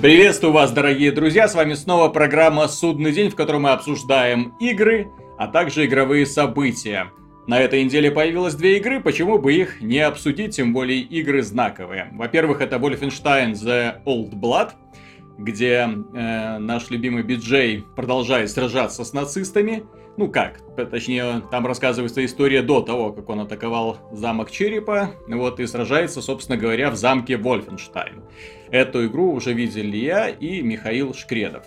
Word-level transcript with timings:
Приветствую 0.00 0.54
вас, 0.54 0.72
дорогие 0.72 1.12
друзья, 1.12 1.46
с 1.46 1.54
вами 1.54 1.74
снова 1.74 2.08
программа 2.08 2.68
«Судный 2.68 3.12
день», 3.12 3.28
в 3.28 3.36
которой 3.36 3.58
мы 3.58 3.68
обсуждаем 3.68 4.54
игры, 4.58 5.08
а 5.36 5.46
также 5.46 5.84
игровые 5.84 6.24
события. 6.24 7.10
На 7.46 7.60
этой 7.60 7.84
неделе 7.84 8.10
появилось 8.10 8.54
две 8.54 8.78
игры, 8.78 9.02
почему 9.02 9.38
бы 9.38 9.52
их 9.52 9.82
не 9.82 9.98
обсудить, 9.98 10.56
тем 10.56 10.72
более 10.72 11.00
игры 11.00 11.42
знаковые. 11.42 12.08
Во-первых, 12.12 12.62
это 12.62 12.76
Wolfenstein 12.76 13.52
The 13.52 14.02
Old 14.06 14.30
Blood, 14.40 14.70
где 15.36 15.86
э, 16.14 16.56
наш 16.56 16.88
любимый 16.88 17.22
биджей 17.22 17.84
продолжает 17.94 18.50
сражаться 18.50 19.04
с 19.04 19.12
нацистами. 19.12 19.82
Ну 20.16 20.28
как, 20.28 20.60
точнее, 20.90 21.42
там 21.50 21.66
рассказывается 21.66 22.24
история 22.24 22.62
до 22.62 22.82
того, 22.82 23.12
как 23.12 23.28
он 23.30 23.40
атаковал 23.40 23.98
замок 24.12 24.50
Черепа, 24.50 25.12
вот, 25.26 25.60
и 25.60 25.66
сражается, 25.66 26.20
собственно 26.20 26.58
говоря, 26.58 26.90
в 26.90 26.96
замке 26.96 27.36
Вольфенштайн. 27.36 28.22
Эту 28.70 29.06
игру 29.06 29.32
уже 29.32 29.52
видели 29.52 29.96
я 29.96 30.28
и 30.28 30.60
Михаил 30.62 31.14
Шкредов. 31.14 31.64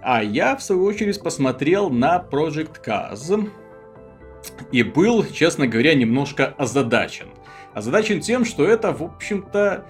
А 0.00 0.22
я, 0.22 0.56
в 0.56 0.62
свою 0.62 0.84
очередь, 0.84 1.20
посмотрел 1.20 1.90
на 1.90 2.24
Project 2.30 2.84
Cars 2.86 3.50
и 4.70 4.82
был, 4.82 5.24
честно 5.24 5.66
говоря, 5.66 5.94
немножко 5.94 6.54
озадачен. 6.56 7.28
Озадачен 7.74 8.20
тем, 8.20 8.44
что 8.44 8.64
это, 8.64 8.92
в 8.92 9.02
общем-то, 9.02 9.84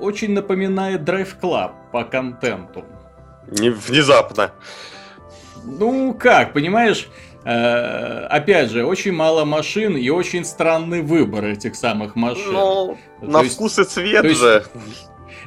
очень 0.00 0.32
напоминает 0.32 1.02
Drive 1.02 1.38
Club 1.40 1.72
по 1.92 2.04
контенту. 2.04 2.84
Внезапно. 3.46 4.52
Ну 5.64 6.14
как, 6.14 6.52
понимаешь, 6.52 7.08
э, 7.44 8.26
опять 8.28 8.70
же, 8.70 8.84
очень 8.84 9.12
мало 9.12 9.44
машин 9.44 9.96
и 9.96 10.08
очень 10.08 10.44
странный 10.44 11.02
выбор 11.02 11.44
этих 11.46 11.74
самых 11.76 12.16
машин. 12.16 12.52
Ну, 12.52 12.98
на 13.20 13.42
есть, 13.42 13.54
вкус 13.54 13.78
и 13.78 13.84
цвет 13.84 14.24
есть, 14.24 14.40
же. 14.40 14.64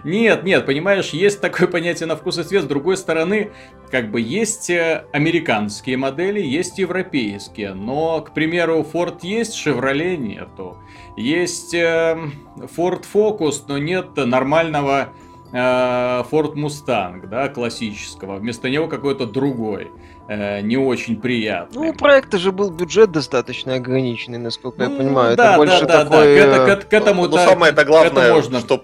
Нет, 0.03 0.43
нет, 0.43 0.65
понимаешь, 0.65 1.09
есть 1.09 1.39
такое 1.39 1.67
понятие 1.67 2.07
на 2.07 2.17
вкус 2.17 2.37
и 2.37 2.43
цвет. 2.43 2.63
С 2.63 2.67
другой 2.67 2.97
стороны, 2.97 3.51
как 3.89 4.11
бы 4.11 4.19
есть 4.19 4.69
э, 4.69 5.05
американские 5.13 5.97
модели, 5.97 6.41
есть 6.41 6.77
европейские. 6.77 7.73
Но, 7.73 8.21
к 8.21 8.33
примеру, 8.33 8.85
Ford 8.91 9.19
есть, 9.21 9.55
Chevrolet 9.55 10.17
нету. 10.17 10.77
Есть 11.15 11.73
э, 11.73 12.17
Ford 12.75 13.05
Focus, 13.13 13.63
но 13.67 13.77
нет 13.77 14.15
нормального 14.15 15.09
Ford 15.53 16.55
Mustang, 16.55 17.27
да, 17.27 17.47
классического. 17.47 18.37
Вместо 18.37 18.71
него 18.71 18.87
какой-то 18.87 19.27
другой 19.27 19.91
э, 20.27 20.61
не 20.61 20.77
очень 20.77 21.19
приятный. 21.19 21.81
Ну, 21.81 21.89
у 21.89 21.93
проекта 21.93 22.37
же 22.37 22.51
был 22.51 22.71
бюджет 22.71 23.11
достаточно 23.11 23.75
ограниченный, 23.75 24.37
насколько 24.37 24.83
ну, 24.83 24.91
я 24.91 24.97
понимаю. 24.97 25.35
Да, 25.35 25.49
это 25.49 25.57
больше 25.57 25.85
да, 25.85 26.03
такой... 26.03 26.37
да, 26.39 26.65
да. 26.65 26.75
К, 26.75 26.79
к, 26.81 26.89
к 26.89 26.93
этому... 26.93 27.27
Ну, 27.27 27.37
самое-то 27.37 27.85
главное, 27.85 28.33
можно... 28.33 28.59
чтобы 28.59 28.83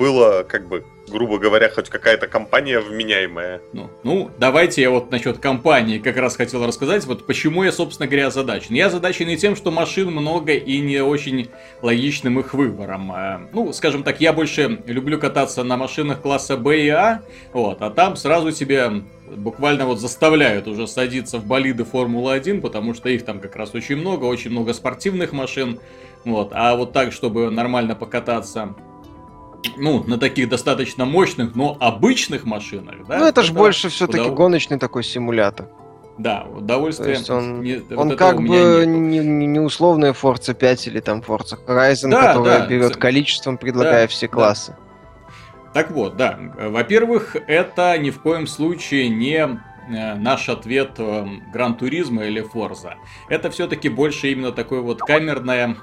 было, 0.00 0.44
как 0.48 0.66
бы, 0.66 0.82
грубо 1.08 1.36
говоря, 1.36 1.68
хоть 1.68 1.90
какая-то 1.90 2.26
компания 2.26 2.80
вменяемая. 2.80 3.60
Ну, 3.74 3.90
ну, 4.02 4.30
давайте 4.38 4.80
я 4.80 4.90
вот 4.90 5.10
насчет 5.10 5.36
компании 5.38 5.98
как 5.98 6.16
раз 6.16 6.36
хотел 6.36 6.66
рассказать, 6.66 7.04
вот 7.04 7.26
почему 7.26 7.64
я, 7.64 7.70
собственно 7.70 8.06
говоря, 8.06 8.28
озадачен. 8.28 8.74
Я 8.74 8.86
озадачен 8.86 9.28
и 9.28 9.36
тем, 9.36 9.54
что 9.56 9.70
машин 9.70 10.10
много 10.10 10.54
и 10.54 10.80
не 10.80 11.02
очень 11.02 11.50
логичным 11.82 12.40
их 12.40 12.54
выбором. 12.54 13.12
А, 13.12 13.42
ну, 13.52 13.74
скажем 13.74 14.02
так, 14.02 14.22
я 14.22 14.32
больше 14.32 14.82
люблю 14.86 15.18
кататься 15.18 15.64
на 15.64 15.76
машинах 15.76 16.22
класса 16.22 16.56
Б 16.56 16.80
и 16.80 16.88
А, 16.88 17.20
вот, 17.52 17.82
а 17.82 17.90
там 17.90 18.16
сразу 18.16 18.52
тебе 18.52 19.02
буквально 19.36 19.84
вот 19.84 20.00
заставляют 20.00 20.66
уже 20.66 20.86
садиться 20.86 21.38
в 21.38 21.44
болиды 21.44 21.84
Формулы-1, 21.84 22.62
потому 22.62 22.94
что 22.94 23.10
их 23.10 23.26
там 23.26 23.38
как 23.38 23.54
раз 23.54 23.74
очень 23.74 23.96
много, 23.96 24.24
очень 24.24 24.50
много 24.50 24.72
спортивных 24.72 25.32
машин, 25.32 25.78
вот, 26.24 26.52
а 26.54 26.74
вот 26.74 26.94
так, 26.94 27.12
чтобы 27.12 27.50
нормально 27.50 27.94
покататься 27.94 28.74
ну, 29.76 30.04
на 30.04 30.18
таких 30.18 30.48
достаточно 30.48 31.04
мощных, 31.04 31.54
но 31.54 31.76
обычных 31.80 32.44
машинах, 32.44 33.06
да? 33.06 33.18
Ну, 33.18 33.24
это, 33.24 33.40
это 33.40 33.42
же 33.42 33.52
больше 33.52 33.88
все-таки 33.88 34.24
удов... 34.24 34.34
гоночный 34.34 34.78
такой 34.78 35.04
симулятор. 35.04 35.68
Да, 36.18 36.44
удовольствие. 36.44 37.18
Он, 37.30 37.62
не, 37.62 37.82
он 37.96 38.10
вот 38.10 38.18
как 38.18 38.36
бы 38.42 38.84
не, 38.86 39.18
не, 39.18 39.60
условная 39.60 40.12
Forza 40.12 40.52
5 40.52 40.88
или 40.88 41.00
там 41.00 41.20
Forza 41.20 41.58
Horizon, 41.66 42.10
да, 42.10 42.34
которая 42.34 42.60
да, 42.60 42.66
берет 42.66 42.96
количеством, 42.96 43.56
предлагая 43.56 44.04
да, 44.04 44.08
все 44.08 44.28
классы. 44.28 44.76
Да. 44.76 44.90
Так 45.72 45.92
вот, 45.92 46.16
да. 46.16 46.38
Во-первых, 46.58 47.36
это 47.46 47.96
ни 47.96 48.10
в 48.10 48.20
коем 48.20 48.46
случае 48.46 49.08
не 49.08 49.38
э, 49.38 50.14
наш 50.16 50.48
ответ 50.48 50.98
Гран 51.52 51.76
Туризма 51.76 52.24
или 52.24 52.42
Форза. 52.42 52.96
Это 53.28 53.50
все-таки 53.50 53.88
больше 53.88 54.30
именно 54.30 54.52
такое 54.52 54.80
вот 54.80 55.00
камерное, 55.00 55.76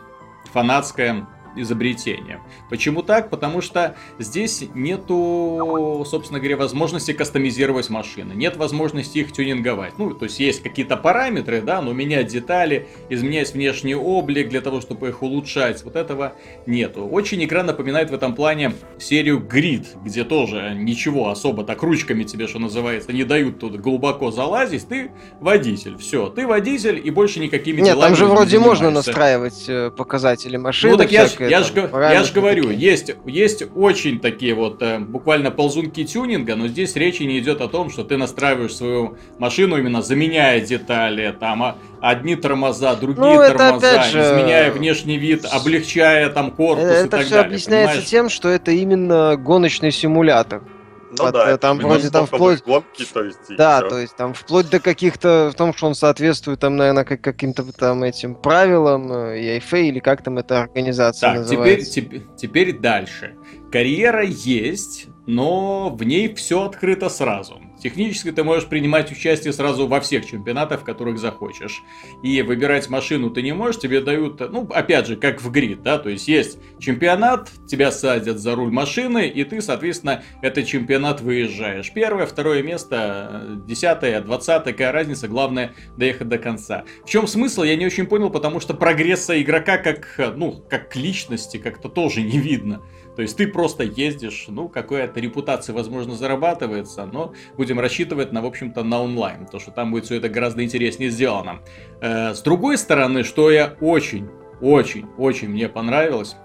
фанатское 0.51 1.25
изобретение. 1.57 2.41
Почему 2.69 3.03
так? 3.03 3.29
Потому 3.29 3.61
что 3.61 3.95
здесь 4.19 4.63
нету, 4.73 6.05
собственно 6.07 6.39
говоря, 6.39 6.57
возможности 6.57 7.13
кастомизировать 7.13 7.89
машины. 7.89 8.33
Нет 8.33 8.57
возможности 8.57 9.19
их 9.19 9.31
тюнинговать. 9.31 9.97
Ну, 9.97 10.13
то 10.13 10.25
есть 10.25 10.39
есть 10.39 10.63
какие-то 10.63 10.97
параметры, 10.97 11.61
да, 11.61 11.81
но 11.81 11.93
менять 11.93 12.27
детали, 12.27 12.87
изменять 13.09 13.53
внешний 13.53 13.95
облик 13.95 14.49
для 14.49 14.61
того, 14.61 14.81
чтобы 14.81 15.09
их 15.09 15.21
улучшать. 15.21 15.83
Вот 15.83 15.95
этого 15.95 16.33
нету. 16.65 17.07
Очень 17.07 17.43
игра 17.43 17.63
напоминает 17.63 18.09
в 18.09 18.13
этом 18.13 18.35
плане 18.35 18.73
серию 18.99 19.39
Grid, 19.39 19.85
где 20.03 20.23
тоже 20.23 20.73
ничего 20.75 21.29
особо 21.29 21.63
так 21.63 21.81
ручками 21.83 22.23
тебе, 22.23 22.47
что 22.47 22.59
называется, 22.59 23.13
не 23.13 23.23
дают 23.23 23.59
тут 23.59 23.79
глубоко 23.79 24.31
залазить. 24.31 24.87
Ты 24.87 25.11
водитель, 25.39 25.97
все. 25.97 26.27
Ты 26.29 26.47
водитель 26.47 27.01
и 27.03 27.09
больше 27.09 27.39
никакими 27.39 27.81
Нет, 27.81 27.99
там 27.99 28.15
же 28.15 28.25
вроде 28.25 28.59
можно 28.59 28.89
настраивать 28.89 29.65
э, 29.67 29.91
показатели 29.91 30.57
машины. 30.57 30.93
Ну 30.93 30.97
так 30.97 31.11
я, 31.11 31.27
я 31.49 31.63
же 31.63 31.73
я 31.93 32.23
ж 32.23 32.31
говорю, 32.31 32.69
есть, 32.69 33.11
есть 33.25 33.63
очень 33.75 34.19
такие 34.19 34.53
вот 34.53 34.81
э, 34.81 34.99
буквально 34.99 35.51
ползунки 35.51 36.03
тюнинга, 36.03 36.55
но 36.55 36.67
здесь 36.67 36.95
речи 36.95 37.23
не 37.23 37.39
идет 37.39 37.61
о 37.61 37.67
том, 37.67 37.89
что 37.89 38.03
ты 38.03 38.17
настраиваешь 38.17 38.75
свою 38.75 39.17
машину 39.39 39.77
именно 39.77 40.01
заменяя 40.01 40.59
детали, 40.61 41.35
там 41.39 41.63
а, 41.63 41.75
одни 42.01 42.35
тормоза, 42.35 42.95
другие 42.95 43.25
ну, 43.25 43.57
тормоза, 43.57 44.03
же... 44.03 44.19
изменяя 44.19 44.71
внешний 44.71 45.17
вид, 45.17 45.45
облегчая 45.49 46.29
там 46.29 46.51
корпус 46.51 46.85
это 46.85 47.05
и 47.05 47.09
так 47.09 47.21
все 47.21 47.29
далее. 47.31 47.47
объясняется 47.47 47.91
понимаешь? 47.91 48.09
тем, 48.09 48.29
что 48.29 48.49
это 48.49 48.71
именно 48.71 49.35
гоночный 49.37 49.91
симулятор. 49.91 50.61
Ну 51.09 51.23
вот, 51.23 51.33
да, 51.33 51.57
там 51.57 51.77
вроде 51.77 52.09
там 52.09 52.25
вплоть... 52.25 52.63
Гонки, 52.63 53.05
то 53.05 53.23
есть, 53.23 53.39
да, 53.57 53.79
все. 53.79 53.89
то 53.89 53.97
есть 53.99 54.15
там 54.15 54.33
вплоть 54.33 54.69
до 54.69 54.79
каких-то, 54.79 55.51
в 55.53 55.55
том, 55.55 55.73
что 55.73 55.87
он 55.87 55.95
соответствует 55.95 56.59
там, 56.59 56.75
наверное, 56.75 57.05
как, 57.05 57.21
каким-то 57.21 57.63
там 57.71 58.03
этим 58.03 58.35
правилам, 58.35 59.11
э, 59.11 59.59
EFA 59.59 59.83
или 59.83 59.99
как 59.99 60.23
там 60.23 60.37
эта 60.37 60.61
организация 60.61 61.29
так, 61.29 61.37
называется. 61.39 61.91
Теперь, 61.91 62.21
теперь, 62.21 62.27
теперь 62.35 62.79
дальше. 62.79 63.35
Карьера 63.71 64.23
есть, 64.23 65.07
но 65.25 65.89
в 65.89 66.03
ней 66.03 66.33
все 66.35 66.65
открыто 66.65 67.09
сразу. 67.09 67.61
Технически 67.81 68.31
ты 68.31 68.43
можешь 68.43 68.67
принимать 68.67 69.11
участие 69.11 69.53
сразу 69.53 69.87
во 69.87 70.01
всех 70.01 70.25
чемпионатах, 70.25 70.81
в 70.81 70.83
которых 70.83 71.19
захочешь. 71.19 71.83
И 72.23 72.41
выбирать 72.41 72.89
машину 72.89 73.29
ты 73.29 73.41
не 73.41 73.53
можешь, 73.53 73.79
тебе 73.79 74.01
дают, 74.01 74.39
ну, 74.51 74.67
опять 74.71 75.07
же, 75.07 75.15
как 75.15 75.41
в 75.41 75.51
грид, 75.51 75.83
да, 75.83 75.97
то 75.99 76.09
есть 76.09 76.27
есть 76.27 76.59
чемпионат, 76.79 77.51
тебя 77.67 77.91
садят 77.91 78.39
за 78.39 78.55
руль 78.55 78.71
машины, 78.71 79.27
и 79.27 79.43
ты, 79.43 79.61
соответственно, 79.61 80.23
этот 80.41 80.65
чемпионат 80.65 81.21
выезжаешь. 81.21 81.91
Первое, 81.93 82.25
второе 82.25 82.63
место, 82.63 83.59
десятое, 83.67 84.21
двадцатое, 84.21 84.73
какая 84.73 84.91
разница, 84.91 85.27
главное 85.27 85.73
доехать 85.97 86.27
до 86.27 86.37
конца. 86.37 86.85
В 87.05 87.09
чем 87.09 87.27
смысл, 87.27 87.63
я 87.63 87.75
не 87.75 87.85
очень 87.85 88.07
понял, 88.07 88.29
потому 88.29 88.59
что 88.59 88.73
прогресса 88.73 89.39
игрока 89.41 89.77
как, 89.77 90.33
ну, 90.35 90.63
как 90.69 90.95
личности 90.95 91.57
как-то 91.57 91.89
тоже 91.89 92.21
не 92.21 92.39
видно. 92.39 92.81
То 93.17 93.23
есть 93.23 93.35
ты 93.35 93.47
просто 93.47 93.81
ездишь, 93.81 94.45
ну, 94.47 94.69
какая-то 94.69 95.19
репутация, 95.19 95.73
возможно, 95.73 96.13
зарабатывается, 96.13 97.07
но 97.07 97.33
будем 97.57 97.79
рассчитывать 97.79 98.31
на, 98.31 98.43
в 98.43 98.45
общем-то, 98.45 98.83
на 98.83 99.01
онлайн, 99.01 99.47
то 99.47 99.57
что 99.57 99.71
там 99.71 99.89
будет 99.89 100.05
все 100.05 100.17
это 100.17 100.29
гораздо 100.29 100.63
интереснее 100.63 101.09
сделано. 101.09 101.61
Э, 101.99 102.35
с 102.35 102.41
другой 102.43 102.77
стороны, 102.77 103.23
что 103.23 103.49
я 103.49 103.75
очень, 103.81 104.29
очень, 104.61 105.07
очень 105.17 105.49
мне 105.49 105.67
понравилось, 105.67 106.35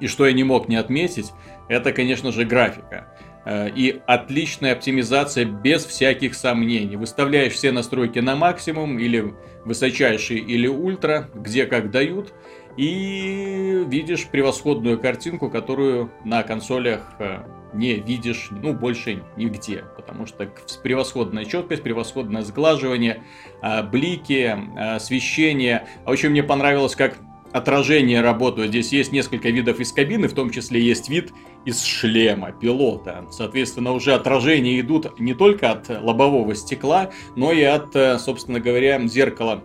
и 0.00 0.06
что 0.06 0.26
я 0.26 0.32
не 0.32 0.42
мог 0.42 0.68
не 0.68 0.76
отметить, 0.76 1.32
это, 1.68 1.92
конечно 1.92 2.32
же, 2.32 2.46
графика. 2.46 3.08
Э, 3.44 3.68
и 3.68 4.00
отличная 4.06 4.72
оптимизация 4.72 5.44
без 5.44 5.84
всяких 5.84 6.34
сомнений. 6.34 6.96
Выставляешь 6.96 7.52
все 7.52 7.72
настройки 7.72 8.20
на 8.20 8.36
максимум, 8.36 8.98
или 8.98 9.34
высочайший, 9.66 10.38
или 10.38 10.66
ультра, 10.66 11.28
где 11.34 11.66
как 11.66 11.90
дают– 11.90 12.32
и 12.76 13.84
видишь 13.88 14.26
превосходную 14.26 14.98
картинку, 14.98 15.48
которую 15.48 16.10
на 16.24 16.42
консолях 16.42 17.14
э, 17.18 17.44
не 17.72 17.94
видишь, 17.94 18.48
ну, 18.50 18.72
больше 18.72 19.22
нигде, 19.36 19.84
потому 19.96 20.26
что 20.26 20.48
превосходная 20.82 21.44
четкость, 21.44 21.82
превосходное 21.82 22.42
сглаживание, 22.42 23.22
э, 23.62 23.82
блики, 23.84 24.56
э, 24.56 24.94
освещение. 24.96 25.86
А 26.04 26.10
очень 26.10 26.30
мне 26.30 26.42
понравилось, 26.42 26.96
как 26.96 27.16
отражение 27.52 28.20
работают. 28.20 28.70
Здесь 28.70 28.92
есть 28.92 29.12
несколько 29.12 29.50
видов 29.50 29.78
из 29.78 29.92
кабины, 29.92 30.26
в 30.26 30.34
том 30.34 30.50
числе 30.50 30.80
есть 30.80 31.08
вид 31.08 31.32
из 31.64 31.84
шлема 31.84 32.50
пилота. 32.50 33.24
Соответственно, 33.30 33.92
уже 33.92 34.14
отражения 34.14 34.80
идут 34.80 35.20
не 35.20 35.34
только 35.34 35.70
от 35.70 35.88
лобового 35.88 36.56
стекла, 36.56 37.10
но 37.36 37.52
и 37.52 37.62
от, 37.62 37.92
собственно 38.20 38.58
говоря, 38.58 39.00
зеркала 39.06 39.62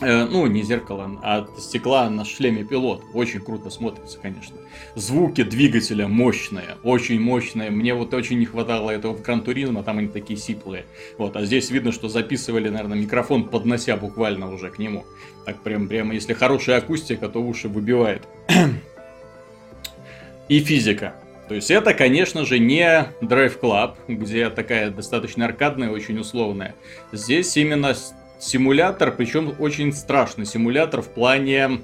ну, 0.00 0.46
не 0.46 0.62
зеркало, 0.62 1.18
а 1.22 1.46
стекла 1.58 2.10
на 2.10 2.24
шлеме 2.24 2.64
пилот. 2.64 3.02
Очень 3.14 3.40
круто 3.40 3.70
смотрится, 3.70 4.18
конечно. 4.20 4.56
Звуки 4.94 5.42
двигателя 5.42 6.06
мощные, 6.06 6.76
очень 6.82 7.18
мощные. 7.18 7.70
Мне 7.70 7.94
вот 7.94 8.12
очень 8.12 8.38
не 8.38 8.44
хватало 8.44 8.90
этого 8.90 9.14
в 9.14 9.22
Гран 9.22 9.40
Туризмо, 9.40 9.82
там 9.82 9.98
они 9.98 10.08
такие 10.08 10.38
сиплые. 10.38 10.84
Вот, 11.16 11.36
а 11.36 11.46
здесь 11.46 11.70
видно, 11.70 11.92
что 11.92 12.08
записывали, 12.08 12.68
наверное, 12.68 12.98
микрофон, 12.98 13.44
поднося 13.44 13.96
буквально 13.96 14.52
уже 14.52 14.70
к 14.70 14.78
нему. 14.78 15.06
Так 15.46 15.62
прям, 15.62 15.88
прямо, 15.88 16.12
если 16.12 16.34
хорошая 16.34 16.78
акустика, 16.78 17.28
то 17.28 17.40
уши 17.40 17.68
выбивает. 17.68 18.22
И 20.48 20.60
физика. 20.60 21.14
То 21.48 21.54
есть 21.54 21.70
это, 21.70 21.94
конечно 21.94 22.44
же, 22.44 22.58
не 22.58 23.06
Drive 23.22 23.60
Club, 23.60 23.94
где 24.08 24.50
такая 24.50 24.90
достаточно 24.90 25.46
аркадная, 25.46 25.90
очень 25.90 26.18
условная. 26.18 26.74
Здесь 27.12 27.56
именно 27.56 27.94
симулятор, 28.38 29.14
причем 29.14 29.54
очень 29.58 29.92
страшный 29.92 30.46
симулятор 30.46 31.02
в 31.02 31.08
плане 31.08 31.80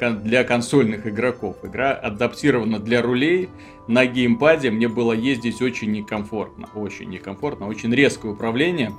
для 0.00 0.44
консольных 0.44 1.06
игроков. 1.06 1.56
Игра 1.62 1.92
адаптирована 1.92 2.78
для 2.78 3.02
рулей. 3.02 3.48
На 3.86 4.06
геймпаде 4.06 4.70
мне 4.70 4.88
было 4.88 5.12
ездить 5.12 5.62
очень 5.62 5.92
некомфортно. 5.92 6.68
Очень 6.74 7.10
некомфортно, 7.10 7.68
очень 7.68 7.94
резкое 7.94 8.28
управление 8.32 8.92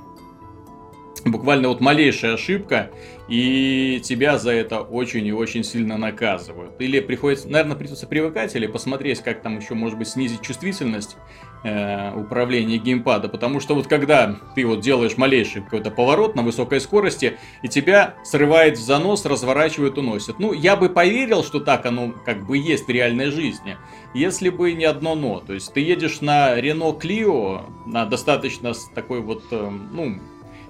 буквально 1.30 1.68
вот 1.68 1.80
малейшая 1.80 2.34
ошибка, 2.34 2.90
и 3.28 4.00
тебя 4.04 4.38
за 4.38 4.52
это 4.52 4.80
очень 4.80 5.26
и 5.26 5.32
очень 5.32 5.64
сильно 5.64 5.98
наказывают. 5.98 6.80
Или 6.80 7.00
приходится, 7.00 7.48
наверное, 7.48 7.76
придется 7.76 8.06
привыкать, 8.06 8.54
или 8.54 8.66
посмотреть, 8.66 9.20
как 9.20 9.42
там 9.42 9.58
еще, 9.58 9.74
может 9.74 9.98
быть, 9.98 10.08
снизить 10.08 10.42
чувствительность 10.42 11.16
э, 11.64 12.12
управления 12.14 12.78
геймпада, 12.78 13.28
потому 13.28 13.58
что 13.58 13.74
вот 13.74 13.88
когда 13.88 14.36
ты 14.54 14.64
вот 14.64 14.80
делаешь 14.80 15.16
малейший 15.16 15.62
какой-то 15.62 15.90
поворот 15.90 16.36
на 16.36 16.42
высокой 16.42 16.80
скорости, 16.80 17.36
и 17.62 17.68
тебя 17.68 18.14
срывает 18.24 18.78
в 18.78 18.82
занос, 18.82 19.26
разворачивает, 19.26 19.98
уносит. 19.98 20.38
Ну, 20.38 20.52
я 20.52 20.76
бы 20.76 20.88
поверил, 20.88 21.42
что 21.42 21.58
так 21.58 21.84
оно 21.86 22.12
как 22.24 22.46
бы 22.46 22.58
есть 22.58 22.86
в 22.86 22.90
реальной 22.90 23.30
жизни, 23.30 23.76
если 24.14 24.50
бы 24.50 24.72
не 24.72 24.84
одно 24.84 25.16
но. 25.16 25.40
То 25.40 25.52
есть 25.52 25.72
ты 25.72 25.80
едешь 25.80 26.20
на 26.20 26.56
Renault 26.58 27.00
Clio, 27.00 27.62
на 27.86 28.06
достаточно 28.06 28.72
такой 28.94 29.20
вот, 29.20 29.42
э, 29.50 29.70
ну, 29.92 30.20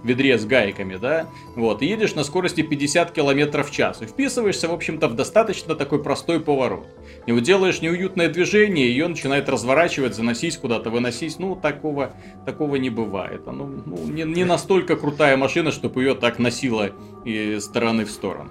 ведре 0.02 0.38
с 0.38 0.44
гайками, 0.44 0.96
да, 0.96 1.26
вот, 1.54 1.82
и 1.82 1.86
едешь 1.86 2.14
на 2.14 2.24
скорости 2.24 2.62
50 2.62 3.12
км 3.12 3.62
в 3.62 3.70
час, 3.70 4.02
и 4.02 4.06
вписываешься, 4.06 4.68
в 4.68 4.72
общем-то, 4.72 5.08
в 5.08 5.14
достаточно 5.14 5.74
такой 5.74 6.02
простой 6.02 6.40
поворот. 6.40 6.86
И 7.26 7.32
вот 7.32 7.42
делаешь 7.42 7.80
неуютное 7.80 8.28
движение, 8.28 8.88
ее 8.88 9.08
начинает 9.08 9.48
разворачивать, 9.48 10.14
заносить 10.14 10.56
куда-то, 10.58 10.90
выносить, 10.90 11.38
ну, 11.38 11.56
такого, 11.56 12.12
такого 12.44 12.76
не 12.76 12.90
бывает. 12.90 13.42
Ну, 13.46 13.82
ну 13.84 13.96
не, 14.06 14.22
не 14.22 14.44
настолько 14.44 14.96
крутая 14.96 15.36
машина, 15.36 15.72
чтобы 15.72 16.02
ее 16.02 16.14
так 16.14 16.38
носило 16.38 16.90
из 17.24 17.64
стороны 17.64 18.04
в 18.04 18.10
сторону. 18.10 18.50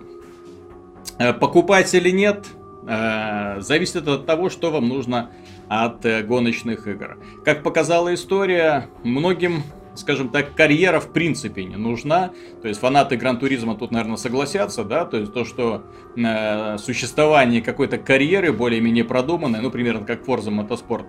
Э, 1.18 1.34
покупать 1.34 1.94
или 1.94 2.10
нет, 2.10 2.46
э, 2.88 3.62
зависит 3.62 4.08
от 4.08 4.26
того, 4.26 4.50
что 4.50 4.72
вам 4.72 4.90
нужно 4.90 5.32
от 5.68 6.06
э, 6.06 6.24
гоночных 6.24 6.88
игр. 6.88 7.18
Как 7.44 7.64
показала 7.64 8.14
история, 8.14 8.90
многим 9.04 9.64
скажем 9.96 10.30
так, 10.30 10.56
карьера 10.56 11.00
в 11.00 11.12
принципе 11.12 11.64
не 11.64 11.76
нужна. 11.76 12.32
То 12.62 12.68
есть 12.68 12.80
фанаты 12.80 13.18
Гран-туризма 13.18 13.76
тут, 13.76 13.92
наверное, 13.92 14.18
согласятся, 14.18 14.84
да, 14.84 15.06
то 15.06 15.18
есть 15.18 15.34
то, 15.34 15.46
что 15.46 15.84
э, 16.16 16.78
существование 16.78 17.62
какой-то 17.62 17.98
карьеры 17.98 18.54
более-менее 18.54 19.04
продуманной, 19.04 19.62
ну, 19.62 19.72
примерно 19.72 20.06
как 20.06 20.26
Forza 20.26 20.50
Motorsport, 20.50 21.06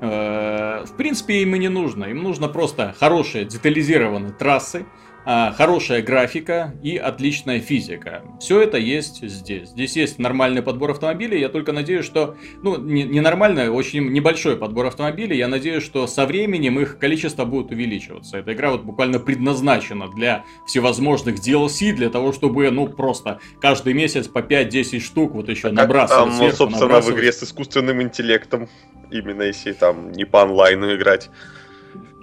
э, 0.00 0.84
в 0.84 0.96
принципе, 0.96 1.42
им 1.42 1.54
и 1.54 1.58
не 1.58 1.68
нужно. 1.68 2.04
Им 2.04 2.22
нужно 2.22 2.48
просто 2.48 2.94
хорошие 2.98 3.44
детализированные 3.44 4.32
трассы, 4.32 4.86
хорошая 5.26 6.02
графика 6.02 6.74
и 6.84 6.96
отличная 6.96 7.58
физика. 7.60 8.22
Все 8.40 8.60
это 8.62 8.78
есть 8.78 9.28
здесь. 9.28 9.70
Здесь 9.70 9.96
есть 9.96 10.18
нормальный 10.20 10.62
подбор 10.62 10.92
автомобилей. 10.92 11.40
Я 11.40 11.48
только 11.48 11.72
надеюсь, 11.72 12.04
что... 12.04 12.36
Ну, 12.62 12.76
не, 12.76 13.02
не 13.02 13.20
нормальный, 13.20 13.68
очень 13.68 14.08
небольшой 14.12 14.56
подбор 14.56 14.86
автомобилей. 14.86 15.36
Я 15.36 15.48
надеюсь, 15.48 15.82
что 15.82 16.06
со 16.06 16.26
временем 16.26 16.78
их 16.78 16.98
количество 16.98 17.44
будет 17.44 17.72
увеличиваться. 17.72 18.38
Эта 18.38 18.52
игра 18.52 18.70
вот 18.70 18.82
буквально 18.82 19.18
предназначена 19.18 20.08
для 20.08 20.44
всевозможных 20.66 21.36
DLC, 21.36 21.92
для 21.92 22.08
того, 22.08 22.32
чтобы, 22.32 22.70
ну, 22.70 22.86
просто 22.86 23.40
каждый 23.60 23.94
месяц 23.94 24.28
по 24.28 24.38
5-10 24.38 25.00
штук 25.00 25.34
вот 25.34 25.48
еще 25.48 25.68
а 25.68 25.72
набрасывать. 25.72 26.24
Там, 26.24 26.32
сверху, 26.36 26.56
собственно, 26.56 26.86
набрасывать. 26.86 27.16
в 27.16 27.18
игре 27.18 27.32
с 27.32 27.42
искусственным 27.42 28.00
интеллектом. 28.00 28.68
Именно 29.10 29.42
если 29.42 29.72
там 29.72 30.12
не 30.12 30.24
по 30.24 30.42
онлайну 30.42 30.94
играть. 30.94 31.30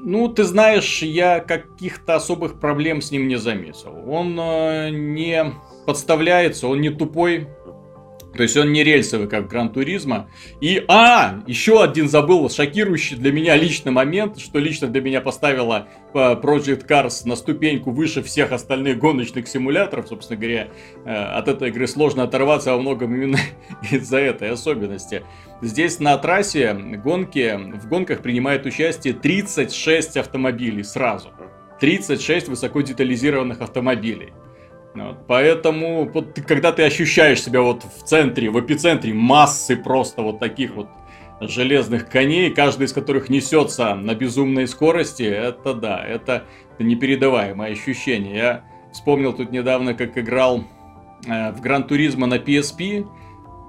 Ну, 0.05 0.27
ты 0.27 0.43
знаешь, 0.43 1.01
я 1.01 1.39
каких-то 1.39 2.15
особых 2.15 2.59
проблем 2.59 3.01
с 3.01 3.09
ним 3.11 3.29
не 3.29 3.37
заметил. 3.37 3.95
Он 4.05 4.37
э, 4.37 4.89
не 4.89 5.45
подставляется, 5.85 6.67
он 6.67 6.81
не 6.81 6.89
тупой. 6.89 7.47
То 8.35 8.43
есть 8.43 8.57
он 8.57 8.71
не 8.71 8.83
рельсовый, 8.83 9.27
как 9.27 9.47
Гран 9.47 9.69
Туризма. 9.69 10.27
И, 10.59 10.83
а, 10.87 11.41
еще 11.45 11.83
один 11.83 12.09
забыл, 12.09 12.49
шокирующий 12.49 13.15
для 13.15 13.31
меня 13.31 13.55
личный 13.55 13.91
момент, 13.91 14.39
что 14.39 14.59
лично 14.59 14.87
для 14.87 15.01
меня 15.01 15.21
поставила 15.21 15.87
э, 16.13 16.17
Project 16.17 16.87
Cars 16.87 17.21
на 17.25 17.35
ступеньку 17.35 17.91
выше 17.91 18.23
всех 18.23 18.51
остальных 18.51 18.97
гоночных 18.97 19.47
симуляторов. 19.47 20.07
Собственно 20.07 20.39
говоря, 20.39 20.69
э, 21.05 21.13
от 21.13 21.47
этой 21.47 21.69
игры 21.69 21.87
сложно 21.87 22.23
оторваться 22.23 22.71
во 22.71 22.79
многом 22.79 23.13
именно 23.13 23.39
из-за 23.91 24.17
этой 24.17 24.49
особенности. 24.49 25.23
Здесь 25.61 25.99
на 25.99 26.17
трассе 26.17 26.73
гонки, 26.73 27.77
в 27.77 27.87
гонках 27.87 28.21
принимает 28.21 28.65
участие 28.65 29.13
36 29.13 30.17
автомобилей 30.17 30.83
сразу. 30.83 31.29
36 31.79 32.47
высоко 32.47 32.81
детализированных 32.81 33.61
автомобилей. 33.61 34.33
Вот, 34.95 35.25
поэтому, 35.27 36.07
вот, 36.07 36.39
когда 36.47 36.71
ты 36.71 36.83
ощущаешь 36.83 37.41
себя 37.41 37.61
вот 37.61 37.83
в 37.83 38.03
центре, 38.03 38.49
в 38.51 38.59
эпицентре 38.59 39.13
массы 39.13 39.75
просто 39.75 40.21
вот 40.21 40.39
таких 40.39 40.75
вот 40.75 40.87
железных 41.41 42.09
коней, 42.09 42.51
каждый 42.51 42.85
из 42.85 42.93
которых 42.93 43.29
несется 43.29 43.95
на 43.95 44.13
безумной 44.13 44.67
скорости, 44.67 45.23
это 45.23 45.73
да, 45.73 46.03
это 46.05 46.43
непередаваемое 46.79 47.71
ощущение. 47.71 48.35
Я 48.35 48.63
вспомнил 48.91 49.33
тут 49.33 49.51
недавно, 49.51 49.93
как 49.95 50.17
играл 50.17 50.63
э, 51.27 51.51
в 51.51 51.61
Гран 51.61 51.85
Туризма 51.85 52.27
на 52.27 52.35
PSP, 52.35 53.07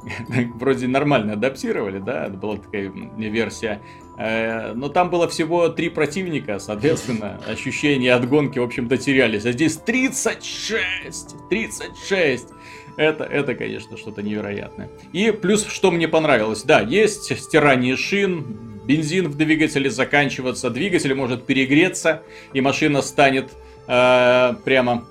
вроде 0.55 0.87
нормально 0.87 1.35
адаптировали, 1.35 1.99
да, 1.99 2.27
это 2.27 2.37
была 2.37 2.57
такая 2.57 2.93
версия. 3.17 3.81
Э, 4.17 4.73
но 4.75 4.89
там 4.89 5.11
было 5.11 5.29
всего 5.29 5.69
три 5.69 5.89
противника, 5.89 6.59
соответственно, 6.59 7.41
ощущения 7.49 8.13
от 8.15 8.29
гонки, 8.29 8.59
в 8.59 8.63
общем-то, 8.63 8.97
терялись. 8.97 9.45
А 9.45 9.53
здесь 9.53 9.77
36! 9.77 11.37
36! 11.51 12.49
Это, 12.97 13.25
это, 13.25 13.55
конечно, 13.57 13.97
что-то 13.97 14.23
невероятное. 14.23 14.89
И 15.13 15.33
плюс, 15.33 15.67
что 15.67 15.91
мне 15.91 16.07
понравилось, 16.07 16.63
да, 16.63 16.81
есть 16.81 17.37
стирание 17.37 17.97
шин, 17.97 18.45
бензин 18.85 19.29
в 19.29 19.37
двигателе 19.37 19.91
заканчиваться, 19.91 20.71
двигатель 20.71 21.15
может 21.15 21.45
перегреться, 21.45 22.23
и 22.53 22.61
машина 22.61 23.03
станет 23.03 23.51
э, 23.89 24.55
прямо 24.65 25.05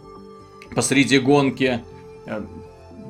посреди 0.74 1.20
гонки. 1.20 1.82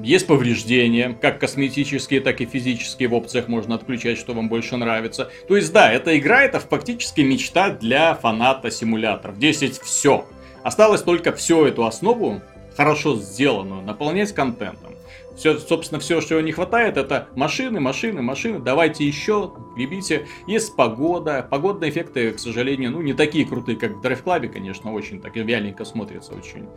Есть 0.02 0.28
повреждения, 0.28 1.16
как 1.22 1.40
косметические, 1.40 2.20
так 2.20 2.42
и 2.42 2.46
физические 2.46 3.10
в 3.10 3.14
опциях 3.14 3.48
можно 3.48 3.76
отключать, 3.76 4.18
что 4.18 4.34
вам 4.34 4.50
больше 4.50 4.76
нравится. 4.76 5.30
То 5.48 5.56
есть 5.56 5.72
да, 5.72 5.92
эта 5.92 6.18
игра 6.18 6.44
это 6.44 6.60
фактически 6.60 7.22
мечта 7.22 7.70
для 7.70 8.16
фаната 8.16 8.72
симуляторов. 8.72 9.36
Здесь 9.38 9.62
есть 9.62 9.82
все. 9.82 10.26
Осталось 10.64 11.04
только 11.04 11.32
всю 11.34 11.66
эту 11.66 11.86
основу, 11.86 12.42
хорошо 12.76 13.16
сделанную, 13.16 13.82
наполнять 13.84 14.34
контентом. 14.34 14.94
Все, 15.36 15.58
собственно, 15.58 16.00
все, 16.00 16.22
что 16.22 16.40
не 16.42 16.52
хватает, 16.52 16.96
это 16.96 17.28
машины, 17.36 17.80
машины, 17.80 18.22
машины. 18.22 18.60
Давайте 18.60 19.06
еще, 19.06 19.52
гребите. 19.76 20.28
Есть 20.48 20.76
погода. 20.76 21.48
Погодные 21.50 21.90
эффекты, 21.90 22.32
к 22.32 22.40
сожалению, 22.40 22.92
ну, 22.92 23.02
не 23.02 23.14
такие 23.14 23.46
крутые, 23.46 23.78
как 23.78 23.94
в 23.94 24.02
Drive 24.02 24.24
Club, 24.24 24.48
конечно, 24.50 24.94
очень 24.94 25.22
так 25.22 25.36
вяленько 25.36 25.86
смотрится, 25.86 26.34
очень 26.34 26.68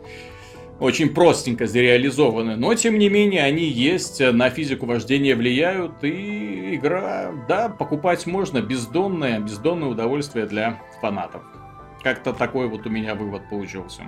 очень 0.79 1.09
простенько 1.13 1.65
зареализованы, 1.65 2.55
но 2.55 2.73
тем 2.75 2.97
не 2.99 3.09
менее 3.09 3.43
они 3.43 3.63
есть, 3.63 4.19
на 4.19 4.49
физику 4.49 4.85
вождения 4.85 5.35
влияют, 5.35 6.03
и 6.03 6.75
игра, 6.75 7.31
да, 7.47 7.69
покупать 7.69 8.25
можно, 8.27 8.61
бездонное, 8.61 9.39
бездонное 9.39 9.89
удовольствие 9.89 10.45
для 10.45 10.81
фанатов. 11.01 11.41
Как-то 12.03 12.33
такой 12.33 12.67
вот 12.67 12.85
у 12.85 12.89
меня 12.89 13.15
вывод 13.15 13.49
получился. 13.49 14.03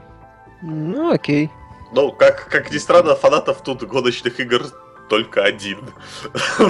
Ну, 0.62 1.12
окей. 1.12 1.50
Ну, 1.92 2.12
как, 2.12 2.48
как 2.50 2.72
ни 2.72 2.78
странно, 2.78 3.16
фанатов 3.16 3.64
тут 3.64 3.84
гоночных 3.84 4.40
игр 4.40 4.66
только 5.10 5.44
один. 5.44 5.80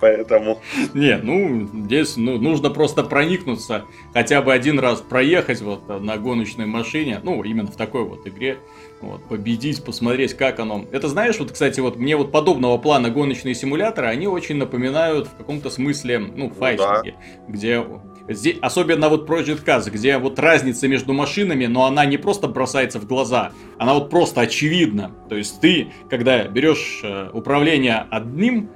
Поэтому... 0.00 0.60
Не, 0.94 1.18
ну, 1.18 1.68
здесь 1.84 2.16
ну, 2.16 2.38
нужно 2.38 2.70
просто 2.70 3.04
проникнуться, 3.04 3.84
хотя 4.12 4.42
бы 4.42 4.52
один 4.52 4.78
раз 4.78 5.00
проехать 5.00 5.60
вот 5.60 5.88
на 5.88 6.16
гоночной 6.16 6.66
машине, 6.66 7.20
ну, 7.22 7.42
именно 7.44 7.70
в 7.70 7.76
такой 7.76 8.04
вот 8.04 8.26
игре, 8.26 8.58
вот, 9.00 9.22
победить, 9.28 9.84
посмотреть, 9.84 10.34
как 10.34 10.58
оно. 10.58 10.84
Это 10.90 11.08
знаешь, 11.08 11.38
вот, 11.38 11.52
кстати, 11.52 11.78
вот 11.80 11.96
мне 11.96 12.16
вот 12.16 12.32
подобного 12.32 12.78
плана 12.78 13.10
гоночные 13.10 13.54
симуляторы, 13.54 14.08
они 14.08 14.26
очень 14.26 14.56
напоминают 14.56 15.28
в 15.28 15.36
каком-то 15.36 15.70
смысле, 15.70 16.18
ну, 16.18 16.50
файтинги, 16.50 17.10
ну, 17.10 17.46
да. 17.46 17.52
где 17.52 17.84
Здесь, 18.28 18.58
особенно 18.60 19.08
вот 19.08 19.28
Project 19.28 19.64
Cars, 19.64 19.90
где 19.90 20.18
вот 20.18 20.38
разница 20.38 20.86
между 20.86 21.12
машинами, 21.14 21.66
но 21.66 21.86
она 21.86 22.04
не 22.04 22.18
просто 22.18 22.46
бросается 22.46 22.98
в 22.98 23.06
глаза, 23.06 23.52
она 23.78 23.94
вот 23.94 24.10
просто 24.10 24.42
очевидна. 24.42 25.12
То 25.28 25.36
есть 25.36 25.60
ты, 25.60 25.88
когда 26.10 26.44
берешь 26.44 27.00
э, 27.02 27.30
управление 27.32 28.06
одним 28.10 28.70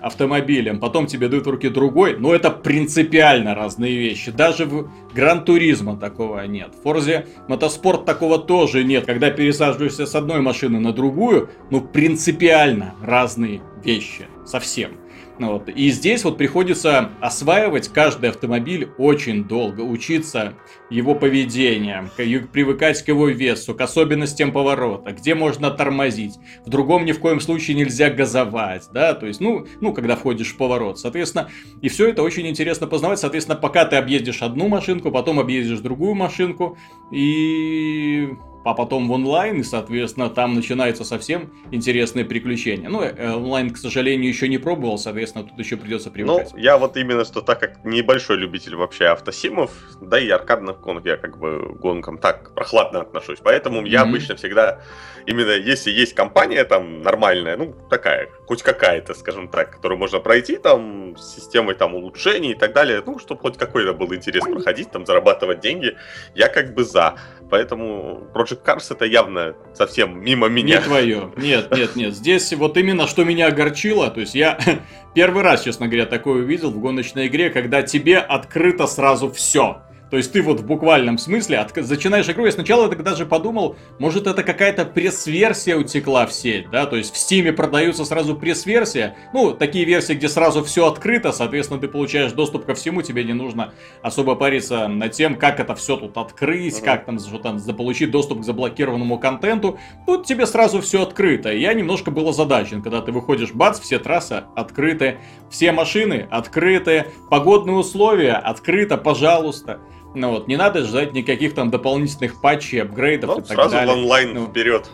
автомобилем, 0.00 0.78
потом 0.78 1.06
тебе 1.06 1.28
дают 1.28 1.46
в 1.46 1.50
руки 1.50 1.68
другой, 1.68 2.16
но 2.16 2.32
это 2.32 2.50
принципиально 2.50 3.54
разные 3.54 3.96
вещи. 3.96 4.30
Даже 4.30 4.66
в 4.66 4.90
Гран 5.12 5.44
Туризма 5.44 5.96
такого 5.96 6.46
нет. 6.46 6.74
В 6.78 6.82
Форзе 6.84 7.26
Мотоспорт 7.48 8.04
такого 8.04 8.38
тоже 8.38 8.84
нет. 8.84 9.04
Когда 9.04 9.30
пересаживаешься 9.30 10.06
с 10.06 10.14
одной 10.14 10.40
машины 10.40 10.78
на 10.78 10.92
другую, 10.92 11.50
ну 11.70 11.80
принципиально 11.80 12.94
разные 13.02 13.60
вещи. 13.84 14.26
Совсем. 14.46 14.92
Ну 15.38 15.52
вот. 15.52 15.68
И 15.68 15.90
здесь 15.90 16.24
вот 16.24 16.36
приходится 16.36 17.10
осваивать 17.20 17.88
каждый 17.88 18.30
автомобиль 18.30 18.88
очень 18.98 19.44
долго, 19.44 19.82
учиться 19.82 20.54
его 20.90 21.14
поведению, 21.14 22.10
привыкать 22.16 23.02
к 23.02 23.08
его 23.08 23.28
весу, 23.28 23.74
к 23.74 23.80
особенностям 23.80 24.50
поворота, 24.52 25.12
где 25.12 25.34
можно 25.34 25.70
тормозить. 25.70 26.34
В 26.66 26.70
другом 26.70 27.04
ни 27.04 27.12
в 27.12 27.20
коем 27.20 27.40
случае 27.40 27.76
нельзя 27.76 28.10
газовать, 28.10 28.88
да, 28.92 29.14
то 29.14 29.26
есть, 29.26 29.40
ну, 29.40 29.66
ну, 29.80 29.92
когда 29.92 30.16
входишь 30.16 30.52
в 30.52 30.56
поворот. 30.56 30.98
Соответственно, 30.98 31.50
и 31.82 31.88
все 31.88 32.08
это 32.08 32.22
очень 32.22 32.46
интересно 32.48 32.86
познавать. 32.86 33.20
Соответственно, 33.20 33.56
пока 33.56 33.84
ты 33.84 33.96
объездишь 33.96 34.42
одну 34.42 34.68
машинку, 34.68 35.12
потом 35.12 35.38
объездишь 35.38 35.78
другую 35.80 36.14
машинку, 36.14 36.76
и 37.12 38.28
а 38.68 38.74
потом 38.74 39.08
в 39.08 39.12
онлайн, 39.12 39.60
и, 39.60 39.62
соответственно, 39.62 40.28
там 40.28 40.54
начинаются 40.54 41.02
совсем 41.02 41.50
интересные 41.70 42.26
приключения. 42.26 42.90
Ну, 42.90 43.02
э, 43.02 43.32
онлайн, 43.32 43.70
к 43.70 43.78
сожалению, 43.78 44.28
еще 44.28 44.46
не 44.46 44.58
пробовал, 44.58 44.98
соответственно, 44.98 45.44
тут 45.44 45.58
еще 45.58 45.78
придется 45.78 46.10
привыкать. 46.10 46.50
Ну, 46.52 46.58
я 46.58 46.76
вот 46.76 46.98
именно, 46.98 47.24
что 47.24 47.40
так 47.40 47.60
как 47.60 47.82
небольшой 47.84 48.36
любитель 48.36 48.76
вообще 48.76 49.06
автосимов, 49.06 49.70
да 50.02 50.20
и 50.20 50.28
аркадных 50.28 50.80
гонок, 50.80 51.06
я 51.06 51.16
как 51.16 51.38
бы 51.38 51.76
гонкам 51.80 52.18
так 52.18 52.54
прохладно 52.54 53.00
отношусь, 53.00 53.38
поэтому 53.42 53.80
mm-hmm. 53.80 53.88
я 53.88 54.02
обычно 54.02 54.36
всегда, 54.36 54.82
именно 55.24 55.52
если 55.52 55.90
есть 55.90 56.14
компания 56.14 56.64
там 56.64 57.00
нормальная, 57.00 57.56
ну, 57.56 57.74
такая, 57.88 58.28
хоть 58.48 58.62
какая-то, 58.62 59.12
скажем 59.12 59.48
так, 59.48 59.72
которую 59.72 59.98
можно 59.98 60.20
пройти 60.20 60.56
там 60.56 61.18
с 61.18 61.34
системой 61.34 61.74
там 61.74 61.94
улучшений 61.94 62.52
и 62.52 62.54
так 62.54 62.72
далее, 62.72 63.02
ну, 63.04 63.18
чтобы 63.18 63.42
хоть 63.42 63.58
какой-то 63.58 63.92
был 63.92 64.14
интерес 64.14 64.42
проходить, 64.42 64.90
там, 64.90 65.04
зарабатывать 65.04 65.60
деньги, 65.60 65.96
я 66.34 66.48
как 66.48 66.72
бы 66.72 66.82
за. 66.82 67.18
Поэтому 67.50 68.26
Project 68.34 68.64
Cars 68.64 68.86
это 68.90 69.04
явно 69.04 69.54
совсем 69.74 70.18
мимо 70.24 70.48
меня. 70.48 70.78
Не 70.78 70.82
твое. 70.82 71.32
Нет, 71.36 71.70
нет, 71.76 71.94
нет. 71.94 72.14
Здесь 72.14 72.50
вот 72.54 72.78
именно 72.78 73.06
что 73.06 73.22
меня 73.24 73.48
огорчило. 73.48 74.10
То 74.10 74.20
есть 74.20 74.34
я 74.34 74.58
первый 75.14 75.42
раз, 75.42 75.64
честно 75.64 75.86
говоря, 75.86 76.06
такое 76.06 76.42
увидел 76.42 76.70
в 76.70 76.80
гоночной 76.80 77.26
игре, 77.26 77.50
когда 77.50 77.82
тебе 77.82 78.16
открыто 78.16 78.86
сразу 78.86 79.30
все. 79.30 79.82
То 80.10 80.16
есть 80.16 80.32
ты 80.32 80.42
вот 80.42 80.60
в 80.60 80.66
буквальном 80.66 81.18
смысле 81.18 81.58
от... 81.58 81.76
начинаешь 81.76 82.28
игру, 82.28 82.46
я 82.46 82.52
сначала 82.52 82.88
так 82.88 83.02
даже 83.02 83.26
подумал, 83.26 83.76
может 83.98 84.26
это 84.26 84.42
какая-то 84.42 84.84
пресс-версия 84.84 85.76
утекла 85.76 86.26
в 86.26 86.32
сеть, 86.32 86.70
да, 86.70 86.86
то 86.86 86.96
есть 86.96 87.12
в 87.12 87.18
Стиме 87.18 87.52
продаются 87.52 88.04
сразу 88.04 88.34
пресс-версия, 88.34 89.16
ну, 89.34 89.52
такие 89.52 89.84
версии, 89.84 90.14
где 90.14 90.28
сразу 90.28 90.64
все 90.64 90.86
открыто, 90.86 91.32
соответственно, 91.32 91.80
ты 91.80 91.88
получаешь 91.88 92.32
доступ 92.32 92.64
ко 92.64 92.74
всему, 92.74 93.02
тебе 93.02 93.24
не 93.24 93.34
нужно 93.34 93.74
особо 94.02 94.34
париться 94.34 94.88
над 94.88 95.12
тем, 95.12 95.36
как 95.36 95.60
это 95.60 95.74
все 95.74 95.96
тут 95.96 96.16
открыть, 96.16 96.80
как 96.80 97.04
там, 97.04 97.18
что 97.18 97.38
там, 97.38 97.58
заполучить 97.58 98.10
доступ 98.10 98.40
к 98.40 98.44
заблокированному 98.44 99.18
контенту, 99.18 99.78
тут 100.06 100.26
тебе 100.26 100.46
сразу 100.46 100.80
все 100.80 101.02
открыто, 101.02 101.52
я 101.52 101.74
немножко 101.74 102.10
был 102.10 102.28
озадачен, 102.28 102.82
когда 102.82 103.02
ты 103.02 103.12
выходишь, 103.12 103.52
бац, 103.52 103.78
все 103.78 103.98
трассы 103.98 104.44
открыты, 104.56 105.18
все 105.50 105.72
машины 105.72 106.26
открыты, 106.30 107.06
погодные 107.30 107.76
условия 107.76 108.32
открыто, 108.32 108.96
пожалуйста. 108.96 109.80
Ну 110.14 110.30
вот, 110.30 110.48
не 110.48 110.56
надо 110.56 110.84
ждать 110.84 111.12
никаких 111.12 111.54
там 111.54 111.70
дополнительных 111.70 112.40
патчей, 112.40 112.82
апгрейдов 112.82 113.30
ну, 113.30 113.38
и 113.38 113.42
так 113.42 113.54
сразу 113.54 113.70
далее. 113.70 113.86
Сразу 113.86 114.00
в 114.00 114.02
онлайн 114.02 114.34
ну, 114.34 114.46
вперед. 114.46 114.90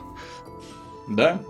Да. 1.08 1.40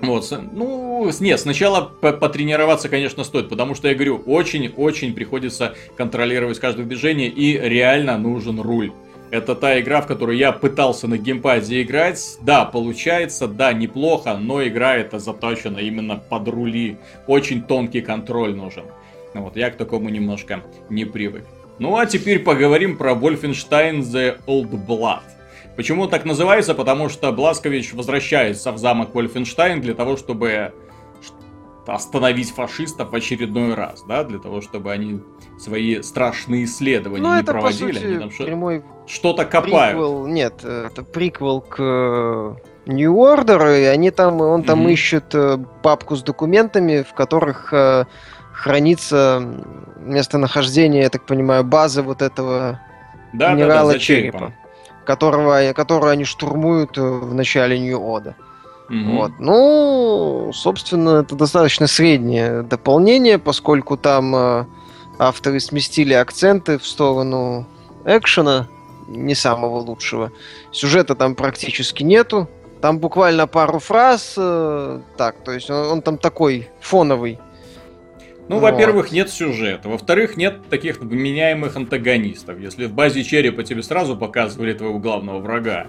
Вот, 0.00 0.32
ну, 0.52 1.10
нет, 1.20 1.38
сначала 1.38 1.82
потренироваться, 1.82 2.88
конечно, 2.88 3.22
стоит, 3.22 3.48
потому 3.48 3.76
что, 3.76 3.86
я 3.86 3.94
говорю, 3.94 4.20
очень-очень 4.26 5.14
приходится 5.14 5.74
контролировать 5.96 6.58
каждое 6.58 6.84
движение, 6.84 7.28
и 7.28 7.56
реально 7.56 8.18
нужен 8.18 8.60
руль. 8.60 8.92
Это 9.30 9.54
та 9.54 9.80
игра, 9.80 10.02
в 10.02 10.06
которую 10.06 10.36
я 10.36 10.52
пытался 10.52 11.08
на 11.08 11.16
геймпаде 11.16 11.82
играть. 11.82 12.36
Да, 12.42 12.64
получается, 12.64 13.46
да, 13.46 13.72
неплохо, 13.72 14.36
но 14.36 14.62
игра 14.66 14.96
эта 14.96 15.18
заточена 15.18 15.78
именно 15.78 16.16
под 16.16 16.48
рули. 16.48 16.98
Очень 17.26 17.62
тонкий 17.62 18.02
контроль 18.02 18.54
нужен. 18.54 18.84
Вот, 19.32 19.56
я 19.56 19.70
к 19.70 19.76
такому 19.76 20.10
немножко 20.10 20.62
не 20.90 21.06
привык. 21.06 21.46
Ну 21.82 21.96
а 21.96 22.06
теперь 22.06 22.38
поговорим 22.38 22.96
про 22.96 23.10
Wolfenstein 23.10 24.02
The 24.02 24.38
Old 24.46 24.70
Blood. 24.86 25.24
Почему 25.74 26.06
так 26.06 26.24
называется? 26.24 26.76
Потому 26.76 27.08
что 27.08 27.32
Бласкович 27.32 27.92
возвращается 27.92 28.70
в 28.70 28.78
замок 28.78 29.16
Вольфенштайн 29.16 29.80
для 29.80 29.94
того, 29.94 30.16
чтобы 30.16 30.72
остановить 31.84 32.52
фашистов 32.52 33.10
в 33.10 33.14
очередной 33.16 33.74
раз, 33.74 34.04
да, 34.06 34.22
для 34.22 34.38
того, 34.38 34.60
чтобы 34.60 34.92
они 34.92 35.22
свои 35.58 36.02
страшные 36.02 36.66
исследования 36.66 37.24
ну, 37.24 37.34
не 37.34 37.40
это, 37.40 37.50
проводили. 37.50 37.88
По 37.88 37.94
сути, 37.94 38.06
они 38.06 38.18
там 38.18 38.30
прямой 38.30 38.84
что-то 39.08 39.44
копают. 39.44 39.96
Приквел, 39.96 40.26
нет, 40.28 40.64
это 40.64 41.02
приквел 41.02 41.60
к 41.62 41.80
э, 41.80 42.54
New 42.86 43.14
Order, 43.16 43.80
и 43.82 43.84
они 43.86 44.12
там, 44.12 44.40
он 44.40 44.62
там 44.62 44.86
mm-hmm. 44.86 44.92
ищет 44.92 45.34
э, 45.34 45.58
папку 45.82 46.14
с 46.14 46.22
документами, 46.22 47.02
в 47.02 47.12
которых 47.12 47.72
э, 47.72 48.04
хранится 48.52 49.42
местонахождение, 49.98 51.02
я 51.02 51.10
так 51.10 51.24
понимаю, 51.24 51.64
базы 51.64 52.02
вот 52.02 52.22
этого 52.22 52.80
да, 53.32 53.54
генерала 53.54 53.92
да, 53.92 53.94
да, 53.94 53.98
Черепа, 53.98 54.52
которого, 55.04 55.72
которую 55.72 56.12
они 56.12 56.24
штурмуют 56.24 56.98
э, 56.98 57.00
в 57.00 57.34
начале 57.34 57.78
Нью-Ода. 57.78 58.36
Угу. 58.88 59.16
Вот. 59.16 59.32
Ну, 59.38 60.50
собственно, 60.52 61.22
это 61.22 61.34
достаточно 61.34 61.86
среднее 61.86 62.62
дополнение, 62.62 63.38
поскольку 63.38 63.96
там 63.96 64.34
э, 64.36 64.64
авторы 65.18 65.60
сместили 65.60 66.14
акценты 66.14 66.78
в 66.78 66.86
сторону 66.86 67.66
экшена, 68.04 68.68
не 69.08 69.34
самого 69.34 69.78
лучшего. 69.78 70.32
Сюжета 70.72 71.14
там 71.14 71.34
практически 71.34 72.02
нету. 72.02 72.48
Там 72.80 72.98
буквально 72.98 73.46
пару 73.46 73.78
фраз. 73.78 74.34
Э, 74.36 75.00
так, 75.16 75.36
то 75.44 75.52
есть 75.52 75.70
он, 75.70 75.86
он 75.86 76.02
там 76.02 76.18
такой 76.18 76.68
фоновый. 76.80 77.38
Ну, 78.48 78.58
вот. 78.58 78.72
во-первых, 78.72 79.12
нет 79.12 79.30
сюжета. 79.30 79.88
Во-вторых, 79.88 80.36
нет 80.36 80.68
таких 80.68 81.00
вменяемых 81.00 81.76
антагонистов. 81.76 82.58
Если 82.58 82.86
в 82.86 82.92
базе 82.92 83.22
черепа 83.22 83.62
тебе 83.62 83.82
сразу 83.82 84.16
показывали 84.16 84.72
твоего 84.72 84.98
главного 84.98 85.38
врага, 85.38 85.88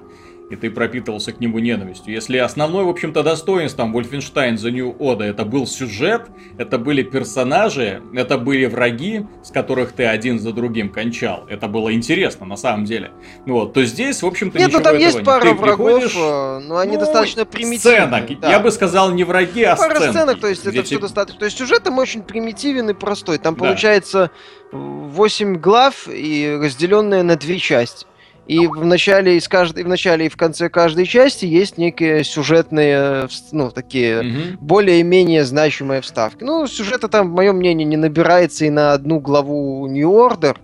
и 0.49 0.55
ты 0.55 0.69
пропитывался 0.69 1.31
к 1.31 1.39
нему 1.39 1.59
ненавистью. 1.59 2.13
Если 2.13 2.37
основной, 2.37 2.83
в 2.83 2.89
общем-то, 2.89 3.23
достоинством 3.23 3.95
Wolfenstein 3.95 4.55
The 4.55 4.71
New 4.71 4.95
Order 4.97 5.23
это 5.23 5.45
был 5.45 5.65
сюжет, 5.65 6.27
это 6.57 6.77
были 6.77 7.03
персонажи, 7.03 8.01
это 8.13 8.37
были 8.37 8.65
враги, 8.65 9.25
с 9.43 9.51
которых 9.51 9.93
ты 9.93 10.05
один 10.05 10.39
за 10.39 10.53
другим 10.53 10.89
кончал. 10.89 11.45
Это 11.49 11.67
было 11.67 11.93
интересно, 11.93 12.45
на 12.45 12.57
самом 12.57 12.85
деле. 12.85 13.11
Вот, 13.45 13.73
то 13.73 13.83
здесь, 13.83 14.21
в 14.21 14.27
общем-то, 14.27 14.57
Нет, 14.57 14.67
ничего 14.67 14.79
ну 14.79 14.83
там 14.83 14.95
этого 14.95 15.05
есть 15.05 15.17
нет. 15.17 15.25
пара 15.25 15.41
ты 15.41 15.53
врагов, 15.53 16.15
э, 16.15 16.59
но 16.59 16.77
они 16.77 16.93
ну, 16.93 16.99
достаточно 16.99 17.45
примитивные. 17.45 18.01
Сценок. 18.01 18.39
Да. 18.39 18.49
Я 18.49 18.59
бы 18.59 18.71
сказал, 18.71 19.11
не 19.11 19.23
враги, 19.23 19.63
а 19.63 19.75
пара 19.75 19.95
сценки. 19.95 20.11
сценок, 20.11 20.39
то 20.39 20.47
есть 20.47 20.65
это 20.65 20.83
все 20.83 20.99
достаточно. 20.99 21.39
То 21.39 21.45
есть 21.45 21.57
сюжет 21.57 21.83
там 21.83 21.97
очень 21.97 22.21
примитивен 22.21 22.89
и 22.89 22.93
простой. 22.93 23.37
Там 23.37 23.55
да. 23.55 23.59
получается 23.65 24.31
8 24.71 25.57
глав 25.57 26.07
и 26.07 26.57
разделенные 26.61 27.23
на 27.23 27.35
две 27.35 27.59
части. 27.59 28.05
И 28.47 28.67
в 28.67 28.83
начале, 28.83 29.37
из 29.37 29.47
каждой, 29.47 29.85
в 29.85 29.87
начале 29.87 30.25
и 30.25 30.29
в 30.29 30.35
конце 30.35 30.69
каждой 30.69 31.05
части 31.05 31.45
есть 31.45 31.77
некие 31.77 32.25
сюжетные, 32.25 33.29
ну, 33.53 33.71
такие 33.71 34.21
mm-hmm. 34.21 34.57
более-менее 34.59 35.45
значимые 35.45 36.01
вставки. 36.01 36.43
Ну, 36.43 36.67
сюжета 36.67 37.07
там, 37.07 37.31
в 37.31 37.33
моем 37.33 37.57
мнении, 37.57 37.85
не 37.85 37.95
набирается 37.95 38.65
и 38.65 38.69
на 38.69 38.91
одну 38.91 39.19
главу 39.19 39.87
New 39.87 40.09
Order. 40.09 40.57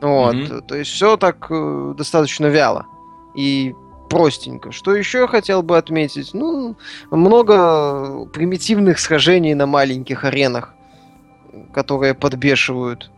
Вот. 0.00 0.34
Mm-hmm. 0.34 0.66
То 0.66 0.76
есть 0.76 0.92
все 0.92 1.16
так 1.16 1.46
э, 1.50 1.94
достаточно 1.96 2.46
вяло. 2.46 2.86
И 3.34 3.74
простенько. 4.08 4.70
Что 4.70 4.94
еще 4.94 5.20
я 5.20 5.26
хотел 5.26 5.62
бы 5.62 5.78
отметить? 5.78 6.34
Ну, 6.34 6.76
много 7.10 8.26
примитивных 8.26 9.00
схожений 9.00 9.54
на 9.54 9.66
маленьких 9.66 10.24
аренах, 10.24 10.74
которые 11.72 12.14
подбешивают. 12.14 13.10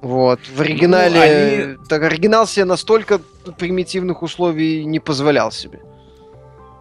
Вот. 0.00 0.40
В 0.54 0.60
оригинале... 0.60 1.14
Ну, 1.14 1.22
они... 1.22 1.88
Так, 1.88 2.02
оригинал 2.02 2.46
себе 2.46 2.64
настолько 2.64 3.20
примитивных 3.58 4.22
условий 4.22 4.84
не 4.84 5.00
позволял 5.00 5.50
себе. 5.50 5.80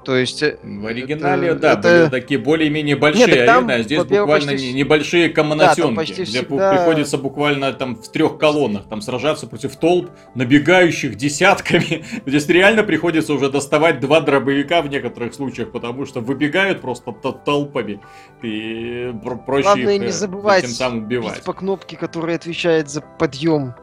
То 0.08 0.16
есть... 0.16 0.42
э, 0.42 0.58
В 0.64 0.86
оригинале, 0.86 1.50
это- 1.50 1.60
да, 1.60 1.74
это- 1.74 1.82
были 1.82 2.10
такие 2.22 2.40
более-менее 2.40 2.96
большие 2.96 3.28
Нет, 3.28 3.46
там, 3.46 3.68
арены, 3.68 3.72
а 3.74 3.84
здесь 3.84 4.04
буквально 4.06 4.52
почти 4.54 4.72
небольшие 4.74 5.28
Да, 5.28 5.34
комнатенки, 5.36 5.96
почти 5.96 6.14
где 6.14 6.24
всегда- 6.24 6.72
приходится 6.72 7.18
буквально 7.18 7.74
там 7.74 7.98
в 7.98 8.08
трех 8.10 8.38
колоннах 8.38 8.88
там 8.88 9.02
сражаться 9.02 9.48
против 9.48 9.76
толп, 9.76 10.10
набегающих 10.34 11.16
десятками. 11.16 12.06
Здесь 12.26 12.48
реально 12.48 12.84
приходится 12.84 13.34
уже 13.34 13.50
доставать 13.52 14.00
два 14.00 14.22
дробовика 14.22 14.82
в 14.82 14.88
некоторых 14.88 15.34
случаях, 15.34 15.74
потому 15.74 16.06
что 16.06 16.22
выбегают 16.22 16.80
просто 16.80 17.12
толпами. 17.12 18.00
И 18.42 19.14
про- 19.22 19.36
проще 19.36 19.64
Главное 19.64 19.96
их 19.96 20.02
не 20.04 20.08
э, 20.08 20.12
забывать 20.12 20.62
тем 20.62 20.72
самым 20.72 21.04
убивать. 21.04 21.44
по 21.44 21.52
кнопке, 21.52 21.98
которая 21.98 22.38
отвечает 22.38 22.90
за 22.90 23.02
подъем 23.02 23.74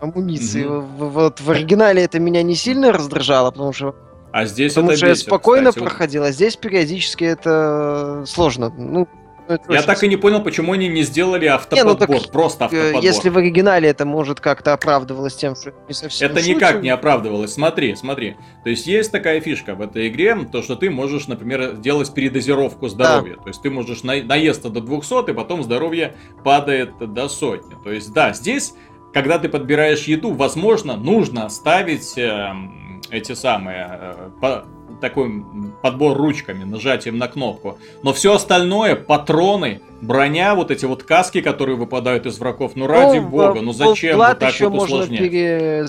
амуниции. 0.00 0.64
В- 0.64 1.10
Вот 1.10 1.42
в 1.42 1.50
оригинале 1.50 2.02
это 2.04 2.18
меня 2.20 2.42
не 2.42 2.54
сильно 2.54 2.90
раздражало, 2.90 3.50
потому 3.50 3.74
что, 3.74 3.94
А 4.32 4.44
здесь 4.44 4.72
потому 4.74 4.90
это 4.90 4.98
что 4.98 5.06
я 5.06 5.12
бесит, 5.12 5.26
спокойно 5.26 5.70
кстати. 5.70 5.84
Проходил, 5.84 6.22
а 6.24 6.32
здесь 6.32 6.56
периодически 6.56 7.24
это 7.24 8.24
сложно. 8.26 8.72
Ну, 8.76 9.08
ну, 9.48 9.54
это 9.54 9.72
Я 9.72 9.82
так 9.82 10.02
и 10.02 10.08
не 10.08 10.16
понял, 10.16 10.42
почему 10.42 10.72
они 10.74 10.88
не 10.88 11.02
сделали 11.02 11.44
Не, 11.46 11.50
ну 11.50 11.54
автоподбор, 11.54 12.20
так, 12.20 12.30
просто 12.30 12.64
Э, 12.64 12.66
автоподбор. 12.66 13.02
Если 13.02 13.28
в 13.30 13.38
оригинале 13.38 13.88
это 13.88 14.04
может 14.04 14.40
как-то 14.40 14.74
оправдывалось 14.74 15.34
тем, 15.36 15.56
что 15.56 15.72
не 15.88 15.94
совсем 15.94 16.30
Это 16.30 16.40
шутер, 16.40 16.54
никак 16.54 16.82
не 16.82 16.90
оправдывалось. 16.90 17.54
Смотри, 17.54 17.96
смотри. 17.96 18.36
То 18.62 18.70
есть 18.70 18.86
есть 18.86 19.10
такая 19.10 19.40
фишка 19.40 19.74
в 19.74 19.80
этой 19.80 20.08
игре, 20.08 20.36
то 20.52 20.60
что 20.60 20.76
ты 20.76 20.90
можешь, 20.90 21.28
например, 21.28 21.76
делать 21.76 22.12
передозировку 22.12 22.88
здоровья. 22.88 23.36
То 23.36 23.48
есть 23.48 23.62
ты 23.62 23.70
можешь 23.70 24.02
на- 24.02 24.22
наесться 24.22 24.68
до 24.68 24.82
200, 24.82 25.30
и 25.30 25.32
потом 25.32 25.62
здоровье 25.62 26.14
падает 26.44 26.98
до 26.98 27.28
сотни. 27.28 27.74
То 27.82 27.90
есть 27.90 28.12
да, 28.12 28.34
здесь, 28.34 28.74
когда 29.14 29.38
ты 29.38 29.48
подбираешь 29.48 30.04
еду, 30.04 30.34
возможно, 30.34 30.96
нужно 30.98 31.48
ставить 31.48 32.18
эм, 32.18 32.87
эти 33.10 33.32
самые 33.32 33.88
э, 33.90 34.28
по- 34.40 34.64
такой 35.00 35.44
подбор 35.82 36.16
ручками, 36.16 36.64
нажатием 36.64 37.18
на 37.18 37.28
кнопку. 37.28 37.78
Но 38.02 38.12
все 38.12 38.34
остальное, 38.34 38.96
патроны, 38.96 39.80
броня, 40.00 40.54
вот 40.54 40.70
эти 40.70 40.86
вот 40.86 41.02
каски, 41.04 41.40
которые 41.40 41.76
выпадают 41.76 42.26
из 42.26 42.38
врагов, 42.38 42.72
ну 42.74 42.86
ради 42.86 43.18
в- 43.18 43.30
бога, 43.30 43.60
ну 43.60 43.72
зачем 43.72 44.16
вот 44.16 44.38
так 44.38 44.52
еще 44.52 44.68
вот 44.68 44.88
можно 44.88 45.06
пере... 45.06 45.86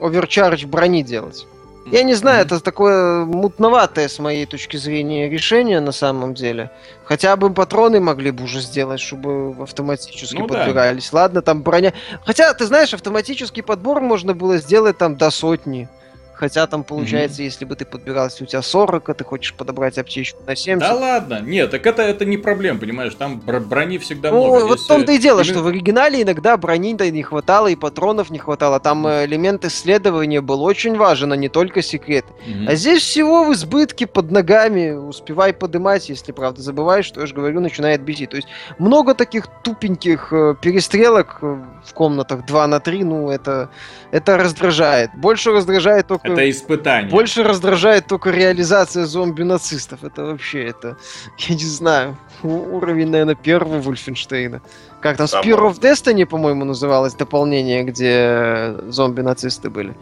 оверчардж 0.00 0.66
брони 0.66 1.02
делать. 1.02 1.46
Я 1.92 2.02
не 2.02 2.14
знаю, 2.14 2.46
Мгм. 2.46 2.46
это 2.46 2.60
такое 2.64 3.26
мутноватое 3.26 4.08
с 4.08 4.18
моей 4.18 4.46
точки 4.46 4.78
зрения 4.78 5.28
решение 5.28 5.80
на 5.80 5.92
самом 5.92 6.32
деле. 6.32 6.70
Хотя 7.04 7.36
бы 7.36 7.52
патроны 7.52 8.00
могли 8.00 8.30
бы 8.30 8.44
уже 8.44 8.60
сделать, 8.60 9.00
чтобы 9.00 9.54
автоматически 9.62 10.38
Ну 10.38 10.46
да. 10.46 10.54
подбирались. 10.64 11.12
Ладно, 11.12 11.42
там 11.42 11.62
броня. 11.62 11.92
Хотя, 12.24 12.54
ты 12.54 12.64
знаешь, 12.64 12.94
автоматический 12.94 13.60
подбор 13.60 14.00
можно 14.00 14.32
было 14.32 14.56
сделать 14.56 14.96
там 14.96 15.16
до 15.18 15.28
сотни. 15.30 15.90
Хотя 16.34 16.66
там 16.66 16.84
получается, 16.84 17.42
если 17.42 17.64
бы 17.64 17.76
ты 17.76 17.84
подбирал, 17.84 18.26
если 18.26 18.44
у 18.44 18.46
тебя 18.46 18.62
40, 18.62 19.08
а 19.08 19.14
ты 19.14 19.24
хочешь 19.24 19.54
подобрать 19.54 19.98
аптечку 19.98 20.42
на 20.46 20.56
70. 20.56 20.80
Да 20.88 20.94
ладно, 20.94 21.40
нет, 21.40 21.70
так 21.70 21.86
это, 21.86 22.02
это 22.02 22.24
не 22.24 22.36
проблема, 22.36 22.80
понимаешь, 22.80 23.14
там 23.14 23.38
бр- 23.40 23.60
брони 23.60 23.98
всегда 23.98 24.30
Ну, 24.30 24.46
много. 24.46 24.66
вот 24.66 24.80
в 24.80 24.86
том-то 24.86 25.12
и 25.12 25.18
дело, 25.18 25.44
что 25.44 25.60
в 25.62 25.66
оригинале 25.68 26.22
иногда 26.22 26.56
брони-то 26.56 27.10
не 27.10 27.22
хватало, 27.22 27.68
и 27.68 27.76
патронов 27.76 28.30
не 28.30 28.38
хватало. 28.38 28.80
Там 28.80 29.06
э, 29.06 29.24
элемент 29.26 29.64
исследования 29.64 30.40
был 30.40 30.62
очень 30.64 30.96
важен, 30.96 31.32
а 31.32 31.36
не 31.36 31.48
только 31.48 31.82
секрет. 31.82 32.24
Мгм. 32.46 32.68
А 32.68 32.74
здесь 32.74 33.02
всего 33.02 33.44
в 33.44 33.52
избытке 33.54 34.06
под 34.06 34.30
ногами, 34.30 34.90
успевай 34.92 35.52
подымать, 35.52 36.08
если 36.08 36.32
правда 36.32 36.62
забываешь, 36.62 37.06
что 37.06 37.20
я 37.20 37.26
же 37.26 37.34
говорю, 37.34 37.60
начинает 37.60 38.02
бесить. 38.02 38.30
То 38.30 38.36
есть 38.36 38.48
много 38.78 39.14
таких 39.14 39.46
тупеньких 39.62 40.32
э, 40.32 40.54
перестрелок 40.60 41.38
э, 41.42 41.56
в 41.86 41.94
комнатах 41.94 42.44
2 42.46 42.66
на 42.66 42.80
3, 42.80 43.04
ну 43.04 43.30
это, 43.30 43.70
это 44.10 44.36
раздражает. 44.36 45.10
Больше 45.16 45.50
раздражает 45.52 46.06
только... 46.08 46.23
Это 46.24 46.50
испытание. 46.50 47.10
Больше 47.10 47.42
раздражает 47.42 48.06
только 48.06 48.30
реализация 48.30 49.04
зомби-нацистов. 49.04 50.04
Это 50.04 50.24
вообще, 50.24 50.64
это, 50.64 50.96
я 51.38 51.54
не 51.54 51.64
знаю, 51.64 52.16
уровень, 52.42 53.10
наверное, 53.10 53.34
первого 53.34 53.78
Вульфенштейна. 53.80 54.62
Как 55.00 55.18
там, 55.18 55.26
Spear 55.26 55.70
of 55.70 55.80
Destiny, 55.80 56.24
по-моему, 56.24 56.64
называлось 56.64 57.14
дополнение, 57.14 57.84
где 57.84 58.74
зомби-нацисты 58.88 59.68
были. 59.68 59.94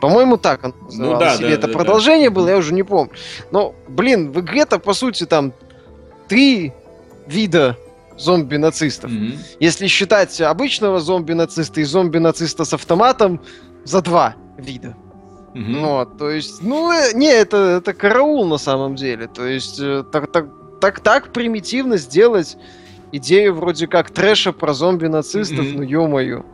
По-моему, 0.00 0.36
так 0.36 0.64
он 0.64 0.74
называлось. 0.82 1.20
да, 1.20 1.34
Или 1.36 1.54
да, 1.54 1.54
это 1.54 1.66
да, 1.68 1.72
продолжение 1.72 2.28
да. 2.28 2.34
было, 2.34 2.48
я 2.48 2.56
уже 2.56 2.74
не 2.74 2.82
помню. 2.82 3.12
Но, 3.52 3.74
блин, 3.88 4.32
в 4.32 4.40
игре-то, 4.40 4.80
по 4.80 4.94
сути, 4.94 5.26
там 5.26 5.52
три 6.28 6.72
вида 7.28 7.76
зомби-нацистов. 8.18 9.10
Мгм. 9.10 9.38
Если 9.60 9.86
считать 9.86 10.40
обычного 10.40 10.98
зомби-нациста 10.98 11.80
и 11.80 11.84
зомби-нациста 11.84 12.64
с 12.64 12.72
автоматом, 12.74 13.40
за 13.84 14.02
два 14.02 14.34
вида. 14.58 14.96
Мгм. 15.56 15.72
Ну, 15.72 16.06
то 16.18 16.30
есть, 16.30 16.62
ну, 16.62 16.90
э, 16.92 17.12
не, 17.14 17.28
это, 17.32 17.78
это 17.78 17.94
караул 17.94 18.46
на 18.46 18.58
самом 18.58 18.94
деле. 18.94 19.26
То 19.26 19.46
есть, 19.46 19.80
э, 19.80 20.04
так, 20.12 20.30
так, 20.30 20.46
так, 20.80 21.00
так 21.00 21.32
примитивно 21.32 21.96
сделать 21.96 22.58
идею 23.12 23.54
вроде 23.54 23.86
как 23.86 24.10
трэша 24.10 24.52
про 24.52 24.74
зомби-нацистов, 24.74 25.64
Мгм. 25.64 25.76
ну, 25.76 25.82
ё-моё. 25.82 26.44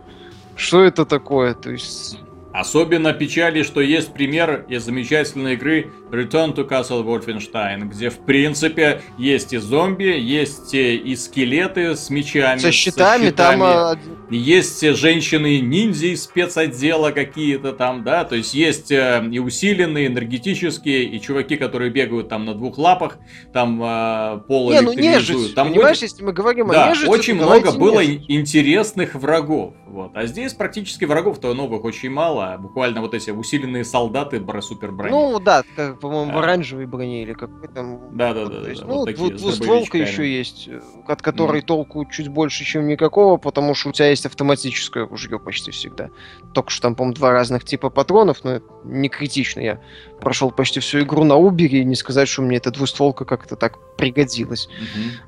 Что 0.54 0.84
это 0.84 1.04
такое? 1.04 1.54
То 1.54 1.70
есть, 1.72 2.18
Особенно 2.52 3.12
печали, 3.14 3.62
что 3.62 3.80
есть 3.80 4.12
пример 4.12 4.66
из 4.68 4.84
замечательной 4.84 5.54
игры 5.54 5.90
Return 6.12 6.54
to 6.54 6.68
Castle 6.68 7.02
Wolfenstein, 7.04 7.86
где 7.88 8.10
в 8.10 8.18
принципе 8.18 9.00
есть 9.16 9.54
и 9.54 9.56
зомби, 9.56 10.04
есть 10.18 10.74
и 10.74 11.16
скелеты 11.16 11.96
с 11.96 12.10
мечами. 12.10 12.58
со 12.58 12.70
щитами, 12.70 13.30
там... 13.30 13.54
щитами. 13.54 13.62
а, 13.62 13.96
Есть 14.30 14.82
э, 14.84 14.92
женщины-ниндзя 14.94 16.08
из 16.08 16.24
спецотдела 16.24 17.10
какие-то 17.12 17.72
там, 17.72 18.04
да, 18.04 18.24
то 18.24 18.36
есть 18.36 18.52
есть 18.52 18.90
э, 18.90 19.26
и 19.32 19.38
усиленные, 19.38 20.08
энергетические, 20.08 21.04
и 21.04 21.20
чуваки, 21.20 21.56
которые 21.56 21.90
бегают 21.90 22.28
там 22.28 22.44
на 22.44 22.54
двух 22.54 22.76
лапах, 22.76 23.18
там 23.52 23.82
э, 23.82 24.42
пол 24.46 24.70
Не, 24.70 24.80
ну 24.82 24.92
нежить, 24.92 25.54
Там 25.54 25.70
понимаешь, 25.70 25.96
очень- 25.96 26.08
если 26.08 26.24
мы 26.24 26.32
говорим 26.32 26.70
о 26.70 26.74
да, 26.74 26.90
нежити, 26.90 27.08
очень 27.08 27.34
много 27.36 27.72
было 27.72 28.00
нежить. 28.00 28.24
интересных 28.28 29.14
врагов. 29.14 29.74
Вот. 29.86 30.12
А 30.14 30.26
здесь 30.26 30.54
практически 30.54 31.04
врагов-то 31.04 31.52
новых 31.54 31.84
очень 31.84 32.10
мало. 32.10 32.52
а 32.54 32.58
Буквально 32.58 33.00
вот 33.02 33.14
эти 33.14 33.30
усиленные 33.30 33.84
солдаты 33.84 34.42
супер 34.62 34.92
брони. 34.92 35.10
Ну, 35.10 35.38
да, 35.38 35.62
как, 35.76 36.01
по-моему, 36.02 36.32
в 36.32 36.36
А. 36.36 36.42
оранжевой 36.42 36.86
броне 36.86 37.22
или 37.22 37.32
какой 37.32 37.68
там... 37.68 38.16
да, 38.16 38.34
да, 38.34 38.46
да, 38.46 38.50
то 38.50 38.60
да, 38.62 38.68
есть, 38.68 38.80
да, 38.82 38.88
ну, 38.88 38.94
вот 38.94 39.06
такие, 39.06 39.30
двустволка 39.30 39.96
еще 39.96 40.30
есть, 40.30 40.66
э, 40.66 40.80
от 41.06 41.22
которой 41.22 41.62
толку 41.62 42.04
чуть 42.06 42.26
больше, 42.26 42.64
чем 42.64 42.88
никакого, 42.88 43.36
потому 43.36 43.74
что 43.74 43.90
у 43.90 43.92
тебя 43.92 44.10
есть 44.10 44.26
автоматическое 44.26 45.06
ружье 45.06 45.38
почти 45.38 45.70
всегда. 45.70 46.10
Только 46.52 46.70
что 46.70 46.82
там, 46.82 46.96
по-моему, 46.96 47.14
два 47.14 47.30
разных 47.30 47.64
типа 47.64 47.88
патронов, 47.88 48.42
но 48.42 48.50
это 48.54 48.66
не 48.84 49.08
критично. 49.08 49.60
Я 49.60 49.80
прошел 50.20 50.50
почти 50.50 50.80
всю 50.80 51.00
игру 51.00 51.22
на 51.22 51.36
Убере, 51.36 51.80
и 51.80 51.84
не 51.84 51.94
сказать, 51.94 52.28
что 52.28 52.42
мне 52.42 52.56
эта 52.56 52.72
двустволка 52.72 53.24
как-то 53.24 53.54
так 53.54 53.78
пригодилась. 53.96 54.68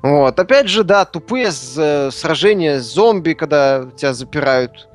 Мгм. 0.01 0.17
Вот. 0.17 0.37
Опять 0.37 0.67
же, 0.67 0.83
да, 0.83 1.05
тупые 1.05 1.51
э, 1.77 2.09
сражения 2.11 2.79
с 2.79 2.93
зомби, 2.93 3.31
когда 3.31 3.89
тебя 3.95 4.13
запирают 4.13 4.89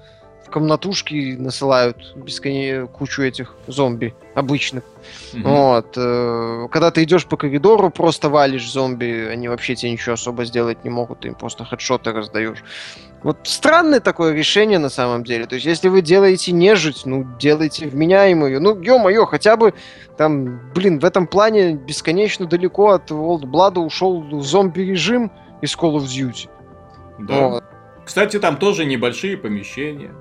комнатушки 0.50 1.36
насылают 1.38 1.96
бесконе... 2.16 2.86
кучу 2.86 3.22
этих 3.22 3.54
зомби 3.66 4.14
обычных. 4.34 4.84
Мгм. 5.32 5.42
Вот. 5.42 5.94
э, 5.96 6.68
Когда 6.70 6.90
ты 6.90 7.02
идешь 7.04 7.26
по 7.26 7.36
коридору, 7.36 7.90
просто 7.90 8.28
валишь 8.28 8.70
зомби, 8.70 9.28
они 9.32 9.48
вообще 9.48 9.74
тебе 9.74 9.92
ничего 9.92 10.14
особо 10.14 10.44
сделать 10.44 10.84
не 10.84 10.90
могут, 10.90 11.20
ты 11.20 11.28
им 11.28 11.34
просто 11.34 11.64
хедшоты 11.64 12.12
раздаешь. 12.12 12.62
Вот 13.22 13.38
странное 13.44 14.00
такое 14.00 14.32
решение 14.34 14.78
на 14.78 14.88
самом 14.88 15.24
деле. 15.24 15.46
То 15.46 15.54
есть, 15.54 15.66
если 15.66 15.88
вы 15.88 16.00
делаете 16.00 16.52
нежить, 16.52 17.02
ну, 17.04 17.26
делайте 17.38 17.86
вменяемую. 17.86 18.60
Ну, 18.62 18.80
ё-моё, 18.80 19.26
хотя 19.26 19.56
бы 19.56 19.74
там, 20.16 20.72
блин, 20.74 20.98
в 20.98 21.04
этом 21.04 21.26
плане 21.26 21.74
бесконечно 21.74 22.46
далеко 22.46 22.90
от 22.90 23.10
Old 23.10 23.42
Blood 23.42 23.78
ушел 23.78 24.40
зомби-режим 24.42 25.30
из 25.60 25.76
Call 25.76 25.96
of 25.96 26.04
Duty. 26.04 26.48
Да. 27.18 27.48
Вот. 27.48 27.64
Кстати, 28.04 28.38
там 28.38 28.56
тоже 28.56 28.86
небольшие 28.86 29.36
помещения. 29.36 30.12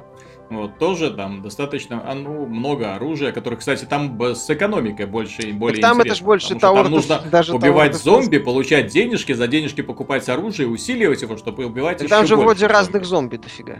Вот, 0.49 0.79
тоже 0.79 1.12
там 1.12 1.43
достаточно, 1.43 2.01
а, 2.03 2.15
ну, 2.15 2.47
много 2.47 2.95
оружия, 2.95 3.31
которое, 3.31 3.57
кстати, 3.57 3.85
там 3.85 4.19
с 4.19 4.49
экономикой 4.49 5.05
больше 5.05 5.43
и 5.43 5.51
более 5.51 5.79
там 5.79 5.99
это 5.99 6.07
интересно, 6.09 6.23
ж 6.23 6.25
больше 6.25 6.55
потому 6.55 6.59
что 6.59 6.67
Tower 6.67 6.83
там 6.83 6.91
нужно 6.91 7.31
даже 7.31 7.53
убивать 7.53 7.91
Defense. 7.91 8.03
зомби, 8.03 8.38
получать 8.39 8.88
денежки, 8.88 9.33
за 9.33 9.47
денежки 9.47 9.81
покупать 9.81 10.27
оружие, 10.27 10.67
усиливать 10.67 11.21
его, 11.21 11.38
чтобы 11.38 11.65
убивать 11.65 11.99
Так 11.99 12.07
еще 12.07 12.15
там 12.15 12.25
же 12.25 12.35
больше 12.35 12.45
вроде 12.45 12.59
зомби. 12.62 12.73
разных 12.73 13.05
зомби 13.05 13.38
дофига. 13.38 13.79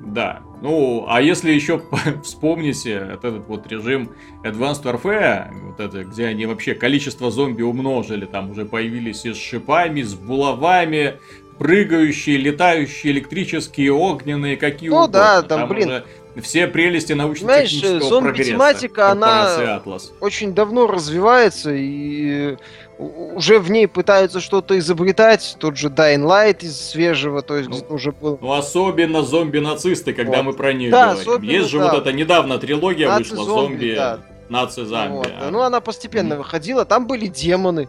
Да. 0.00 0.40
Ну, 0.62 1.04
а 1.08 1.20
если 1.22 1.52
еще 1.52 1.82
вспомните 2.24 2.94
этот 3.12 3.46
вот 3.46 3.66
режим 3.68 4.10
Advanced 4.42 4.82
Warfare, 4.82 5.52
вот 5.62 5.80
это, 5.80 6.04
где 6.04 6.26
они 6.26 6.46
вообще 6.46 6.74
количество 6.74 7.30
зомби 7.30 7.62
умножили, 7.62 8.24
там 8.24 8.50
уже 8.50 8.64
появились 8.64 9.24
и 9.24 9.32
с 9.32 9.36
шипами, 9.36 10.02
с 10.02 10.14
булавами, 10.14 11.20
прыгающие, 11.58 12.36
летающие, 12.36 13.12
электрические, 13.12 13.92
огненные, 13.92 14.56
какие 14.56 14.90
Ну 14.90 15.06
да, 15.08 15.38
угодно. 15.40 15.56
там, 15.56 15.68
блин. 15.68 15.88
уже 15.88 16.04
все 16.42 16.68
прелести 16.68 17.14
научно-технического 17.14 18.20
прогресса. 18.20 18.50
зомби-тематика, 18.50 19.10
она- 19.10 19.82
очень 20.20 20.54
давно 20.54 20.86
развивается, 20.86 21.72
и 21.74 22.56
уже 22.98 23.58
в 23.58 23.70
ней 23.70 23.88
пытаются 23.88 24.40
что-то 24.40 24.78
изобретать. 24.78 25.56
Тот 25.58 25.76
же 25.76 25.88
Dying 25.88 26.22
Light 26.24 26.58
из 26.64 26.80
свежего, 26.90 27.42
то 27.42 27.56
есть 27.56 27.68
Ну, 27.70 27.94
уже 27.94 28.12
был. 28.12 28.38
Ну, 28.40 28.52
особенно 28.52 29.22
зомби-нацисты, 29.22 30.12
когда 30.12 30.38
Вот. 30.38 30.46
мы 30.46 30.52
про 30.52 30.72
них 30.72 30.90
Да, 30.92 31.14
говорим. 31.14 31.42
Есть 31.42 31.70
же 31.70 31.78
да. 31.78 31.92
вот 31.92 32.02
эта 32.02 32.12
недавно 32.12 32.58
трилогия 32.58 33.08
вышла, 33.08 33.34
Наци-зомби, 33.36 33.70
зомби... 33.72 33.94
да. 33.96 34.18
Нация 34.48 34.84
зомби. 34.86 35.12
Вот. 35.16 35.32
а. 35.40 35.50
Ну, 35.50 35.60
она 35.60 35.80
постепенно 35.80 36.34
Мгм. 36.36 36.38
выходила. 36.38 36.84
Там 36.86 37.06
были 37.06 37.26
демоны 37.26 37.88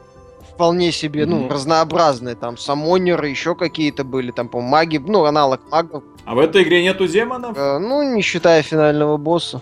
вполне 0.59 0.91
себе, 0.91 1.25
ну, 1.25 1.37
Мгм. 1.37 1.51
разнообразные. 1.53 2.35
Там 2.35 2.57
самонеры, 2.57 3.29
еще 3.29 3.55
какие-то 3.55 4.03
были, 4.03 4.31
там, 4.31 4.49
по 4.49 4.59
маги, 4.59 4.97
ну, 4.97 5.23
аналог 5.23 5.61
магов. 5.71 6.03
А 6.25 6.35
в 6.35 6.39
этой 6.39 6.63
игре 6.63 6.83
нету 6.83 7.07
демонов? 7.07 7.57
Э, 7.57 7.77
ну, 7.79 8.03
не 8.03 8.21
считая 8.21 8.61
финального 8.61 9.15
босса. 9.15 9.61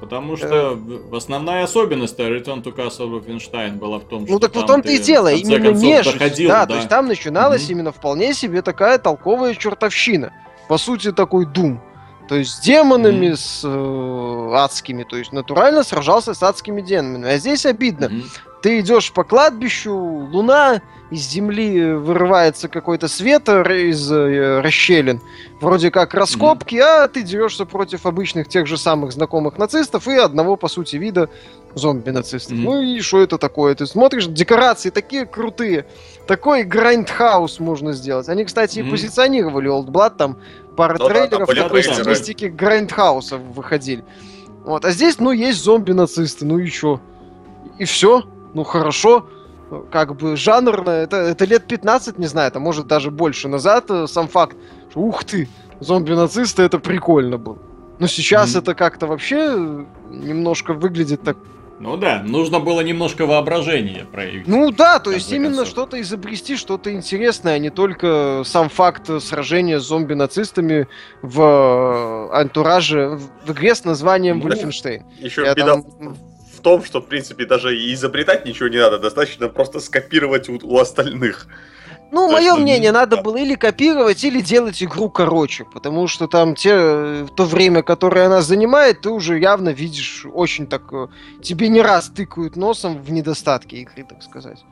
Потому 0.00 0.34
Э. 0.34 0.36
что 0.36 0.78
основная 1.16 1.64
особенность 1.64 2.18
Return 2.20 2.62
to 2.62 2.76
Castle 2.76 3.08
Wolfenstein 3.10 3.78
была 3.78 4.00
в 4.00 4.04
том, 4.04 4.24
что 4.26 4.34
Ну 4.34 4.38
так 4.38 4.54
в 4.54 4.66
том-то 4.66 4.90
и 4.90 4.98
дело, 4.98 5.32
именно 5.32 5.70
нежить. 5.70 6.12
доходил, 6.12 6.48
да, 6.50 6.66
да. 6.66 6.66
то 6.66 6.74
есть 6.76 6.88
там 6.90 7.06
начиналась 7.08 7.62
Мгм. 7.64 7.72
именно 7.72 7.92
вполне 7.92 8.34
себе 8.34 8.60
такая 8.60 8.98
толковая 8.98 9.54
чертовщина. 9.54 10.30
По 10.68 10.76
сути, 10.76 11.10
такой 11.10 11.46
дум. 11.46 11.80
То 12.28 12.34
есть 12.36 12.50
с 12.52 12.60
демонами, 12.60 13.28
Мгм. 13.28 13.36
с 13.36 13.62
э, 13.64 14.50
адскими. 14.56 15.04
То 15.04 15.16
есть 15.16 15.32
натурально 15.32 15.82
сражался 15.84 16.34
с 16.34 16.42
адскими 16.42 16.82
демонами. 16.82 17.28
А 17.30 17.38
здесь 17.38 17.64
обидно. 17.64 18.08
Мгм. 18.10 18.24
Ты 18.64 18.80
идешь 18.80 19.12
по 19.12 19.24
кладбищу, 19.24 19.92
луна, 19.94 20.80
из 21.10 21.20
земли 21.28 21.92
вырывается 21.92 22.68
какой-то 22.68 23.08
свет 23.08 23.46
р- 23.50 23.70
из 23.70 24.10
э, 24.10 24.62
расщелин, 24.62 25.20
вроде 25.60 25.90
как 25.90 26.14
раскопки, 26.14 26.76
а 26.76 27.06
ты 27.08 27.20
дерешься 27.22 27.66
против 27.66 28.06
обычных 28.06 28.48
тех 28.48 28.66
же 28.66 28.78
самых 28.78 29.12
знакомых 29.12 29.58
нацистов 29.58 30.08
и 30.08 30.14
одного, 30.16 30.56
по 30.56 30.68
сути, 30.68 30.96
вида 30.96 31.28
зомби-нацистов. 31.74 32.52
Мгм. 32.56 32.64
Ну 32.64 32.80
и 32.80 33.00
что 33.02 33.20
это 33.20 33.36
такое? 33.36 33.74
Ты 33.74 33.84
смотришь, 33.84 34.28
декорации 34.28 34.88
такие 34.88 35.26
крутые, 35.26 35.84
такой 36.26 36.62
грайндхаус 36.62 37.60
можно 37.60 37.92
сделать. 37.92 38.30
Они, 38.30 38.46
кстати, 38.46 38.78
и 38.78 38.82
Мгм. 38.82 38.92
позиционировали 38.92 39.70
Old 39.70 39.88
Blood, 39.88 40.16
там 40.16 40.38
пара 40.74 40.96
Ну 40.98 41.06
да, 41.06 41.12
трейлеров 41.12 41.48
были 41.48 41.60
такой 41.60 41.82
стилистики 41.82 42.46
грайндхауса 42.46 43.36
выходили. 43.36 44.02
Вот, 44.64 44.86
а 44.86 44.90
здесь, 44.90 45.18
ну, 45.18 45.32
есть 45.32 45.62
зомби-нацисты, 45.62 46.46
ну 46.46 46.56
и 46.58 46.70
чё? 46.70 46.98
И 47.78 47.84
все, 47.84 48.22
ну 48.54 48.64
хорошо, 48.64 49.28
как 49.90 50.16
бы 50.16 50.36
жанрно, 50.36 50.90
это, 50.90 51.16
это 51.16 51.44
лет 51.44 51.66
15, 51.66 52.18
не 52.18 52.26
знаю, 52.26 52.48
это 52.48 52.60
может 52.60 52.86
даже 52.86 53.10
больше 53.10 53.48
назад, 53.48 53.86
э, 53.90 54.06
сам 54.06 54.28
факт, 54.28 54.56
что 54.90 55.00
ух 55.00 55.24
ты, 55.24 55.48
зомби-нацисты, 55.80 56.62
это 56.62 56.78
прикольно 56.78 57.38
было. 57.38 57.58
Но 57.98 58.06
сейчас 58.06 58.50
Мгм. 58.52 58.58
это 58.62 58.74
как-то 58.74 59.06
вообще 59.06 59.36
э, 59.38 59.84
немножко 60.10 60.74
выглядит 60.74 61.22
так... 61.22 61.36
Ну 61.80 61.96
да, 61.96 62.22
нужно 62.24 62.60
было 62.60 62.80
немножко 62.82 63.26
воображения 63.26 64.04
проявить. 64.10 64.46
Ну 64.46 64.70
да, 64.70 65.00
то 65.00 65.10
есть 65.10 65.32
именно 65.32 65.56
концов. 65.56 65.68
что-то 65.68 66.00
изобрести, 66.00 66.56
что-то 66.56 66.92
интересное, 66.92 67.54
а 67.54 67.58
не 67.58 67.70
только 67.70 68.42
сам 68.44 68.68
факт 68.68 69.10
сражения 69.20 69.80
с 69.80 69.84
зомби-нацистами 69.84 70.86
в 71.22 71.40
э, 72.32 72.36
антураже, 72.36 73.08
в 73.16 73.46
в 73.48 73.52
игре 73.52 73.74
с 73.74 73.84
названием 73.84 74.38
Ну, 74.38 74.48
Wolfenstein. 74.48 75.02
Еще 75.18 75.42
Я 75.44 75.54
беда 75.54 75.66
там- 75.74 75.82
в 75.82 76.16
том, 76.64 76.82
что, 76.82 77.00
в 77.00 77.06
принципе, 77.06 77.44
даже 77.44 77.78
и 77.78 77.94
изобретать 77.94 78.46
ничего 78.46 78.68
не 78.68 78.78
надо, 78.78 78.98
достаточно 78.98 79.48
просто 79.48 79.80
скопировать 79.80 80.48
у, 80.48 80.58
у 80.62 80.78
остальных. 80.78 81.46
Ну, 82.10 82.30
мое 82.30 82.42
есть, 82.42 82.56
ну, 82.56 82.62
мнение, 82.62 82.92
да. 82.92 83.00
надо 83.00 83.22
было 83.22 83.36
или 83.36 83.54
копировать, 83.54 84.24
или 84.24 84.40
делать 84.40 84.82
игру 84.82 85.10
короче, 85.10 85.64
потому 85.64 86.06
что 86.08 86.26
там 86.26 86.54
те, 86.54 86.70
э, 86.72 87.26
то 87.36 87.44
время, 87.44 87.82
которое 87.82 88.26
она 88.26 88.40
занимает, 88.40 89.00
ты 89.00 89.10
уже 89.10 89.38
явно 89.38 89.70
видишь 89.70 90.26
очень 90.32 90.66
так... 90.66 90.82
э, 90.92 91.08
Тебе 91.42 91.68
не 91.68 91.82
раз 91.82 92.08
тыкают 92.08 92.56
носом 92.56 93.02
в 93.02 93.10
недостатки 93.10 93.76
игры, 93.76 94.04
так 94.08 94.22
сказать. 94.22 94.64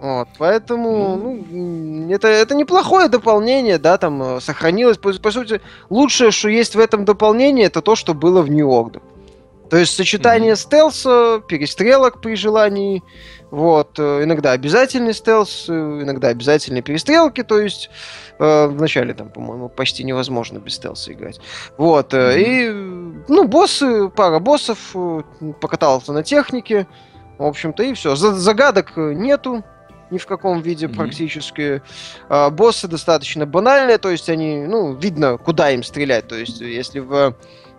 Вот, 0.00 0.28
поэтому, 0.38 1.16
ну, 1.16 1.44
м, 1.50 2.10
это, 2.10 2.28
это 2.28 2.54
неплохое 2.54 3.08
дополнение, 3.08 3.78
да, 3.78 3.98
там 3.98 4.22
э, 4.22 4.40
сохранилось. 4.40 4.98
По, 4.98 5.12
по 5.12 5.30
сути, 5.30 5.60
лучшее, 5.90 6.30
что 6.30 6.48
есть 6.48 6.74
в 6.74 6.78
этом 6.78 7.04
дополнении, 7.04 7.64
это 7.64 7.82
то, 7.82 7.94
что 7.94 8.14
было 8.14 8.42
в 8.42 8.50
New 8.50 8.68
Order. 8.68 9.02
То 9.70 9.76
есть 9.78 9.94
сочетание 9.96 10.52
Мгм. 10.52 10.56
стелса, 10.58 11.42
перестрелок 11.48 12.20
при 12.20 12.34
желании, 12.36 13.02
вот, 13.50 13.98
э, 13.98 14.24
иногда 14.24 14.52
обязательный 14.52 15.14
стелс, 15.14 15.66
э, 15.68 15.72
иногда 15.72 16.28
обязательные 16.28 16.82
перестрелки, 16.82 17.42
то 17.42 17.58
есть 17.58 17.88
э, 18.38 18.66
вначале 18.66 19.14
там, 19.14 19.30
по-моему, 19.30 19.68
почти 19.68 20.02
невозможно 20.04 20.58
без 20.58 20.74
стелса 20.74 21.12
играть. 21.12 21.40
Вот, 21.78 22.12
э, 22.14 22.40
и, 22.40 22.68
э, 22.68 22.72
ну, 23.28 23.44
боссы, 23.48 24.08
пара 24.08 24.38
боссов, 24.38 24.78
э, 24.94 25.22
покатался 25.60 26.12
на 26.12 26.22
технике, 26.22 26.86
в 27.38 27.44
общем-то, 27.44 27.82
и 27.84 27.94
все. 27.94 28.16
Загадок 28.16 28.92
э, 28.96 29.12
нету 29.14 29.64
ни 30.10 30.18
в 30.18 30.26
каком 30.26 30.60
виде 30.60 30.86
Мгм. 30.86 30.96
практически. 30.96 31.82
А, 32.28 32.50
боссы 32.50 32.86
достаточно 32.88 33.46
банальные, 33.46 33.98
то 33.98 34.10
есть 34.10 34.28
они, 34.28 34.64
ну, 34.66 34.94
видно, 34.94 35.38
куда 35.38 35.70
им 35.70 35.82
стрелять. 35.82 36.28
То 36.28 36.36
есть, 36.36 36.60
если 36.60 37.00
в 37.00 37.34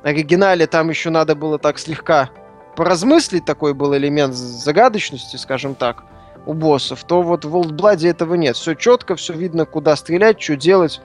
оригинале 0.10 0.68
там 0.68 0.90
еще 0.90 1.10
надо 1.10 1.36
было 1.36 1.60
так 1.60 1.80
слегка 1.80 2.30
поразмыслить, 2.76 3.46
такой 3.46 3.74
был 3.74 3.96
элемент 3.96 4.34
загадочности, 4.34 5.38
скажем 5.38 5.76
так, 5.76 6.04
у 6.46 6.54
боссов, 6.54 7.04
то 7.04 7.22
вот 7.22 7.46
в 7.46 7.56
Old 7.56 7.72
Blood 7.72 8.08
этого 8.08 8.36
нет. 8.36 8.56
Все 8.56 8.76
четко, 8.76 9.16
все 9.16 9.34
видно, 9.34 9.66
куда 9.66 9.96
стрелять, 9.96 10.42
что 10.42 10.56
делать. 10.56 11.02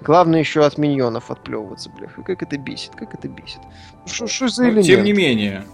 Главное 0.00 0.38
еще 0.38 0.64
от 0.64 0.78
миньонов 0.78 1.30
отплевываться, 1.30 1.90
бляха. 1.90 2.22
Как 2.22 2.42
это 2.42 2.56
бесит, 2.56 2.94
как 2.94 3.14
это 3.14 3.26
бесит. 3.28 3.60
Что 4.06 4.28
что 4.28 4.48
за 4.48 4.64
Ну, 4.64 4.68
элемент? 4.68 4.86
тем 4.86 5.04
не 5.04 5.12
менее, 5.12 5.64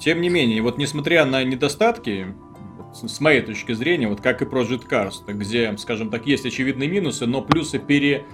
тем 0.00 0.20
не 0.22 0.30
менее, 0.30 0.62
вот 0.62 0.78
несмотря 0.78 1.26
на 1.26 1.44
недостатки, 1.44 2.34
с 2.94 3.20
моей 3.20 3.42
точки 3.42 3.72
зрения, 3.72 4.08
вот 4.08 4.20
как 4.20 4.40
и 4.40 4.44
Project 4.44 4.88
Cars, 4.88 5.14
где, 5.26 5.76
скажем 5.78 6.10
так, 6.10 6.26
есть 6.26 6.46
очевидные 6.46 6.88
минусы, 6.88 7.26
но 7.26 7.42
плюсы 7.42 7.78
пере... 7.78 8.24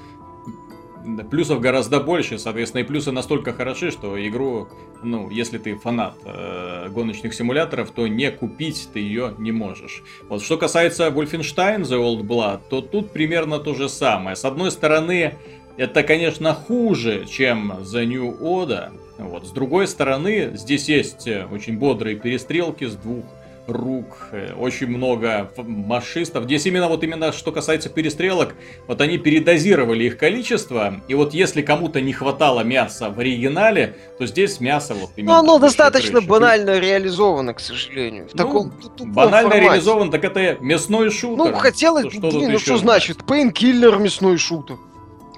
Плюсов 1.30 1.60
гораздо 1.60 2.00
больше, 2.00 2.38
соответственно, 2.38 2.82
и 2.82 2.84
плюсы 2.84 3.10
настолько 3.12 3.52
хороши, 3.52 3.90
что 3.90 4.16
игру, 4.28 4.68
ну, 5.02 5.30
если 5.30 5.58
ты 5.58 5.76
фанат 5.76 6.14
э, 6.24 6.88
гоночных 6.90 7.34
симуляторов, 7.34 7.90
то 7.90 8.06
не 8.06 8.30
купить 8.30 8.88
ты 8.92 9.00
ее 9.00 9.34
не 9.38 9.52
можешь. 9.52 10.02
Вот 10.28 10.42
что 10.42 10.58
касается 10.58 11.08
Wolfenstein 11.08 11.82
The 11.82 11.98
Old 11.98 12.22
Blood, 12.22 12.60
то 12.68 12.80
тут 12.80 13.12
примерно 13.12 13.58
то 13.58 13.74
же 13.74 13.88
самое. 13.88 14.36
С 14.36 14.44
одной 14.44 14.70
стороны, 14.70 15.34
это, 15.76 16.02
конечно, 16.02 16.54
хуже, 16.54 17.26
чем 17.26 17.72
The 17.72 18.04
New 18.04 18.38
Order. 18.40 18.90
Вот. 19.18 19.46
С 19.46 19.50
другой 19.50 19.86
стороны, 19.86 20.52
здесь 20.54 20.88
есть 20.88 21.26
э, 21.26 21.46
очень 21.50 21.78
бодрые 21.78 22.16
перестрелки 22.16 22.84
с 22.84 22.94
двух 22.94 23.24
рук, 23.70 24.28
э, 24.32 24.52
очень 24.54 24.88
много 24.88 25.50
машистов. 25.56 26.44
Здесь 26.44 26.66
именно 26.66 26.88
вот 26.88 27.02
именно 27.04 27.32
что 27.32 27.52
касается 27.52 27.88
перестрелок, 27.88 28.54
вот 28.86 29.00
они 29.00 29.18
передозировали 29.18 30.04
их 30.04 30.18
количество, 30.18 31.00
и 31.08 31.14
вот 31.14 31.32
если 31.34 31.62
кому-то 31.62 32.00
не 32.00 32.12
хватало 32.12 32.60
мяса 32.60 33.10
в 33.10 33.18
оригинале, 33.20 33.96
то 34.18 34.26
здесь 34.26 34.60
мясо 34.60 34.94
вот 34.94 35.10
Ну, 35.16 35.22
именно... 35.22 35.38
оно 35.38 35.52
выше 35.58 35.76
достаточно 35.76 36.12
крыши. 36.18 36.28
банально 36.28 36.78
реализовано, 36.78 37.54
к 37.54 37.60
сожалению. 37.60 38.28
В 38.28 38.34
Ну, 38.34 38.38
таком 38.44 38.72
Банально 39.00 39.50
формате. 39.50 39.60
реализован, 39.60 40.10
так 40.10 40.24
это 40.24 40.56
мясной 40.60 41.10
шутер. 41.10 41.36
Ну, 41.36 41.52
хотелось, 41.54 42.12
Что- 42.12 42.30
блин, 42.30 42.52
ну 42.52 42.58
что 42.58 42.76
значит? 42.76 43.24
Пейнкиллер 43.26 43.98
мясной 43.98 44.36
шутер. 44.38 44.76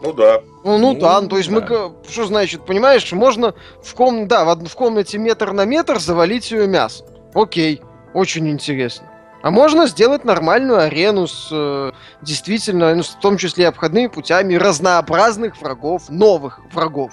Ну 0.02 0.12
да. 0.12 0.40
Ну, 0.64 0.78
ну 0.78 0.94
Ну, 0.94 1.00
да, 1.00 1.20
ну, 1.20 1.28
то 1.28 1.36
есть 1.38 1.48
мы, 1.48 1.60
да. 1.60 1.66
ка- 1.68 1.92
что 2.10 2.24
значит, 2.26 2.66
понимаешь, 2.66 3.10
можно 3.12 3.54
в 3.84 3.94
ком, 3.94 4.26
да, 4.26 4.44
в, 4.44 4.64
в 4.66 4.74
комнате 4.74 5.16
метр 5.18 5.52
на 5.52 5.64
метр 5.64 6.00
завалить 6.00 6.50
ее 6.50 6.66
мясо. 6.66 7.04
Окей, 7.34 7.80
очень 8.14 8.48
интересно. 8.48 9.06
А 9.42 9.50
можно 9.50 9.86
сделать 9.88 10.24
нормальную 10.24 10.78
арену 10.78 11.26
с 11.26 11.48
э, 11.50 11.92
действительно, 12.20 12.94
ну, 12.94 13.02
в 13.02 13.18
том 13.20 13.36
числе 13.38 13.66
обходными 13.66 14.06
путями 14.06 14.54
разнообразных 14.54 15.60
врагов, 15.60 16.08
новых 16.08 16.60
врагов, 16.72 17.12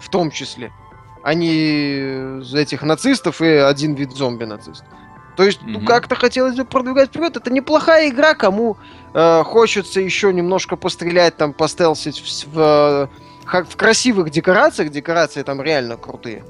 в 0.00 0.08
том 0.08 0.30
числе, 0.30 0.72
а 1.22 1.34
не 1.34 2.40
этих 2.58 2.82
нацистов 2.82 3.42
и 3.42 3.46
один 3.46 3.94
вид 3.94 4.12
зомби-нацистов. 4.12 4.86
То 5.36 5.42
есть, 5.42 5.60
ну, 5.62 5.78
Мгм. 5.80 5.86
как-то 5.86 6.14
хотелось 6.14 6.56
бы 6.56 6.64
продвигать 6.64 7.10
вперед. 7.10 7.36
Это 7.36 7.50
неплохая 7.52 8.08
игра, 8.08 8.34
кому 8.34 8.78
э, 9.12 9.42
хочется 9.44 10.00
еще 10.00 10.32
немножко 10.32 10.76
пострелять, 10.76 11.36
там, 11.36 11.52
постелсить 11.52 12.20
в, 12.20 12.54
в, 12.54 13.10
в 13.44 13.76
красивых 13.76 14.30
декорациях, 14.30 14.90
декорации 14.90 15.42
там 15.42 15.60
реально 15.60 15.98
крутые, 15.98 16.42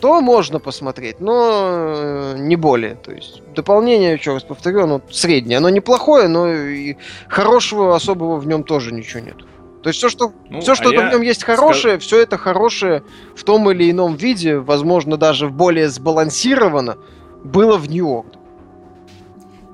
то 0.00 0.20
можно 0.20 0.60
посмотреть, 0.60 1.20
но 1.20 2.34
э, 2.34 2.36
не 2.38 2.56
более. 2.56 2.94
То 2.94 3.12
есть 3.12 3.42
дополнение, 3.54 4.14
еще 4.14 4.34
раз 4.34 4.42
повторю, 4.42 4.82
оно 4.84 5.00
среднее. 5.10 5.58
Оно 5.58 5.68
неплохое, 5.68 6.28
но 6.28 6.52
и 6.52 6.96
хорошего 7.28 7.94
особого 7.94 8.36
в 8.36 8.46
нем 8.46 8.62
тоже 8.64 8.92
ничего 8.92 9.20
нет. 9.20 9.36
То 9.82 9.90
есть 9.90 9.98
все, 9.98 10.08
что, 10.08 10.32
Ну, 10.50 10.60
все, 10.60 10.74
что 10.74 10.90
а 10.90 10.92
я 10.92 11.08
в 11.08 11.12
нем 11.12 11.22
есть 11.22 11.44
хорошее, 11.44 11.98
все 11.98 12.20
это 12.20 12.36
хорошее 12.36 13.04
в 13.36 13.44
том 13.44 13.70
или 13.70 13.90
ином 13.90 14.16
виде, 14.16 14.58
возможно, 14.58 15.16
даже 15.16 15.48
более 15.48 15.88
сбалансированно, 15.88 16.98
было 17.44 17.76
в 17.76 17.88
Нью-Йорк. 17.88 18.26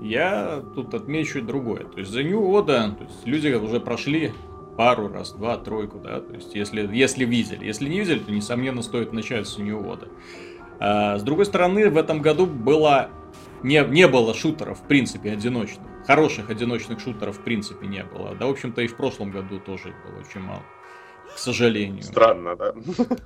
Я 0.02 0.62
тут 0.74 0.92
отмечу 0.92 1.40
другое. 1.40 1.84
То 1.84 2.00
есть 2.00 2.10
за 2.10 2.22
New 2.22 2.40
Order, 2.40 2.94
то 2.94 3.04
есть 3.04 3.26
люди 3.26 3.48
уже 3.54 3.80
прошли 3.80 4.32
пару 4.76 5.08
раз, 5.08 5.32
два, 5.32 5.56
тройку, 5.56 5.98
да, 5.98 6.20
то 6.20 6.34
есть 6.34 6.54
если, 6.54 6.88
если 6.94 7.24
видели. 7.24 7.64
Если 7.64 7.88
не 7.88 8.00
видели, 8.00 8.18
то, 8.18 8.30
несомненно, 8.30 8.82
стоит 8.82 9.12
начать 9.12 9.46
с 9.46 9.58
Order. 9.58 10.08
А, 10.80 11.18
с 11.18 11.22
другой 11.22 11.46
стороны, 11.46 11.88
в 11.90 11.96
этом 11.96 12.20
году 12.20 12.46
было 12.46 13.10
не, 13.62 13.82
не 13.84 14.08
было 14.08 14.34
шутеров, 14.34 14.80
в 14.80 14.82
принципе, 14.82 15.32
одиночных. 15.32 15.86
Хороших 16.06 16.50
одиночных 16.50 17.00
шутеров, 17.00 17.38
в 17.38 17.40
принципе, 17.40 17.86
не 17.86 18.04
было. 18.04 18.34
Да, 18.34 18.46
в 18.46 18.50
общем-то, 18.50 18.82
и 18.82 18.86
в 18.86 18.96
прошлом 18.96 19.30
году 19.30 19.58
тоже 19.58 19.88
их 19.88 19.94
было 20.04 20.20
очень 20.20 20.40
мало. 20.40 20.62
К 21.34 21.38
сожалению. 21.38 22.02
Странно, 22.02 22.56
да? 22.56 22.74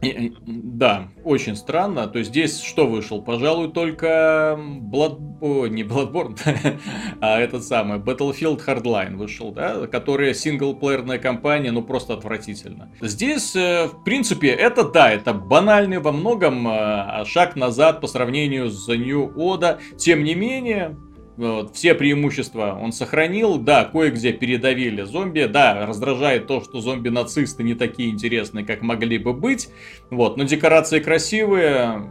И, 0.02 0.34
да, 0.46 1.08
очень 1.24 1.56
странно. 1.56 2.06
То 2.06 2.18
есть 2.18 2.30
здесь 2.30 2.60
что 2.60 2.86
вышел? 2.86 3.22
Пожалуй, 3.22 3.70
только 3.70 4.58
Blood... 4.58 5.38
О, 5.40 5.66
не 5.66 5.82
Bloodborne, 5.84 6.36
а 7.20 7.38
этот 7.38 7.64
самый 7.64 7.98
Battlefield 7.98 8.64
Hardline 8.66 9.16
вышел, 9.16 9.52
да, 9.52 9.86
который 9.86 10.34
синглплеерная 10.34 11.18
кампания, 11.18 11.70
ну 11.70 11.82
просто 11.82 12.14
отвратительно. 12.14 12.90
Здесь, 13.00 13.54
э, 13.54 13.86
в 13.86 14.02
принципе, 14.04 14.48
это 14.48 14.84
да, 14.84 15.10
это 15.10 15.32
банальный 15.32 16.00
во 16.00 16.12
многом 16.12 16.66
э, 16.66 17.24
шаг 17.24 17.54
назад 17.56 18.00
по 18.00 18.06
сравнению 18.06 18.70
с 18.70 18.88
The 18.88 18.96
New 18.96 19.32
Oda. 19.36 19.78
Тем 19.96 20.24
не 20.24 20.34
менее, 20.34 20.96
вот, 21.38 21.76
все 21.76 21.94
преимущества 21.94 22.76
он 22.80 22.92
сохранил. 22.92 23.58
Да, 23.58 23.84
кое-где 23.84 24.32
передавили 24.32 25.02
зомби. 25.02 25.44
Да, 25.44 25.86
раздражает 25.86 26.48
то, 26.48 26.60
что 26.60 26.80
зомби-нацисты 26.80 27.62
не 27.62 27.74
такие 27.74 28.10
интересные, 28.10 28.66
как 28.66 28.82
могли 28.82 29.18
бы 29.18 29.32
быть. 29.32 29.68
Вот, 30.10 30.36
но 30.36 30.42
декорации 30.42 30.98
красивые. 30.98 32.02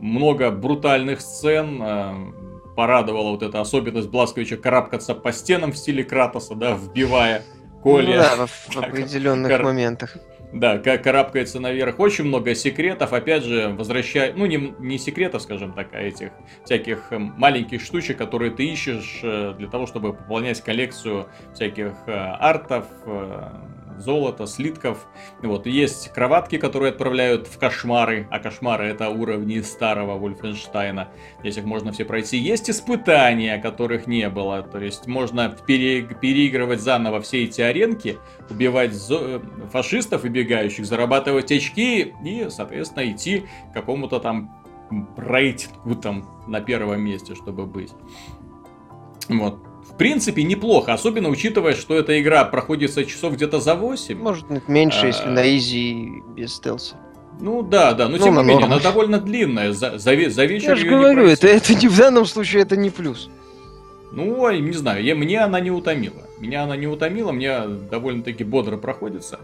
Много 0.00 0.50
брутальных 0.50 1.20
сцен. 1.20 1.80
Э, 1.80 2.14
порадовала 2.74 3.30
вот 3.30 3.42
эта 3.42 3.60
особенность 3.60 4.10
Бласковича 4.10 4.56
карабкаться 4.58 5.14
по 5.14 5.32
стенам 5.32 5.72
в 5.72 5.78
стиле 5.78 6.04
Кратоса, 6.04 6.54
да, 6.54 6.74
вбивая 6.74 7.42
Коля. 7.82 8.06
Ну, 8.06 8.12
да, 8.12 8.46
в, 8.46 8.68
в 8.68 8.76
определенных 8.76 9.48
Кар... 9.48 9.62
моментах. 9.62 10.18
Да, 10.52 10.78
как 10.78 11.02
карабкается 11.02 11.60
наверх. 11.60 11.98
Очень 11.98 12.24
много 12.24 12.54
секретов. 12.54 13.12
Опять 13.12 13.44
же, 13.44 13.68
возвращая... 13.76 14.32
Ну, 14.32 14.46
не, 14.46 14.74
не 14.78 14.98
секретов, 14.98 15.42
скажем 15.42 15.72
так, 15.72 15.88
а 15.92 16.00
этих 16.00 16.30
всяких 16.64 17.12
эм, 17.12 17.34
маленьких 17.36 17.82
штучек, 17.82 18.16
которые 18.16 18.52
ты 18.52 18.66
ищешь 18.66 19.20
э, 19.22 19.54
для 19.58 19.68
того, 19.68 19.86
чтобы 19.86 20.12
пополнять 20.12 20.60
коллекцию 20.60 21.28
всяких 21.52 21.94
э, 22.06 22.12
артов, 22.12 22.86
э, 23.06 23.50
золота, 24.00 24.46
слитков. 24.46 25.06
Вот, 25.42 25.66
есть 25.66 26.12
кроватки, 26.12 26.58
которые 26.58 26.90
отправляют 26.90 27.46
в 27.46 27.58
кошмары, 27.58 28.26
а 28.30 28.38
кошмары 28.38 28.86
это 28.86 29.08
уровни 29.08 29.60
старого 29.60 30.18
Вольфенштейна. 30.18 31.08
Здесь 31.40 31.58
их 31.58 31.64
можно 31.64 31.92
все 31.92 32.04
пройти. 32.04 32.38
Есть 32.38 32.70
испытания, 32.70 33.58
которых 33.58 34.06
не 34.06 34.28
было, 34.28 34.62
то 34.62 34.78
есть 34.78 35.06
можно 35.06 35.56
пере 35.66 36.02
переигрывать 36.02 36.80
заново 36.80 37.20
все 37.20 37.44
эти 37.44 37.60
аренки, 37.60 38.18
убивать 38.50 38.92
фашистов 39.70 40.22
выбегающих, 40.22 40.86
зарабатывать 40.86 41.52
очки 41.52 42.14
и, 42.24 42.46
соответственно, 42.50 43.10
идти 43.10 43.44
к 43.70 43.74
какому-то 43.74 44.20
там 44.20 44.62
рейтингу 45.16 45.96
там 45.96 46.44
на 46.46 46.60
первом 46.60 47.00
месте, 47.00 47.34
чтобы 47.34 47.66
быть. 47.66 47.92
Вот 49.28 49.65
в 49.90 49.96
принципе, 49.96 50.42
неплохо, 50.42 50.92
особенно 50.92 51.28
учитывая, 51.28 51.74
что 51.74 51.94
эта 51.94 52.20
игра 52.20 52.44
проходится 52.44 53.04
часов 53.04 53.34
где-то 53.34 53.60
за 53.60 53.74
8. 53.74 54.18
Может 54.18 54.68
меньше, 54.68 55.04
а... 55.04 55.06
если 55.06 55.28
на 55.28 55.56
изи 55.56 56.22
без 56.36 56.54
стелса. 56.54 56.96
Ну 57.40 57.62
да, 57.62 57.92
да, 57.92 58.08
но 58.08 58.16
ну, 58.16 58.24
тем 58.24 58.36
не 58.36 58.44
менее, 58.44 58.64
она 58.64 58.78
довольно 58.78 59.18
длинная, 59.18 59.72
за, 59.72 59.98
за, 59.98 60.30
за 60.30 60.44
вечер 60.44 60.70
Я 60.70 60.76
же 60.76 60.86
говорю, 60.86 61.26
это, 61.26 61.46
это 61.46 61.74
не 61.74 61.88
в 61.88 61.96
данном 61.96 62.24
случае 62.24 62.62
это 62.62 62.76
не 62.76 62.90
плюс. 62.90 63.28
Ну, 64.12 64.50
не 64.50 64.72
знаю, 64.72 65.04
я, 65.04 65.14
мне 65.14 65.40
она 65.40 65.60
не 65.60 65.70
утомила. 65.70 66.22
Меня 66.38 66.64
она 66.64 66.76
не 66.76 66.86
утомила, 66.86 67.32
мне 67.32 67.60
довольно-таки 67.66 68.44
бодро 68.44 68.78
проходится. 68.78 69.38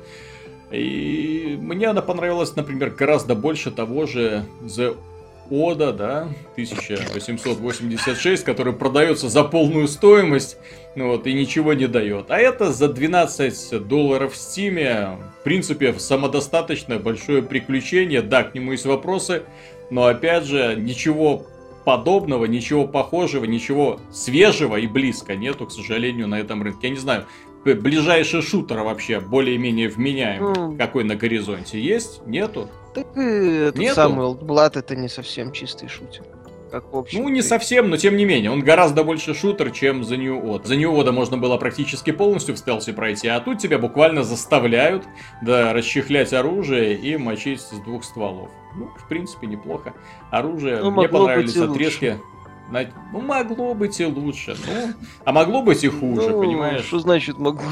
И 0.70 1.58
мне 1.60 1.88
она 1.88 2.00
понравилась, 2.00 2.56
например, 2.56 2.90
гораздо 2.90 3.34
больше 3.34 3.70
того 3.70 4.06
же 4.06 4.44
The 4.62 4.96
Ода, 5.52 5.92
да, 5.92 6.28
1886, 6.52 8.42
который 8.42 8.72
продается 8.72 9.28
за 9.28 9.44
полную 9.44 9.86
стоимость, 9.86 10.56
ну 10.94 11.08
вот, 11.08 11.26
и 11.26 11.34
ничего 11.34 11.74
не 11.74 11.86
дает. 11.86 12.30
А 12.30 12.38
это 12.38 12.72
за 12.72 12.88
12 12.88 13.86
долларов 13.86 14.32
в 14.32 14.36
Стиме, 14.38 15.18
в 15.40 15.44
принципе, 15.44 15.92
самодостаточное 15.92 16.98
большое 16.98 17.42
приключение, 17.42 18.22
да, 18.22 18.44
к 18.44 18.54
нему 18.54 18.72
есть 18.72 18.86
вопросы, 18.86 19.42
но 19.90 20.06
опять 20.06 20.44
же, 20.46 20.74
ничего 20.74 21.44
подобного, 21.84 22.46
ничего 22.46 22.86
похожего, 22.86 23.44
ничего 23.44 24.00
свежего 24.10 24.76
и 24.76 24.86
близко 24.86 25.34
нету, 25.36 25.66
к 25.66 25.72
сожалению, 25.72 26.28
на 26.28 26.40
этом 26.40 26.62
рынке. 26.62 26.88
Я 26.88 26.94
не 26.94 26.98
знаю, 26.98 27.26
ближайший 27.66 28.40
шутер 28.40 28.78
вообще 28.80 29.20
более-менее 29.20 29.90
вменяемый, 29.90 30.54
mm. 30.54 30.76
какой 30.78 31.04
на 31.04 31.14
горизонте 31.14 31.78
есть? 31.78 32.26
Нету? 32.26 32.70
Так 32.94 33.06
и 33.16 33.72
Нету? 33.74 33.94
самый 33.94 34.26
Old 34.26 34.78
это 34.78 34.96
не 34.96 35.08
совсем 35.08 35.52
чистый 35.52 35.88
шутер. 35.88 36.24
Как 36.72 36.84
ну, 37.12 37.28
не 37.28 37.42
совсем, 37.42 37.90
но 37.90 37.98
тем 37.98 38.16
не 38.16 38.24
менее. 38.24 38.50
Он 38.50 38.60
гораздо 38.60 39.04
больше 39.04 39.34
шутер, 39.34 39.72
чем 39.72 40.00
The 40.00 40.16
New 40.16 40.42
Odd. 40.42 40.64
The 40.64 40.76
New 40.76 40.90
Odd 40.90 41.12
можно 41.12 41.36
было 41.36 41.58
практически 41.58 42.12
полностью 42.12 42.54
в 42.54 42.58
стелсе 42.58 42.94
пройти, 42.94 43.28
а 43.28 43.40
тут 43.40 43.58
тебя 43.58 43.78
буквально 43.78 44.22
заставляют 44.22 45.04
да, 45.42 45.74
расчехлять 45.74 46.32
оружие 46.32 46.94
и 46.94 47.18
мочить 47.18 47.60
с 47.60 47.72
двух 47.84 48.04
стволов. 48.04 48.48
Ну, 48.74 48.88
в 48.96 49.06
принципе, 49.06 49.48
неплохо. 49.48 49.92
Оружие, 50.30 50.78
ну, 50.78 50.92
мне 50.92 51.10
понравились 51.10 51.54
отрезки. 51.58 52.04
Лучше. 52.06 52.31
Ну, 53.12 53.20
могло 53.20 53.74
быть 53.74 54.00
и 54.00 54.06
лучше. 54.06 54.56
Ну, 54.66 54.92
а 55.24 55.32
могло 55.32 55.62
быть 55.62 55.84
и 55.84 55.88
хуже, 55.88 56.30
ну, 56.30 56.40
понимаешь? 56.40 56.84
Что 56.84 56.98
значит 57.00 57.38
могло 57.38 57.62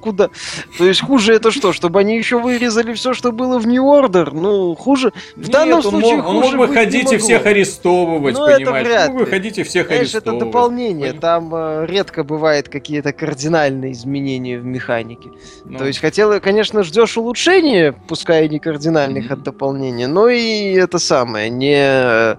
Куда? 0.00 0.28
То 0.76 0.86
есть 0.86 1.00
хуже 1.00 1.34
это 1.34 1.50
что? 1.50 1.72
Чтобы 1.72 2.00
они 2.00 2.16
еще 2.16 2.38
вырезали 2.38 2.92
все, 2.92 3.14
что 3.14 3.32
было 3.32 3.58
в 3.58 3.66
New 3.66 3.84
Order? 3.84 4.30
Ну, 4.32 4.74
хуже. 4.74 5.12
В 5.36 5.40
Нет, 5.40 5.50
данном 5.50 5.82
случае 5.82 6.16
мог, 6.16 6.24
хуже 6.26 6.36
Он 6.36 6.56
мог 6.56 6.68
выходить 6.68 7.12
и 7.12 7.16
всех 7.16 7.46
арестовывать, 7.46 8.34
ну, 8.34 8.46
понимаешь? 8.46 8.62
Это 8.62 8.72
вряд 8.72 9.12
ну, 9.12 9.18
выходите 9.20 9.64
всех 9.64 9.86
Знаешь, 9.86 10.00
арестовывать. 10.02 10.36
это 10.36 10.46
дополнение. 10.46 11.06
Поним... 11.06 11.20
Там 11.20 11.54
э, 11.54 11.86
редко 11.86 12.22
бывает 12.22 12.68
какие-то 12.68 13.12
кардинальные 13.12 13.92
изменения 13.92 14.58
в 14.58 14.64
механике. 14.66 15.30
Ну. 15.64 15.78
То 15.78 15.86
есть 15.86 16.00
хотел, 16.00 16.38
конечно, 16.40 16.82
ждешь 16.82 17.16
улучшения, 17.16 17.94
пускай 18.08 18.46
и 18.46 18.48
не 18.48 18.58
кардинальных 18.58 19.30
mm-hmm. 19.30 19.32
от 19.32 19.42
дополнения, 19.42 20.06
но 20.06 20.28
и 20.28 20.72
это 20.72 20.98
самое, 20.98 21.48
не 21.48 22.36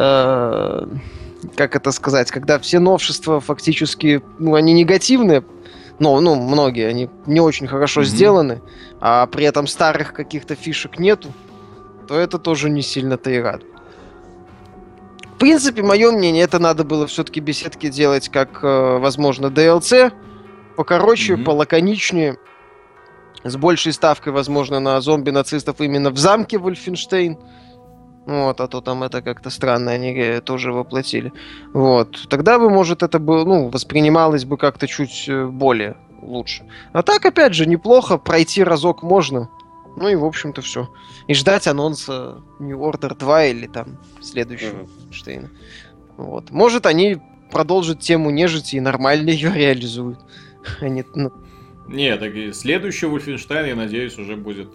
э, 0.00 0.86
как 1.56 1.76
это 1.76 1.92
сказать, 1.92 2.30
когда 2.30 2.58
все 2.58 2.78
новшества 2.78 3.40
фактически, 3.40 4.22
ну, 4.38 4.54
они 4.54 4.72
негативные, 4.72 5.44
но, 5.98 6.18
ну, 6.20 6.34
многие, 6.34 6.86
они 6.86 7.10
не 7.26 7.40
очень 7.40 7.66
хорошо 7.66 8.00
mm-hmm. 8.00 8.04
сделаны, 8.04 8.62
а 9.00 9.26
при 9.26 9.44
этом 9.44 9.66
старых 9.66 10.12
каких-то 10.12 10.54
фишек 10.54 10.98
нету, 10.98 11.28
то 12.08 12.18
это 12.18 12.38
тоже 12.38 12.70
не 12.70 12.82
сильно-то 12.82 13.30
и 13.30 13.38
радует. 13.38 13.70
В 15.34 15.38
принципе, 15.38 15.82
мое 15.82 16.10
мнение, 16.10 16.44
это 16.44 16.58
надо 16.58 16.84
было 16.84 17.06
все-таки 17.06 17.40
беседки 17.40 17.88
делать 17.88 18.28
как, 18.28 18.60
э, 18.62 18.98
возможно, 18.98 19.46
DLC, 19.46 20.12
покороче, 20.76 21.34
mm-hmm. 21.34 21.44
полаконичнее, 21.44 22.36
с 23.44 23.56
большей 23.56 23.92
ставкой, 23.92 24.32
возможно, 24.32 24.80
на 24.80 25.00
зомби-нацистов 25.00 25.80
именно 25.80 26.10
в 26.10 26.18
замке 26.18 26.58
Вольфенштейн. 26.58 27.38
Вот, 28.26 28.60
а 28.60 28.68
то 28.68 28.80
там 28.80 29.02
это 29.02 29.22
как-то 29.22 29.50
странно, 29.50 29.92
они 29.92 30.12
э, 30.12 30.40
тоже 30.40 30.72
воплотили. 30.72 31.32
Вот. 31.72 32.28
Тогда 32.28 32.58
бы, 32.58 32.70
может, 32.70 33.02
это 33.02 33.18
бы, 33.18 33.44
ну, 33.44 33.68
воспринималось 33.68 34.44
бы 34.44 34.56
как-то 34.56 34.86
чуть 34.86 35.26
э, 35.28 35.46
более 35.46 35.96
лучше. 36.22 36.64
А 36.92 37.02
так, 37.02 37.24
опять 37.24 37.54
же, 37.54 37.66
неплохо, 37.66 38.18
пройти 38.18 38.62
разок 38.62 39.02
можно. 39.02 39.48
Ну 39.96 40.08
и, 40.08 40.14
в 40.14 40.24
общем-то, 40.24 40.62
все. 40.62 40.88
И 41.26 41.34
ждать 41.34 41.66
анонса 41.66 42.42
New 42.58 42.78
Order 42.78 43.16
2 43.18 43.44
или 43.46 43.66
там 43.66 43.98
следующего 44.20 44.82
mm-hmm. 44.82 45.12
Штейна. 45.12 45.50
Вот. 46.16 46.50
Может, 46.50 46.86
они 46.86 47.20
продолжат 47.50 48.00
тему 48.00 48.30
нежити 48.30 48.76
и 48.76 48.80
нормально 48.80 49.30
ее 49.30 49.52
реализуют. 49.52 50.20
Они, 50.80 51.04
ну... 51.14 51.32
Не, 51.90 52.16
так 52.16 52.34
и 52.34 52.52
следующий 52.52 53.06
Wolfenstein, 53.06 53.68
я 53.68 53.76
надеюсь, 53.76 54.16
уже 54.16 54.36
будет 54.36 54.70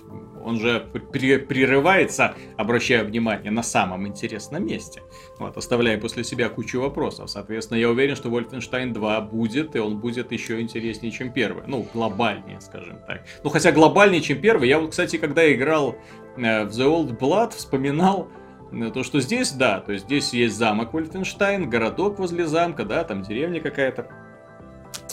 он 0.46 0.60
же 0.60 0.88
при, 1.12 1.38
прерывается, 1.38 2.36
обращая 2.56 3.04
внимание, 3.04 3.52
на 3.52 3.64
самом 3.64 4.08
интересном 4.08 4.66
месте. 4.66 5.02
Вот, 5.40 5.58
оставляя 5.58 6.00
после 6.00 6.24
себя 6.24 6.50
кучу 6.50 6.80
вопросов. 6.80 7.32
Соответственно, 7.32 7.80
я 7.80 7.90
уверен, 7.90 8.16
что 8.16 8.30
Wolfenstein 8.30 8.94
2 8.94 9.22
будет, 9.22 9.76
и 9.76 9.80
он 9.80 9.98
будет 9.98 10.32
еще 10.32 10.62
интереснее, 10.62 11.12
чем 11.12 11.34
первый. 11.34 11.64
Ну, 11.66 11.88
глобальнее, 11.92 12.62
скажем 12.62 13.00
так. 13.08 13.24
Ну, 13.44 13.50
хотя 13.50 13.72
глобальнее, 13.72 14.22
чем 14.22 14.40
первый. 14.40 14.70
Я 14.70 14.78
вот, 14.78 14.92
кстати, 14.92 15.18
когда 15.18 15.52
играл 15.52 15.96
э, 16.38 16.66
в 16.66 16.70
The 16.70 16.86
Old 16.86 17.18
Blood, 17.18 17.56
вспоминал 17.56 18.28
э, 18.72 18.92
то, 18.94 19.04
что 19.04 19.20
здесь, 19.20 19.52
да, 19.52 19.80
то 19.80 19.94
есть 19.94 20.06
здесь 20.06 20.32
есть 20.32 20.56
замок 20.56 20.94
Вольфенштайн, 20.94 21.68
городок 21.68 22.20
возле 22.20 22.46
замка, 22.46 22.86
да, 22.86 23.04
там 23.04 23.24
деревня 23.24 23.62
какая-то. 23.62 24.10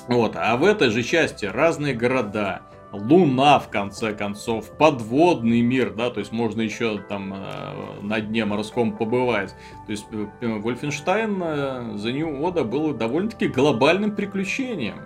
Вот, 0.08 0.36
а 0.36 0.56
в 0.56 0.64
этой 0.64 0.90
же 0.90 1.02
части 1.02 1.44
разные 1.44 1.94
города, 1.94 2.62
Луна, 2.92 3.58
в 3.58 3.68
конце 3.68 4.12
концов, 4.12 4.70
подводный 4.76 5.62
мир, 5.62 5.94
да, 5.94 6.10
то 6.10 6.20
есть 6.20 6.30
можно 6.30 6.60
еще 6.60 6.98
там 7.08 7.32
э, 7.32 8.02
на 8.02 8.20
дне 8.20 8.44
морском 8.44 8.96
побывать. 8.96 9.54
То 9.86 9.92
есть 9.92 10.06
э, 10.10 10.46
Вольфенштайн 10.46 11.42
э, 11.42 11.46
The 11.94 12.12
New 12.12 12.28
Oda 12.40 12.64
был 12.64 12.92
довольно-таки 12.92 13.48
глобальным 13.48 14.14
приключением. 14.14 14.96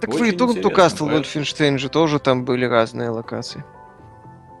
Так 0.00 0.14
Очень 0.14 0.24
в 0.24 0.28
Return 0.28 0.62
to 0.62 0.74
Castle 0.74 1.10
Вольфенштейн 1.10 1.78
же 1.78 1.88
тоже 1.90 2.18
там 2.18 2.44
были 2.44 2.64
разные 2.64 3.10
локации. 3.10 3.62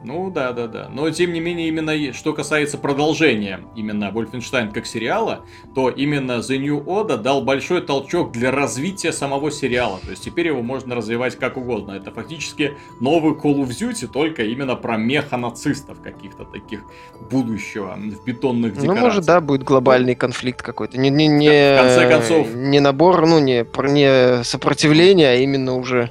Ну 0.04 0.30
да, 0.30 0.52
да, 0.52 0.66
да. 0.66 0.88
Но 0.92 1.10
тем 1.10 1.32
не 1.32 1.40
менее, 1.40 1.68
именно 1.68 2.12
что 2.12 2.34
касается 2.34 2.76
продолжения 2.76 3.60
именно 3.74 4.10
Wolfenstein 4.14 4.70
как 4.72 4.86
сериала, 4.86 5.44
то 5.74 5.88
именно 5.88 6.40
The 6.40 6.58
New 6.58 6.84
Order 6.84 7.16
дал 7.16 7.42
большой 7.42 7.80
толчок 7.80 8.30
для 8.32 8.50
развития 8.50 9.12
самого 9.12 9.50
сериала. 9.50 9.98
То 10.04 10.10
есть 10.10 10.22
теперь 10.22 10.48
его 10.48 10.62
можно 10.62 10.94
развивать 10.94 11.36
как 11.36 11.56
угодно. 11.56 11.92
Это 11.92 12.10
фактически 12.10 12.76
новый 13.00 13.32
Call 13.32 13.62
of 13.62 13.68
Duty, 13.68 14.06
только 14.06 14.44
именно 14.44 14.76
про 14.76 14.98
меха-нацистов 14.98 16.02
каких-то 16.02 16.44
таких 16.44 16.82
будущего 17.30 17.96
в 17.96 18.24
бетонных 18.24 18.72
декорациях. 18.72 18.96
Ну, 18.96 19.00
может, 19.00 19.24
да, 19.24 19.40
будет 19.40 19.62
глобальный 19.62 20.14
конфликт 20.14 20.60
какой-то. 20.60 20.98
Не, 20.98 21.08
не, 21.08 21.28
не, 21.28 21.48
в 21.48 21.80
конце 21.80 22.08
концов... 22.08 22.54
Не 22.54 22.80
набор, 22.80 23.26
ну, 23.26 23.38
не, 23.38 23.64
не 23.90 24.44
сопротивление, 24.44 25.30
а 25.30 25.34
именно 25.36 25.74
уже 25.74 26.10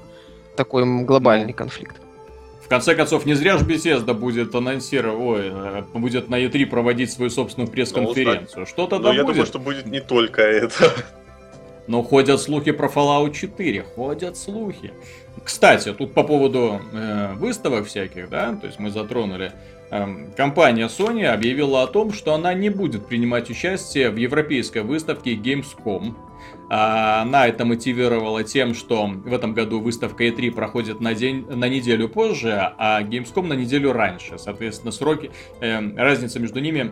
такой 0.56 0.84
глобальный 1.04 1.48
ну, 1.48 1.54
конфликт. 1.54 2.03
В 2.74 2.76
конце 2.76 2.96
концов, 2.96 3.28
не 3.28 3.36
зря 3.36 3.60
же 3.60 3.66
Bethesda 3.66 4.16
будет 4.16 4.56
анонсировать, 4.56 5.20
ой, 5.22 5.52
э, 5.54 5.84
будет 5.94 6.28
на 6.30 6.44
E3 6.44 6.66
проводить 6.66 7.12
свою 7.12 7.30
собственную 7.30 7.70
пресс-конференцию. 7.70 8.62
Ну, 8.62 8.66
Что-то 8.66 8.98
да 8.98 9.14
я 9.14 9.24
думаю, 9.24 9.46
что 9.46 9.60
будет 9.60 9.86
не 9.86 10.02
только 10.02 10.42
это. 10.42 10.92
Но 11.86 12.02
ходят 12.02 12.42
слухи 12.42 12.72
про 12.72 12.88
Fallout 12.88 13.32
4, 13.32 13.84
ходят 13.84 14.38
слухи. 14.38 14.92
Кстати, 15.44 15.94
тут 15.94 16.16
по 16.16 16.24
поводу 16.24 16.82
э, 16.92 17.34
выставок 17.36 17.86
всяких, 17.86 18.28
да, 18.32 18.56
то 18.56 18.66
есть 18.66 18.80
мы 18.80 18.90
затронули. 18.90 19.52
Э, 19.92 20.08
компания 20.36 20.88
Sony 20.88 21.26
объявила 21.26 21.84
о 21.84 21.88
том, 21.88 22.12
что 22.12 22.34
она 22.34 22.56
не 22.56 22.70
будет 22.70 23.06
принимать 23.06 23.52
участие 23.52 24.10
в 24.10 24.16
европейской 24.16 24.82
выставке 24.82 25.36
Gamescom 25.36 26.16
она 26.76 27.48
это 27.48 27.66
мотивировала 27.66 28.44
тем, 28.44 28.74
что 28.74 29.06
в 29.06 29.32
этом 29.32 29.54
году 29.54 29.80
выставка 29.80 30.26
E3 30.26 30.52
проходит 30.52 31.02
на, 31.02 31.14
день, 31.14 31.46
на 31.48 31.70
неделю 31.70 32.10
позже, 32.10 32.74
а 32.78 33.04
Gamescom 33.04 33.46
на 33.46 33.54
неделю 33.54 33.94
раньше. 33.94 34.40
Соответственно, 34.40 34.92
сроки, 34.92 35.30
э, 35.62 35.96
разница 35.96 36.40
между 36.40 36.60
ними 36.60 36.92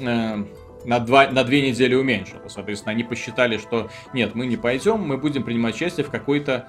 э, 0.00 0.44
на, 0.84 1.00
два, 1.00 1.28
на 1.28 1.42
две 1.42 1.68
недели 1.68 1.96
уменьшилась. 1.96 2.52
Соответственно, 2.52 2.92
они 2.92 3.02
посчитали, 3.02 3.58
что 3.58 3.90
нет, 4.12 4.36
мы 4.36 4.46
не 4.46 4.56
пойдем, 4.56 5.00
мы 5.00 5.16
будем 5.16 5.42
принимать 5.42 5.74
участие 5.74 6.06
в 6.06 6.10
какой-то 6.10 6.68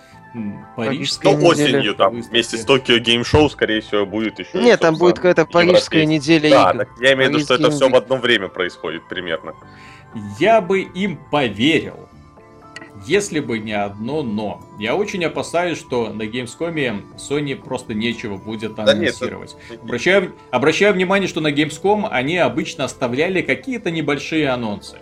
парижской 0.76 1.36
Ну, 1.36 1.46
осенью 1.46 1.94
там 1.94 2.16
выставке. 2.16 2.32
вместе 2.32 2.58
с 2.58 2.66
Токио 2.66 2.98
Game 2.98 3.22
Show, 3.22 3.50
скорее 3.50 3.82
всего, 3.82 4.08
будет 4.08 4.40
еще. 4.40 4.60
Нет, 4.60 4.80
там 4.80 4.96
будет 4.96 5.18
какая-то 5.18 5.46
парижская 5.46 6.06
неделя 6.06 6.50
да, 6.50 6.72
игр. 6.72 6.88
я 7.02 7.14
имею 7.14 7.30
в 7.30 7.34
виду, 7.36 7.44
что 7.44 7.54
это 7.54 7.70
все 7.70 7.88
в 7.88 7.96
одно 7.96 8.18
время 8.18 8.48
происходит 8.48 9.08
примерно. 9.08 9.54
Я 10.40 10.62
бы 10.62 10.82
им 10.82 11.20
поверил, 11.30 12.07
если 13.08 13.40
бы 13.40 13.60
не 13.60 13.74
одно 13.74 14.24
но. 14.24 14.62
Я 14.80 14.96
очень 14.96 15.24
опасаюсь, 15.26 15.78
что 15.78 16.10
на 16.10 16.24
Gamescom 16.24 17.04
Sony 17.18 17.56
просто 17.56 17.94
нечего 17.94 18.38
будет 18.38 18.78
анонсировать. 18.78 19.56
Да 19.70 19.74
нет, 19.76 19.84
обращаю, 19.84 20.36
обращаю 20.52 20.94
внимание, 20.94 21.28
что 21.28 21.42
на 21.42 21.52
Gamescom 21.52 22.08
они 22.10 22.38
обычно 22.38 22.84
оставляли 22.84 23.42
какие-то 23.42 23.92
небольшие 23.92 24.50
анонсы. 24.50 24.98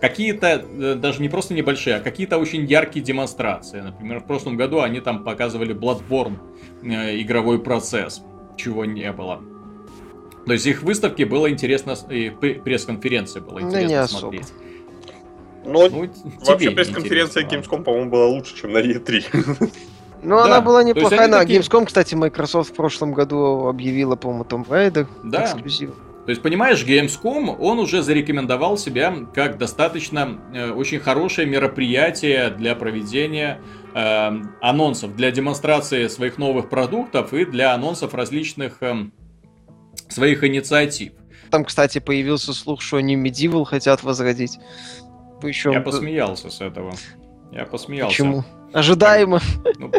Какие-то, 0.00 0.64
э, 0.64 0.94
даже 0.94 1.20
не 1.20 1.28
просто 1.28 1.54
небольшие, 1.54 1.96
а 1.96 2.00
какие-то 2.00 2.38
очень 2.38 2.64
яркие 2.64 3.04
демонстрации. 3.04 3.80
Например, 3.80 4.20
в 4.20 4.26
прошлом 4.26 4.56
году 4.56 4.80
они 4.80 5.00
там 5.00 5.24
показывали 5.24 5.74
Bloodborne, 5.74 6.36
э, 6.82 7.20
игровой 7.20 7.60
процесс, 7.60 8.22
чего 8.56 8.84
не 8.84 9.10
было. 9.12 9.42
То 10.46 10.52
есть 10.52 10.66
их 10.66 10.82
выставки 10.82 11.24
было 11.24 11.50
интересно, 11.50 11.94
и 12.10 12.30
пресс-конференции 12.30 13.40
было 13.40 13.60
интересно 13.60 13.88
да 13.88 14.02
не 14.02 14.08
смотреть. 14.08 14.42
Особо. 14.42 14.67
Но 15.64 15.88
ну, 15.88 16.10
вообще 16.46 16.70
пресс-конференция 16.70 17.44
Gamescom, 17.44 17.82
по-моему, 17.82 18.10
была 18.10 18.26
лучше, 18.26 18.56
чем 18.56 18.72
на 18.72 18.78
E3. 18.78 19.70
Ну, 20.20 20.36
да. 20.36 20.44
она 20.44 20.60
была 20.60 20.82
неплохая. 20.82 21.28
На 21.28 21.40
такие... 21.40 21.60
Gamescom, 21.60 21.86
кстати, 21.86 22.14
Microsoft 22.14 22.72
в 22.72 22.74
прошлом 22.74 23.12
году 23.12 23.68
объявила, 23.68 24.16
по-моему, 24.16 24.44
Tomb 24.44 24.66
Raider 24.66 25.06
да. 25.22 25.44
эксклюзив. 25.44 25.90
То 26.28 26.30
есть, 26.30 26.42
понимаешь, 26.42 26.84
Gamescom, 26.84 27.56
он 27.58 27.78
уже 27.78 28.02
зарекомендовал 28.02 28.76
себя 28.76 29.14
как 29.32 29.56
достаточно 29.56 30.38
э, 30.52 30.70
очень 30.72 30.98
хорошее 30.98 31.48
мероприятие 31.48 32.50
для 32.50 32.74
проведения 32.74 33.62
э, 33.94 34.30
анонсов, 34.60 35.16
для 35.16 35.30
демонстрации 35.30 36.06
своих 36.08 36.36
новых 36.36 36.68
продуктов 36.68 37.32
и 37.32 37.46
для 37.46 37.72
анонсов 37.72 38.12
различных 38.12 38.82
э, 38.82 39.06
своих 40.08 40.44
инициатив. 40.44 41.12
Там, 41.50 41.64
кстати, 41.64 41.98
появился 41.98 42.52
слух, 42.52 42.82
что 42.82 42.98
они 42.98 43.16
Medieval 43.16 43.64
хотят 43.64 44.02
возродить. 44.02 44.58
Причем... 45.40 45.72
Я 45.72 45.80
посмеялся 45.80 46.50
с 46.50 46.60
этого. 46.60 46.92
Я 47.52 47.64
посмеялся. 47.64 48.16
Почему? 48.16 48.44
Ожидаемо. 48.72 49.40
Ну, 49.78 49.90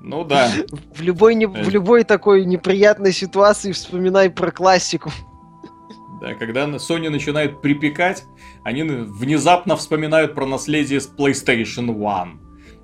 ну 0.00 0.24
да. 0.24 0.50
В 0.94 1.02
любой, 1.02 1.34
не, 1.34 1.46
в 1.46 1.68
любой 1.68 2.04
такой 2.04 2.44
неприятной 2.44 3.12
ситуации 3.12 3.72
вспоминай 3.72 4.30
про 4.30 4.50
классику. 4.50 5.10
Да, 6.20 6.34
когда 6.34 6.64
Sony 6.64 7.10
начинает 7.10 7.60
припекать, 7.60 8.24
они 8.64 8.82
внезапно 8.84 9.76
вспоминают 9.76 10.34
про 10.34 10.46
наследие 10.46 11.00
с 11.00 11.08
PlayStation 11.08 11.88
One. 11.88 12.38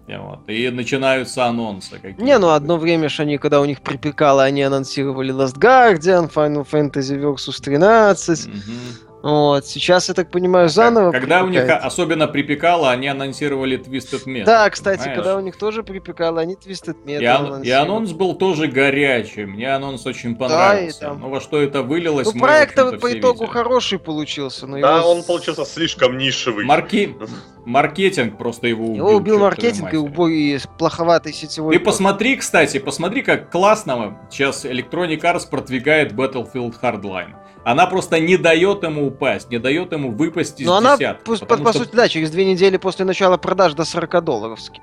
И, 0.08 0.16
вот, 0.16 0.40
и 0.48 0.68
начинаются 0.68 1.46
анонсы. 1.46 1.94
Какие-то. 1.94 2.22
Не, 2.22 2.38
ну 2.38 2.50
одно 2.50 2.76
время 2.76 3.08
же 3.08 3.22
они, 3.22 3.38
когда 3.38 3.60
у 3.60 3.64
них 3.64 3.80
припекало, 3.80 4.42
они 4.42 4.62
анонсировали 4.62 5.32
Last 5.32 5.58
Guardian, 5.58 6.30
Final 6.30 6.66
Fantasy 6.68 7.18
Versus 7.18 7.62
13. 7.62 8.46
Угу. 8.46 9.11
Вот, 9.22 9.66
сейчас, 9.66 10.08
я 10.08 10.14
так 10.14 10.30
понимаю, 10.30 10.68
заново. 10.68 11.12
Когда 11.12 11.44
у 11.44 11.48
них 11.48 11.68
особенно 11.70 12.26
припекало, 12.26 12.90
они 12.90 13.06
анонсировали 13.06 13.78
Twisted 13.78 14.24
Metal. 14.26 14.44
Да, 14.44 14.68
кстати, 14.68 14.98
понимаешь? 14.98 15.16
когда 15.16 15.36
у 15.36 15.40
них 15.40 15.56
тоже 15.56 15.84
припекало, 15.84 16.40
они 16.40 16.54
Twisted 16.54 16.96
Metal 17.04 17.62
и, 17.62 17.68
и 17.68 17.70
анонс 17.70 18.12
был 18.12 18.34
тоже 18.34 18.66
горячий. 18.66 19.44
Мне 19.44 19.72
анонс 19.72 20.04
очень 20.06 20.34
понравился. 20.34 21.00
Да, 21.00 21.06
там... 21.08 21.20
Но 21.20 21.30
во 21.30 21.40
что 21.40 21.62
это 21.62 21.82
вылилось, 21.82 22.34
Ну, 22.34 22.40
проект 22.40 22.74
по 22.74 23.12
итогу 23.12 23.44
видели. 23.44 23.52
хороший 23.52 23.98
получился. 24.00 24.66
Но 24.66 24.80
да, 24.80 24.98
его... 24.98 25.12
он 25.12 25.22
получился 25.22 25.64
слишком 25.64 26.18
нишевый. 26.18 26.64
Марки... 26.64 27.16
Маркетинг 27.64 28.38
просто 28.38 28.66
его 28.66 28.86
убил. 28.86 28.96
Его 28.96 29.16
убил 29.16 29.38
маркетинг 29.38 29.94
и 29.94 29.96
убой 29.96 30.58
плоховатый 30.78 31.32
сетевой. 31.32 31.74
Ты 31.74 31.78
код. 31.78 31.86
посмотри, 31.86 32.34
кстати, 32.34 32.78
посмотри, 32.78 33.22
как 33.22 33.52
классного 33.52 34.18
сейчас 34.32 34.64
Electronic 34.64 35.20
Arts 35.20 35.48
продвигает 35.48 36.12
Battlefield 36.12 36.74
Hardline 36.82 37.34
она 37.64 37.86
просто 37.86 38.18
не 38.20 38.36
дает 38.36 38.82
ему 38.82 39.06
упасть, 39.06 39.50
не 39.50 39.58
дает 39.58 39.92
ему 39.92 40.10
выпасть 40.10 40.60
из 40.60 40.66
Но 40.66 40.76
она, 40.76 40.96
по, 40.96 41.36
по, 41.36 41.56
по 41.56 41.72
сути, 41.72 41.94
да, 41.94 42.08
через 42.08 42.30
две 42.30 42.44
недели 42.44 42.76
после 42.76 43.04
начала 43.04 43.36
продаж 43.36 43.74
до 43.74 43.84
40 43.84 44.24
долларов 44.24 44.60
цену. 44.60 44.82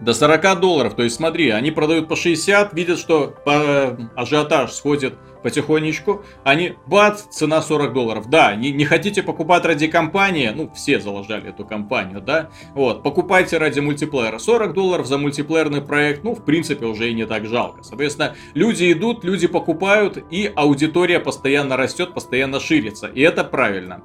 До 0.00 0.12
40 0.12 0.60
долларов, 0.60 0.94
то 0.94 1.02
есть 1.02 1.16
смотри, 1.16 1.50
они 1.50 1.70
продают 1.70 2.08
по 2.08 2.16
60, 2.16 2.72
видят, 2.72 2.98
что 2.98 3.34
по 3.44 3.96
ажиотаж 4.14 4.72
сходит 4.72 5.14
потихонечку, 5.46 6.24
они, 6.42 6.74
бац, 6.86 7.22
цена 7.30 7.62
40 7.62 7.92
долларов. 7.92 8.28
Да, 8.28 8.56
не, 8.56 8.72
не 8.72 8.84
хотите 8.84 9.22
покупать 9.22 9.64
ради 9.64 9.86
компании, 9.86 10.52
ну, 10.52 10.68
все 10.74 10.98
заложали 10.98 11.50
эту 11.50 11.64
компанию, 11.64 12.20
да, 12.20 12.50
вот, 12.74 13.04
покупайте 13.04 13.56
ради 13.58 13.78
мультиплеера 13.78 14.40
40 14.40 14.72
долларов 14.72 15.06
за 15.06 15.18
мультиплеерный 15.18 15.82
проект, 15.82 16.24
ну, 16.24 16.34
в 16.34 16.44
принципе, 16.44 16.86
уже 16.86 17.10
и 17.10 17.14
не 17.14 17.26
так 17.26 17.46
жалко. 17.46 17.84
Соответственно, 17.84 18.34
люди 18.54 18.90
идут, 18.90 19.22
люди 19.22 19.46
покупают, 19.46 20.18
и 20.32 20.50
аудитория 20.52 21.20
постоянно 21.20 21.76
растет, 21.76 22.12
постоянно 22.12 22.58
ширится, 22.58 23.06
и 23.06 23.20
это 23.20 23.44
правильно. 23.44 24.02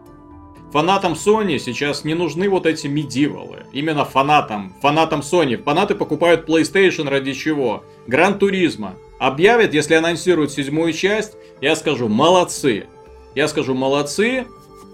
Фанатам 0.71 1.13
Sony 1.13 1.57
сейчас 1.57 2.03
не 2.03 2.13
нужны 2.13 2.49
вот 2.49 2.67
эти 2.67 2.85
медивалы. 2.85 3.65
Именно 3.73 4.05
фанатам. 4.05 4.73
Фанатам 4.79 5.19
Sony. 5.19 5.61
Фанаты 5.61 5.95
покупают 5.95 6.47
PlayStation 6.47 7.09
ради 7.09 7.33
чего? 7.33 7.83
Гран 8.07 8.39
Туризма 8.39 8.95
объявят, 9.21 9.75
если 9.75 9.93
анонсируют 9.93 10.51
седьмую 10.51 10.93
часть, 10.93 11.33
я 11.61 11.75
скажу 11.75 12.07
молодцы. 12.07 12.87
Я 13.35 13.47
скажу 13.47 13.75
молодцы. 13.75 14.47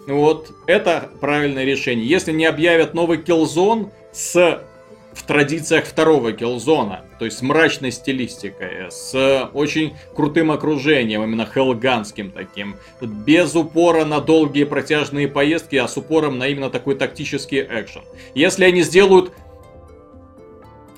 Вот, 0.06 0.52
это 0.68 1.10
правильное 1.22 1.64
решение. 1.64 2.06
Если 2.06 2.34
не 2.34 2.46
объявят 2.46 2.94
новый 2.94 3.20
Killzone 3.20 3.90
с 4.12 4.62
в 5.14 5.24
традициях 5.24 5.86
второго 5.86 6.32
Killzone, 6.32 7.00
то 7.18 7.26
есть 7.26 7.40
с 7.40 7.42
мрачной 7.42 7.92
стилистикой, 7.92 8.92
с 8.92 9.50
очень 9.54 9.96
крутым 10.14 10.52
окружением, 10.52 11.24
именно 11.24 11.46
хелганским 11.52 12.30
таким, 12.30 12.76
без 13.02 13.56
упора 13.56 14.06
на 14.06 14.20
долгие 14.20 14.66
протяжные 14.66 15.28
поездки, 15.28 15.76
а 15.78 15.88
с 15.88 15.98
упором 15.98 16.38
на 16.38 16.48
именно 16.48 16.70
такой 16.70 16.96
тактический 16.96 17.62
экшен. 17.62 18.04
Если 18.36 18.66
они 18.66 18.84
сделают 18.84 19.32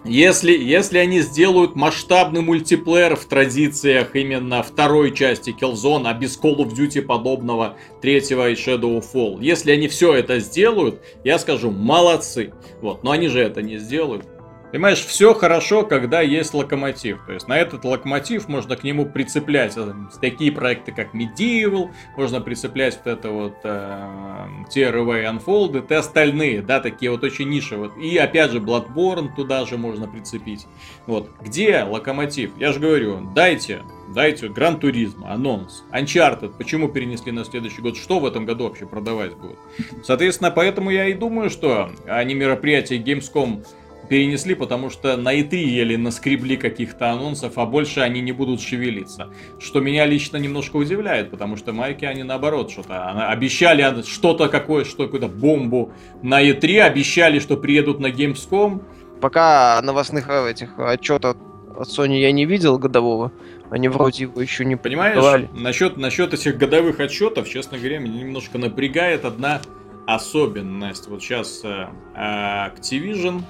если, 0.06 0.52
если 0.52 0.98
они 0.98 1.20
сделают 1.20 1.76
масштабный 1.76 2.42
мультиплеер 2.42 3.16
в 3.16 3.26
традициях 3.26 4.16
именно 4.16 4.64
второй 4.64 5.14
части 5.14 5.56
Killzone, 5.60 6.08
а 6.08 6.14
без 6.14 6.40
Call 6.40 6.58
of 6.58 6.74
Duty 6.74 7.02
подобного 7.02 7.76
третьего 8.02 8.50
и 8.50 8.54
Shadow 8.54 9.04
Fall, 9.04 9.40
если 9.42 9.72
они 9.72 9.88
все 9.88 10.14
это 10.14 10.40
сделают, 10.40 11.02
я 11.24 11.38
скажу, 11.38 11.72
молодцы. 11.72 12.54
Вот, 12.82 13.04
но 13.04 13.12
они 13.12 13.28
же 13.28 13.42
это 13.42 13.62
не 13.62 13.78
сделают. 13.78 14.26
Понимаешь, 14.71 14.99
все 14.99 15.34
хорошо, 15.34 15.84
когда 15.84 16.21
есть 16.21 16.53
локомотив. 16.53 17.23
То 17.25 17.34
есть 17.34 17.47
на 17.47 17.58
этот 17.58 17.84
локомотив 17.86 18.47
можно 18.47 18.75
к 18.75 18.84
нему 18.84 19.05
прицеплять 19.05 19.73
э, 19.75 19.93
такие 20.21 20.51
проекты, 20.51 20.91
как 20.91 21.15
Medieval, 21.15 21.89
можно 22.15 22.39
прицеплять 22.39 22.99
вот 23.03 23.12
это 23.12 23.32
вот 23.32 23.55
э, 23.63 24.47
TRV 24.73 25.39
Unfolded 25.39 25.88
и 25.89 25.93
остальные, 25.95 26.62
да, 26.62 26.79
такие 26.79 27.10
вот 27.10 27.23
очень 27.23 27.49
нишевые. 27.49 27.91
И 27.99 28.15
опять 28.17 28.51
же 28.51 28.60
Bloodborne 28.60 29.36
туда 29.36 29.65
же 29.65 29.77
можно 29.77 30.08
прицепить. 30.08 30.67
Вот, 31.08 31.32
где 31.41 31.84
локомотив? 31.84 32.51
Я 32.60 32.71
же 32.71 32.79
говорю, 32.79 33.32
дайте, 33.34 33.82
дайте 34.13 34.49
Гран 34.49 34.80
Туризма, 34.80 35.34
анонс, 35.34 35.84
Uncharted, 35.91 36.53
почему 36.57 36.89
перенесли 36.89 37.32
на 37.32 37.43
следующий 37.43 37.82
год, 37.82 37.97
что 37.97 38.20
в 38.20 38.26
этом 38.26 38.45
году 38.45 38.65
вообще 38.65 38.86
продавать 38.86 39.36
будут? 39.36 39.57
Соответственно, 40.03 40.51
поэтому 40.51 40.91
я 40.91 41.07
и 41.07 41.13
думаю, 41.13 41.49
что 41.49 41.89
они 42.07 42.36
мероприятия 42.36 42.97
Gamescom 42.97 43.65
перенесли, 44.10 44.55
потому 44.55 44.89
что 44.89 45.16
на 45.16 45.39
E3 45.39 45.55
еле 45.55 45.97
наскребли 45.97 46.57
каких-то 46.57 47.12
анонсов, 47.12 47.57
а 47.57 47.66
больше 47.66 48.01
они 48.01 48.22
не 48.22 48.32
будут 48.32 48.60
шевелиться. 48.60 49.30
Что 49.60 49.80
меня 49.80 50.05
лично 50.05 50.38
немножко 50.38 50.76
удивляет, 50.76 51.32
потому 51.32 51.55
что 51.55 51.72
майки 51.72 52.05
они 52.05 52.24
наоборот 52.24 52.72
что-то 52.72 53.30
обещали 53.30 54.03
что-то 54.03 54.49
какое, 54.49 54.84
что 54.84 55.05
какую-то 55.05 55.28
бомбу 55.28 55.93
на 56.22 56.43
E3, 56.43 56.82
обещали, 56.82 57.39
что 57.39 57.55
приедут 57.55 57.99
на 57.99 58.07
Gamescom. 58.07 58.82
Пока 59.22 59.82
новостных 59.82 60.28
э, 60.30 60.51
этих 60.51 60.78
отчетов 60.80 61.38
от 61.78 61.88
Sony 61.88 62.20
я 62.20 62.32
не 62.32 62.45
видел 62.45 62.78
годового. 62.78 63.32
Они 63.70 63.88
вроде 63.88 64.24
его 64.24 64.41
еще 64.41 64.66
не 64.66 64.76
Понимаешь, 64.76 65.47
насчет, 65.53 65.97
насчет 65.97 66.34
этих 66.34 66.57
годовых 66.57 66.99
отчетов, 66.99 67.47
честно 67.47 67.78
говоря, 67.78 67.99
меня 67.99 68.24
немножко 68.24 68.57
напрягает 68.57 69.26
одна 69.26 69.62
особенность. 70.07 71.07
Вот 71.07 71.22
сейчас 71.22 71.62
э, 71.64 71.88
Activision 72.16 73.43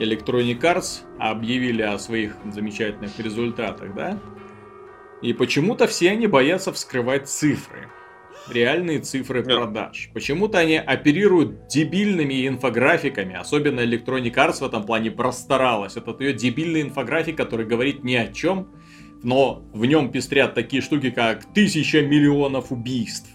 Electronic 0.00 0.60
Arts 0.60 1.02
объявили 1.18 1.82
о 1.82 1.98
своих 1.98 2.34
замечательных 2.50 3.18
результатах, 3.18 3.94
да? 3.94 4.18
И 5.20 5.34
почему-то 5.34 5.86
все 5.86 6.10
они 6.10 6.26
боятся 6.26 6.72
вскрывать 6.72 7.28
цифры. 7.28 7.88
Реальные 8.48 9.00
цифры 9.00 9.44
продаж. 9.44 10.10
Почему-то 10.14 10.58
они 10.58 10.78
оперируют 10.78 11.66
дебильными 11.66 12.48
инфографиками. 12.48 13.34
Особенно 13.34 13.80
Electronic 13.80 14.32
Arts 14.34 14.60
в 14.60 14.64
этом 14.64 14.84
плане 14.84 15.10
простаралась. 15.10 15.98
Это 15.98 16.16
ее 16.18 16.32
дебильный 16.32 16.80
инфографик, 16.80 17.36
который 17.36 17.66
говорит 17.66 18.02
ни 18.02 18.14
о 18.14 18.32
чем. 18.32 18.68
Но 19.22 19.62
в 19.74 19.84
нем 19.84 20.10
пестрят 20.10 20.54
такие 20.54 20.80
штуки, 20.80 21.10
как 21.10 21.52
тысяча 21.52 22.00
миллионов 22.00 22.72
убийств. 22.72 23.28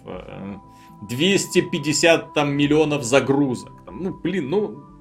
250 1.08 2.22
э, 2.24 2.28
там 2.34 2.54
миллионов 2.58 3.04
загрузок. 3.04 3.72
Ну, 3.92 4.20
блин, 4.20 4.50
ну, 4.50 4.95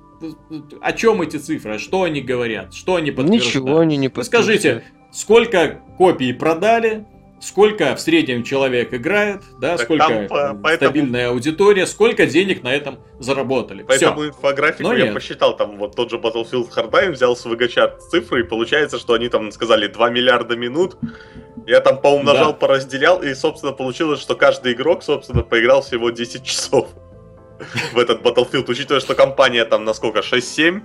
о 0.80 0.92
чем 0.92 1.22
эти 1.22 1.36
цифры? 1.36 1.78
Что 1.78 2.02
они 2.02 2.20
говорят? 2.20 2.74
Что 2.74 2.96
они 2.96 3.10
подтверждают? 3.10 3.54
Ничего 3.54 3.78
они 3.78 3.96
не 3.96 4.08
подтверждают. 4.08 4.60
Скажите, 4.60 4.84
сколько 5.12 5.80
копий 5.96 6.32
продали? 6.32 7.06
Сколько 7.40 7.94
в 7.94 8.00
среднем 8.00 8.42
человек 8.42 8.94
играет, 8.94 9.42
да, 9.60 9.76
так 9.76 9.84
сколько 9.84 10.06
там, 10.06 10.62
поэтому... 10.62 10.90
стабильная 10.90 11.28
аудитория, 11.28 11.86
сколько 11.86 12.24
денег 12.24 12.62
на 12.62 12.74
этом 12.74 13.00
заработали. 13.18 13.82
Поэтому 13.82 14.20
Всё. 14.20 14.28
инфографику 14.28 14.84
Но 14.84 14.94
я 14.94 15.04
нет. 15.04 15.14
посчитал, 15.14 15.54
там 15.54 15.76
вот 15.76 15.94
тот 15.94 16.10
же 16.10 16.16
Battlefield 16.16 16.70
Hardline 16.74 17.10
взял 17.10 17.36
с 17.36 17.44
VGChat 17.44 17.98
цифры, 18.10 18.40
и 18.40 18.42
получается, 18.44 18.98
что 18.98 19.12
они 19.12 19.28
там 19.28 19.52
сказали 19.52 19.88
2 19.88 20.08
миллиарда 20.08 20.56
минут, 20.56 20.96
я 21.66 21.80
там 21.80 22.00
поумножал, 22.00 22.52
да. 22.52 22.58
поразделял, 22.58 23.22
и, 23.22 23.34
собственно, 23.34 23.72
получилось, 23.72 24.20
что 24.20 24.36
каждый 24.36 24.72
игрок, 24.72 25.02
собственно, 25.02 25.42
поиграл 25.42 25.82
всего 25.82 26.08
10 26.08 26.44
часов 26.44 26.88
в 27.92 27.98
этот 27.98 28.22
Battlefield, 28.22 28.64
учитывая, 28.68 29.00
что 29.00 29.14
компания 29.14 29.64
там 29.64 29.84
на 29.84 29.94
сколько, 29.94 30.20
6-7? 30.20 30.82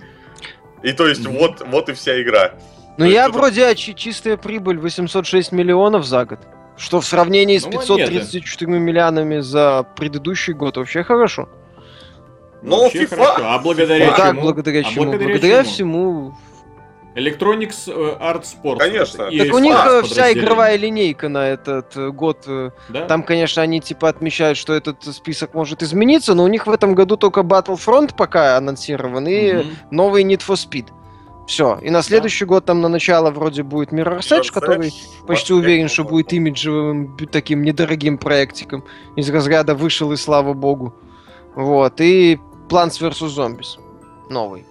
И 0.83 0.91
то 0.93 1.07
есть 1.07 1.25
вот, 1.25 1.61
вот 1.67 1.89
и 1.89 1.93
вся 1.93 2.21
игра. 2.21 2.53
Ну 2.97 3.05
я 3.05 3.27
тут... 3.27 3.35
вроде 3.35 3.75
чистая 3.75 4.37
прибыль 4.37 4.77
806 4.77 5.51
миллионов 5.51 6.05
за 6.05 6.25
год. 6.25 6.39
Что 6.77 7.01
в 7.01 7.05
сравнении 7.05 7.57
с 7.57 7.65
534 7.65 8.71
ну, 8.71 8.77
миллионами 8.77 9.39
за 9.39 9.85
предыдущий 9.95 10.53
год 10.53 10.77
вообще 10.77 11.03
хорошо. 11.03 11.49
Ну, 12.61 12.87
FIFA... 12.87 13.07
Хорошо. 13.07 13.43
А 13.43 13.59
благодаря 13.59 14.07
FIFA... 14.07 14.15
чему? 14.15 14.17
Так, 14.17 14.41
благодаря 14.41 14.79
а 14.79 14.83
чему? 14.83 15.03
Благодаря, 15.03 15.29
благодаря 15.29 15.63
чему? 15.63 15.73
всему 15.73 16.37
Electronics 17.15 17.87
э, 17.87 18.17
Art 18.19 18.43
Sports. 18.43 18.77
Конечно. 18.77 19.29
Так 19.31 19.53
у 19.53 19.59
них 19.59 19.75
э, 19.85 20.01
вся 20.03 20.31
игровая 20.31 20.77
линейка 20.77 21.27
на 21.27 21.47
этот 21.49 21.95
э, 21.97 22.09
год. 22.09 22.45
Да? 22.89 23.05
Там, 23.07 23.23
конечно, 23.23 23.61
они 23.61 23.81
типа 23.81 24.09
отмечают, 24.09 24.57
что 24.57 24.73
этот 24.73 25.03
список 25.03 25.53
может 25.53 25.81
измениться, 25.83 26.33
но 26.33 26.43
у 26.43 26.47
них 26.47 26.67
в 26.67 26.71
этом 26.71 26.93
году 26.95 27.17
только 27.17 27.41
Battlefront 27.41 28.15
пока 28.15 28.57
анонсирован 28.57 29.27
и 29.27 29.51
mm 29.51 29.65
новый 29.91 30.23
Need 30.23 30.41
for 30.47 30.55
Speed. 30.55 30.87
Все. 31.47 31.79
И 31.81 31.89
на 31.89 32.03
следующий 32.03 32.45
да. 32.45 32.49
год 32.49 32.65
там 32.65 32.79
на 32.81 32.89
начало 32.89 33.31
вроде 33.31 33.63
будет 33.63 33.91
Mirror's 33.91 34.19
Edge, 34.19 34.41
Mirror's 34.41 34.51
который 34.51 34.87
Edge, 34.89 35.25
почти 35.25 35.53
уверен, 35.53 35.89
что 35.89 36.03
будет 36.03 36.31
имиджевым 36.31 37.17
таким 37.31 37.63
недорогим 37.63 38.19
проектиком. 38.19 38.83
Из 39.15 39.29
разряда 39.31 39.73
вышел 39.73 40.11
и 40.11 40.15
слава 40.15 40.53
богу. 40.53 40.93
Вот. 41.55 41.99
И 42.01 42.39
Plants 42.69 43.01
vs. 43.01 43.35
Zombies. 43.35 43.79
Новый. 44.29 44.63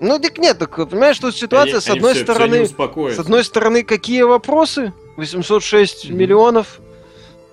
Ну 0.00 0.18
так 0.18 0.38
нет, 0.38 0.58
так 0.58 0.74
понимаешь, 0.88 1.18
тут 1.18 1.36
ситуация 1.36 1.74
они, 1.74 1.80
с 1.80 1.90
одной 1.90 2.14
все, 2.14 2.22
стороны, 2.24 2.64
все 2.64 3.10
с 3.10 3.18
одной 3.18 3.44
стороны, 3.44 3.82
какие 3.82 4.22
вопросы? 4.22 4.94
806 5.16 6.06
mm-hmm. 6.06 6.12
миллионов, 6.14 6.80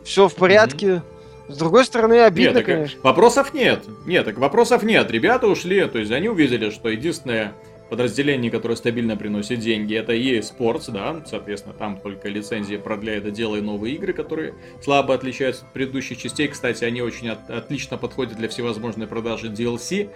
все 0.03 0.29
в 0.29 0.35
порядке. 0.35 0.87
Mm-hmm. 0.87 1.53
С 1.53 1.57
другой 1.57 1.85
стороны, 1.85 2.21
обидно, 2.23 2.57
нет, 2.57 2.65
так, 2.65 2.75
конечно. 2.75 2.99
Вопросов 3.03 3.53
нет. 3.53 3.83
Нет, 4.05 4.25
так 4.25 4.37
вопросов 4.37 4.83
нет. 4.83 5.09
Ребята 5.11 5.47
ушли, 5.47 5.85
то 5.85 5.97
есть 5.97 6.11
они 6.11 6.27
увидели, 6.27 6.69
что 6.71 6.89
единственное 6.89 7.53
подразделение, 7.89 8.51
которое 8.51 8.75
стабильно 8.75 9.15
приносит 9.15 9.59
деньги, 9.59 9.95
это 9.95 10.13
EA 10.13 10.39
Sports, 10.39 10.91
да, 10.91 11.21
соответственно, 11.25 11.73
там 11.73 11.99
только 11.99 12.29
лицензия 12.29 12.79
продляет 12.79 13.25
и 13.25 13.31
делает 13.31 13.63
новые 13.63 13.95
игры, 13.95 14.13
которые 14.13 14.53
слабо 14.81 15.13
отличаются 15.13 15.65
от 15.65 15.73
предыдущих 15.73 16.17
частей. 16.17 16.47
Кстати, 16.47 16.83
они 16.83 17.01
очень 17.01 17.29
от, 17.29 17.49
отлично 17.49 17.97
подходят 17.97 18.37
для 18.37 18.49
всевозможной 18.49 19.07
продажи 19.07 19.47
DLC 19.47 20.09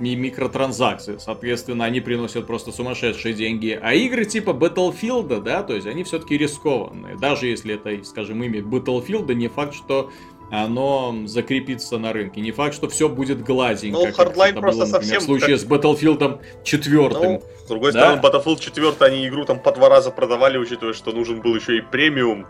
и 0.00 0.16
микротранзакций. 0.16 1.18
Соответственно, 1.18 1.84
они 1.84 2.00
приносят 2.00 2.46
просто 2.46 2.72
сумасшедшие 2.72 3.34
деньги. 3.34 3.78
А 3.80 3.94
игры 3.94 4.24
типа 4.24 4.50
Battlefield, 4.50 5.42
да, 5.42 5.62
то 5.62 5.74
есть 5.74 5.86
они 5.86 6.04
все-таки 6.04 6.38
рискованные. 6.38 7.16
Даже 7.16 7.46
если 7.46 7.74
это, 7.74 8.04
скажем, 8.04 8.42
имя 8.42 8.60
Battlefield, 8.60 9.32
не 9.34 9.48
факт, 9.48 9.74
что 9.74 10.10
оно 10.50 11.14
закрепится 11.26 11.98
на 11.98 12.12
рынке. 12.12 12.40
Не 12.40 12.52
факт, 12.52 12.74
что 12.74 12.88
все 12.88 13.08
будет 13.08 13.42
гладенько. 13.42 13.98
Ну, 13.98 14.06
Hardline 14.06 14.58
просто 14.60 14.84
было, 14.84 14.86
например, 14.86 14.86
совсем... 14.86 15.20
В 15.20 15.24
случае 15.24 15.58
как... 15.58 15.60
с 15.60 15.66
Battlefield 15.66 16.40
4. 16.64 17.08
Ну, 17.08 17.42
с 17.64 17.68
другой 17.68 17.92
да? 17.92 18.16
стороны, 18.16 18.22
Battlefield 18.22 18.60
4 18.60 18.92
они 19.00 19.28
игру 19.28 19.44
там 19.44 19.60
по 19.60 19.72
два 19.72 19.88
раза 19.88 20.10
продавали, 20.10 20.56
учитывая, 20.56 20.94
что 20.94 21.12
нужен 21.12 21.40
был 21.40 21.54
еще 21.54 21.76
и 21.76 21.80
премиум. 21.80 22.46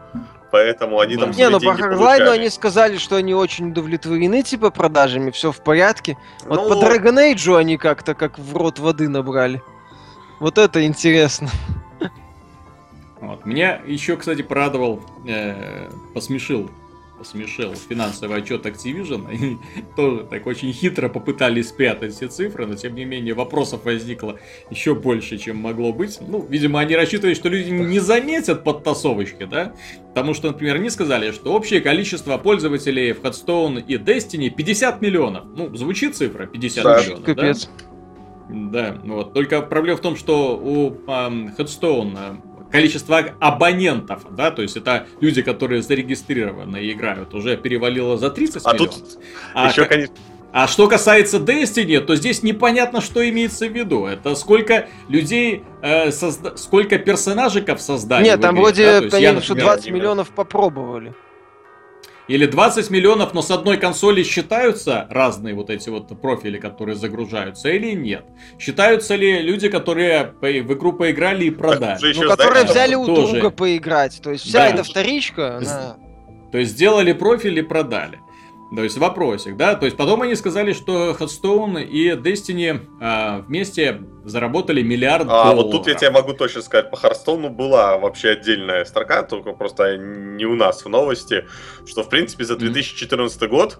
Поэтому 0.52 1.00
они 1.00 1.16
да. 1.16 1.22
там 1.22 1.30
Не, 1.32 1.48
ну 1.50 1.60
по 1.60 1.70
Hardline 1.70 2.28
они 2.28 2.50
сказали, 2.50 2.96
что 2.98 3.16
они 3.16 3.34
очень 3.34 3.70
удовлетворены 3.70 4.42
типа 4.42 4.70
продажами, 4.70 5.30
все 5.30 5.50
в 5.50 5.62
порядке. 5.62 6.16
Вот 6.46 6.68
ну... 6.68 6.68
по 6.68 6.84
Dragon 6.84 7.34
Age 7.34 7.58
они 7.58 7.78
как-то 7.78 8.14
как 8.14 8.38
в 8.38 8.56
рот 8.56 8.78
воды 8.78 9.08
набрали. 9.08 9.60
Вот 10.38 10.56
это 10.56 10.84
интересно. 10.84 11.50
Вот. 13.20 13.44
Меня 13.44 13.82
еще, 13.84 14.16
кстати, 14.16 14.42
порадовал, 14.42 15.02
э, 15.26 15.90
посмешил 16.14 16.70
посмешил 17.18 17.74
финансовый 17.74 18.38
отчет 18.38 18.64
Activision. 18.64 19.28
Они 19.28 19.58
тоже 19.96 20.24
так 20.24 20.46
очень 20.46 20.72
хитро 20.72 21.08
попытались 21.08 21.68
спрятать 21.68 22.14
все 22.14 22.28
цифры, 22.28 22.66
но 22.66 22.74
тем 22.76 22.94
не 22.94 23.04
менее 23.04 23.34
вопросов 23.34 23.84
возникло 23.84 24.38
еще 24.70 24.94
больше, 24.94 25.38
чем 25.38 25.56
могло 25.56 25.92
быть. 25.92 26.18
Ну, 26.20 26.46
видимо, 26.48 26.80
они 26.80 26.94
рассчитывали, 26.94 27.34
что 27.34 27.48
люди 27.48 27.70
не 27.70 27.98
заметят 27.98 28.64
подтасовочки, 28.64 29.44
да? 29.44 29.74
Потому 30.08 30.34
что, 30.34 30.48
например, 30.48 30.76
они 30.76 30.90
сказали, 30.90 31.32
что 31.32 31.52
общее 31.52 31.80
количество 31.80 32.38
пользователей 32.38 33.12
в 33.12 33.22
Headstone 33.22 33.84
и 33.86 33.96
Destiny 33.96 34.50
50 34.50 35.02
миллионов. 35.02 35.44
Ну, 35.56 35.74
звучит 35.76 36.16
цифра 36.16 36.46
50 36.46 36.84
да, 36.84 37.00
миллионов, 37.00 37.24
капец. 37.24 37.66
да? 37.66 37.88
Да, 38.48 38.98
вот. 39.04 39.34
Только 39.34 39.60
проблема 39.60 39.98
в 39.98 40.00
том, 40.00 40.16
что 40.16 40.56
у 40.56 40.90
э, 40.90 40.94
Headstone 41.58 42.40
количество 42.70 43.18
абонентов, 43.40 44.22
да, 44.34 44.50
то 44.50 44.62
есть 44.62 44.76
это 44.76 45.06
люди, 45.20 45.42
которые 45.42 45.82
зарегистрированы 45.82 46.78
и 46.78 46.92
играют, 46.92 47.34
уже 47.34 47.56
перевалило 47.56 48.16
за 48.16 48.30
30 48.30 48.62
а 48.64 48.72
миллионов. 48.72 48.94
Тут 48.96 49.18
а 49.54 49.68
еще, 49.68 49.84
конечно... 49.84 50.14
А 50.50 50.66
что 50.66 50.88
касается 50.88 51.36
Destiny, 51.36 52.00
то 52.00 52.16
здесь 52.16 52.42
непонятно, 52.42 53.02
что 53.02 53.28
имеется 53.28 53.66
в 53.68 53.72
виду. 53.72 54.06
Это 54.06 54.34
сколько 54.34 54.88
людей, 55.08 55.62
э, 55.82 56.10
созда... 56.10 56.56
сколько 56.56 56.98
персонажиков 56.98 57.82
создали. 57.82 58.24
Нет, 58.24 58.40
там 58.40 58.56
вроде, 58.56 59.02
да? 59.02 59.18
я, 59.18 59.34
например, 59.34 59.62
20 59.62 59.90
миллионов 59.90 60.30
попробовали. 60.30 61.14
Или 62.28 62.44
20 62.44 62.90
миллионов, 62.90 63.32
но 63.32 63.40
с 63.40 63.50
одной 63.50 63.78
консоли 63.78 64.22
считаются 64.22 65.06
разные 65.10 65.54
вот 65.54 65.70
эти 65.70 65.88
вот 65.88 66.08
профили, 66.20 66.58
которые 66.58 66.94
загружаются, 66.94 67.70
или 67.70 67.92
нет? 67.92 68.26
Считаются 68.58 69.14
ли 69.14 69.40
люди, 69.40 69.70
которые 69.70 70.34
в 70.40 70.72
игру 70.74 70.92
поиграли 70.92 71.46
и 71.46 71.50
продали? 71.50 72.12
Ну, 72.14 72.28
которые 72.28 72.64
взяли 72.64 72.94
у 72.94 73.06
тоже. 73.06 73.32
друга 73.32 73.50
поиграть. 73.50 74.20
То 74.22 74.30
есть 74.30 74.44
вся 74.44 74.58
да. 74.58 74.68
эта 74.68 74.84
вторичка, 74.84 75.56
она... 75.56 75.96
То 76.52 76.58
есть 76.58 76.72
сделали 76.72 77.12
профиль 77.12 77.58
и 77.58 77.62
продали. 77.62 78.20
То 78.74 78.84
есть 78.84 78.98
вопросик, 78.98 79.56
да? 79.56 79.76
То 79.76 79.86
есть 79.86 79.96
потом 79.96 80.22
они 80.22 80.34
сказали, 80.34 80.74
что 80.74 81.16
Hearthstone 81.18 81.82
и 81.82 82.10
Destiny 82.10 82.80
а, 83.00 83.40
вместе 83.40 84.02
заработали 84.24 84.82
миллиард 84.82 85.24
а, 85.24 85.44
долларов. 85.44 85.56
вот 85.56 85.70
тут 85.70 85.86
я 85.86 85.94
тебе 85.94 86.10
могу 86.10 86.34
точно 86.34 86.60
сказать, 86.60 86.90
по 86.90 86.96
Hearthstone 86.96 87.48
была 87.48 87.96
вообще 87.96 88.30
отдельная 88.30 88.84
строка, 88.84 89.22
только 89.22 89.52
просто 89.52 89.96
не 89.96 90.44
у 90.44 90.54
нас 90.54 90.84
в 90.84 90.88
новости, 90.88 91.46
что 91.86 92.02
в 92.02 92.10
принципе 92.10 92.44
за 92.44 92.56
2014 92.56 93.40
mm-hmm. 93.40 93.48
год 93.48 93.78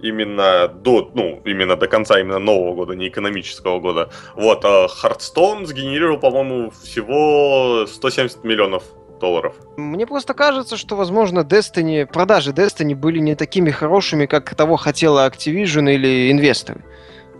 именно 0.00 0.68
до, 0.68 1.10
ну, 1.14 1.42
именно 1.44 1.76
до 1.76 1.86
конца 1.86 2.18
именно 2.18 2.38
нового 2.38 2.74
года, 2.74 2.94
не 2.94 3.08
экономического 3.08 3.78
года. 3.78 4.10
Вот, 4.34 4.64
а 4.64 4.86
Hearthstone 4.86 5.66
сгенерировал, 5.66 6.18
по-моему, 6.18 6.70
всего 6.82 7.86
170 7.86 8.42
миллионов 8.44 8.84
долларов. 9.24 9.54
Мне 9.78 10.06
просто 10.06 10.34
кажется, 10.34 10.76
что, 10.76 10.96
возможно, 10.96 11.40
Destiny, 11.40 12.06
продажи 12.06 12.52
Destiny 12.52 12.94
были 12.94 13.20
не 13.20 13.34
такими 13.34 13.70
хорошими, 13.70 14.26
как 14.26 14.54
того 14.54 14.76
хотела 14.76 15.26
Activision 15.26 15.90
или 15.90 16.30
инвесторы. 16.30 16.80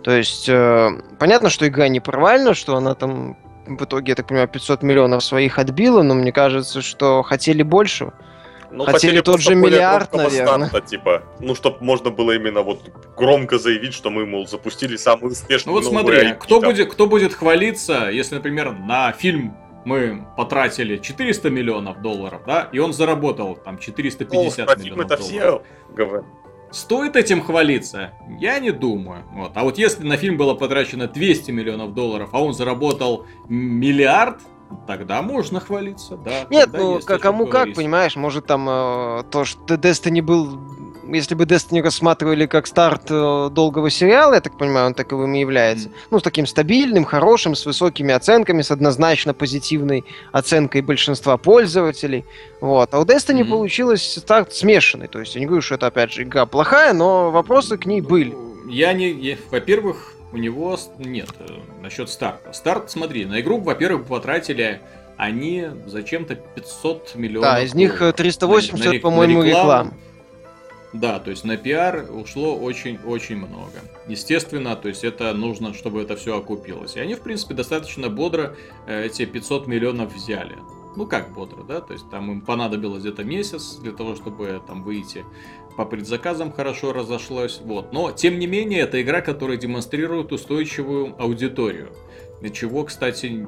То 0.03 0.11
есть, 0.11 0.49
э, 0.49 0.89
понятно, 1.19 1.49
что 1.49 1.67
игра 1.67 1.87
не 1.87 1.99
провальна, 1.99 2.55
что 2.55 2.75
она 2.75 2.95
там 2.95 3.37
в 3.67 3.83
итоге, 3.83 4.11
я 4.11 4.15
так 4.15 4.27
понимаю, 4.27 4.47
500 4.47 4.83
миллионов 4.83 5.23
своих 5.23 5.59
отбила, 5.59 6.01
но 6.01 6.15
мне 6.15 6.31
кажется, 6.31 6.81
что 6.81 7.21
хотели 7.21 7.63
большего. 7.63 8.13
Ну, 8.71 8.83
хотели, 8.83 8.95
хотели 8.95 9.21
тот 9.21 9.41
же 9.41 9.55
миллиард, 9.55 10.13
наверное. 10.13 10.67
Старта, 10.67 10.87
типа, 10.87 11.23
ну, 11.39 11.55
чтобы 11.55 11.77
можно 11.81 12.09
было 12.09 12.31
именно 12.31 12.61
вот 12.61 12.79
громко 13.15 13.57
заявить, 13.57 13.93
что 13.93 14.09
мы, 14.09 14.25
мол, 14.25 14.47
запустили 14.47 14.97
самую 14.97 15.31
успешную 15.33 15.75
Ну 15.75 15.81
вот 15.81 15.89
смотри, 15.89 16.33
кто 16.39 16.59
будет, 16.59 16.91
кто 16.91 17.05
будет 17.05 17.33
хвалиться, 17.33 18.09
если, 18.11 18.35
например, 18.35 18.71
на 18.71 19.11
фильм 19.11 19.55
мы 19.85 20.25
потратили 20.35 20.97
400 20.97 21.49
миллионов 21.49 22.01
долларов, 22.01 22.41
да, 22.45 22.69
и 22.71 22.79
он 22.79 22.93
заработал 22.93 23.55
там 23.55 23.77
450 23.77 24.69
О, 24.69 24.75
миллионов 24.75 25.05
это 25.05 25.17
долларов. 25.17 25.25
Все 25.25 25.63
говорят. 25.95 26.25
Стоит 26.71 27.15
этим 27.15 27.41
хвалиться? 27.41 28.11
Я 28.39 28.59
не 28.59 28.71
думаю. 28.71 29.23
Вот. 29.31 29.51
А 29.55 29.63
вот 29.63 29.77
если 29.77 30.03
на 30.03 30.17
фильм 30.17 30.35
было 30.35 30.55
потрачено 30.55 31.07
200 31.07 31.51
миллионов 31.51 31.93
долларов, 31.93 32.29
а 32.33 32.43
он 32.43 32.53
заработал 32.53 33.25
миллиард, 33.47 34.39
Тогда 34.87 35.21
можно 35.21 35.59
хвалиться, 35.59 36.17
да. 36.17 36.47
Нет, 36.49 36.69
ну 36.73 36.99
кому 36.99 37.45
как, 37.45 37.75
понимаешь, 37.75 38.15
может 38.15 38.47
там 38.47 38.67
э, 38.67 39.23
то, 39.29 39.45
что 39.45 39.75
Destiny 39.75 40.23
был 40.23 40.59
если 41.11 41.35
бы 41.35 41.45
Destiny 41.45 41.81
рассматривали 41.81 42.45
как 42.45 42.67
старт 42.67 43.03
э, 43.09 43.49
долгого 43.51 43.89
сериала, 43.89 44.35
я 44.35 44.41
так 44.41 44.57
понимаю, 44.57 44.87
он 44.87 44.93
таковым 44.93 45.33
и 45.35 45.39
является. 45.39 45.89
Mm. 45.89 45.93
Ну, 46.11 46.19
с 46.19 46.23
таким 46.23 46.45
стабильным, 46.45 47.03
хорошим, 47.03 47.55
с 47.55 47.65
высокими 47.65 48.13
оценками, 48.13 48.61
с 48.61 48.71
однозначно 48.71 49.33
позитивной 49.33 50.03
оценкой 50.31 50.81
большинства 50.81 51.37
пользователей. 51.37 52.25
Вот. 52.61 52.93
А 52.93 52.99
у 52.99 53.05
Destiny 53.05 53.41
mm-hmm. 53.41 53.49
получилось 53.49 54.19
старт 54.19 54.53
смешанный. 54.53 55.07
То 55.07 55.19
есть 55.19 55.35
я 55.35 55.41
не 55.41 55.47
говорю, 55.47 55.61
что 55.61 55.75
это, 55.75 55.87
опять 55.87 56.11
же, 56.11 56.23
игра 56.23 56.45
плохая, 56.45 56.93
но 56.93 57.31
вопросы 57.31 57.77
к 57.77 57.85
ней 57.85 58.01
были. 58.01 58.35
Я 58.67 58.93
не... 58.93 59.37
Во-первых, 59.51 60.13
у 60.31 60.37
него 60.37 60.77
нет 60.97 61.29
э, 61.39 61.45
насчет 61.81 62.09
старта. 62.09 62.53
Старт, 62.53 62.91
смотри, 62.91 63.25
на 63.25 63.41
игру, 63.41 63.59
во-первых, 63.59 64.05
потратили 64.05 64.81
они 65.17 65.67
зачем-то 65.87 66.35
500 66.35 67.15
миллионов. 67.15 67.49
Да, 67.49 67.61
из 67.61 67.73
них 67.73 68.01
380, 68.15 68.93
на, 68.93 68.99
по-моему, 68.99 69.43
реклам. 69.43 69.93
Да, 70.95 71.19
то 71.19 71.29
есть 71.29 71.43
на 71.43 71.57
пиар 71.57 72.09
ушло 72.09 72.55
очень-очень 72.55 73.35
много. 73.35 73.81
Естественно, 74.07 74.77
то 74.77 74.87
есть 74.87 75.03
это 75.03 75.33
нужно, 75.33 75.73
чтобы 75.73 76.01
это 76.01 76.15
все 76.15 76.37
окупилось. 76.37 76.95
И 76.95 76.99
они, 76.99 77.15
в 77.15 77.21
принципе, 77.21 77.53
достаточно 77.53 78.09
бодро 78.09 78.55
э, 78.87 79.05
эти 79.05 79.25
500 79.25 79.67
миллионов 79.67 80.13
взяли. 80.13 80.55
Ну 80.95 81.05
как 81.05 81.33
бодро, 81.33 81.63
да? 81.63 81.81
То 81.81 81.91
есть 81.91 82.09
там 82.09 82.31
им 82.31 82.41
понадобилось 82.41 83.01
где-то 83.01 83.25
месяц 83.25 83.75
для 83.75 83.91
того, 83.91 84.15
чтобы 84.15 84.61
там 84.65 84.83
выйти 84.83 85.25
по 85.75 85.83
предзаказам 85.83 86.53
хорошо 86.53 86.93
разошлось. 86.93 87.59
Вот. 87.61 87.91
Но, 87.91 88.11
тем 88.13 88.39
не 88.39 88.47
менее, 88.47 88.81
это 88.81 89.01
игра, 89.01 89.19
которая 89.19 89.57
демонстрирует 89.57 90.31
устойчивую 90.31 91.21
аудиторию. 91.21 91.91
Чего, 92.53 92.85
кстати, 92.85 93.45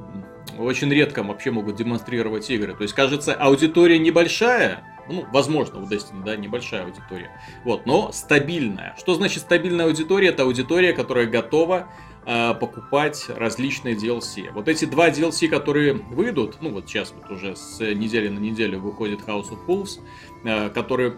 очень 0.58 0.92
редко 0.92 1.22
вообще 1.22 1.50
могут 1.50 1.76
демонстрировать 1.76 2.50
игры. 2.50 2.74
То 2.74 2.82
есть, 2.82 2.94
кажется, 2.94 3.32
аудитория 3.32 3.98
небольшая, 3.98 4.97
ну, 5.08 5.26
возможно, 5.32 5.80
у 5.80 5.86
Destiny, 5.86 6.24
да, 6.24 6.36
небольшая 6.36 6.84
аудитория. 6.84 7.30
Вот, 7.64 7.86
но 7.86 8.12
стабильная. 8.12 8.94
Что 8.98 9.14
значит 9.14 9.42
стабильная 9.42 9.86
аудитория? 9.86 10.28
Это 10.28 10.42
аудитория, 10.44 10.92
которая 10.92 11.26
готова 11.26 11.88
э, 12.26 12.54
покупать 12.54 13.26
различные 13.28 13.94
DLC. 13.94 14.50
Вот 14.52 14.68
эти 14.68 14.84
два 14.84 15.10
DLC, 15.10 15.48
которые 15.48 15.94
выйдут, 15.94 16.58
ну 16.60 16.70
вот 16.70 16.88
сейчас 16.88 17.12
вот 17.16 17.30
уже 17.30 17.56
с 17.56 17.80
недели 17.80 18.28
на 18.28 18.38
неделю 18.38 18.80
выходит 18.80 19.20
House 19.20 19.50
of 19.50 19.58
Wolves, 19.66 20.00
э, 20.44 20.70
который 20.70 21.14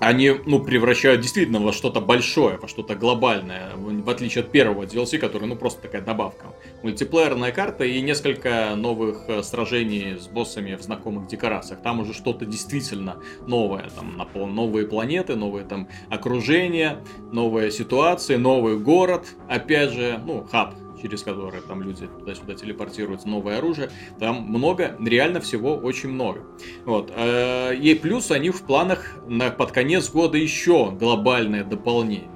они, 0.00 0.32
ну, 0.46 0.60
превращают 0.60 1.20
действительно 1.20 1.60
во 1.60 1.72
что-то 1.72 2.00
большое, 2.00 2.56
во 2.56 2.66
что-то 2.68 2.94
глобальное, 2.94 3.72
в 3.76 4.08
отличие 4.08 4.42
от 4.42 4.50
первого 4.50 4.84
DLC, 4.84 5.18
который, 5.18 5.46
ну, 5.46 5.56
просто 5.56 5.82
такая 5.82 6.00
добавка. 6.00 6.46
Мультиплеерная 6.82 7.52
карта 7.52 7.84
и 7.84 8.00
несколько 8.00 8.74
новых 8.76 9.28
э, 9.28 9.42
сражений 9.42 10.18
с 10.18 10.26
боссами 10.26 10.74
в 10.74 10.82
знакомых 10.82 11.28
декорациях. 11.28 11.82
Там 11.82 12.00
уже 12.00 12.14
что-то 12.14 12.46
действительно 12.46 13.18
новое, 13.46 13.90
там, 13.90 14.26
новые 14.54 14.86
планеты, 14.86 15.36
новые 15.36 15.66
там 15.66 15.88
окружения, 16.08 16.96
новые 17.30 17.70
ситуации, 17.70 18.36
новый 18.36 18.78
город, 18.78 19.26
опять 19.48 19.90
же, 19.90 20.18
ну, 20.24 20.46
хаб 20.50 20.74
через 21.00 21.22
которые 21.22 21.62
там 21.62 21.82
люди 21.82 22.06
туда-сюда 22.06 22.54
телепортируются, 22.54 23.28
новое 23.28 23.58
оружие. 23.58 23.90
Там 24.18 24.42
много, 24.48 24.96
реально 25.04 25.40
всего 25.40 25.76
очень 25.76 26.10
много. 26.10 26.44
Вот. 26.84 27.12
Э, 27.14 27.74
и 27.74 27.94
плюс 27.94 28.30
они 28.30 28.50
в 28.50 28.62
планах 28.62 29.16
на, 29.26 29.50
под 29.50 29.72
конец 29.72 30.10
года 30.10 30.38
еще 30.38 30.90
глобальное 30.90 31.64
дополнение. 31.64 32.28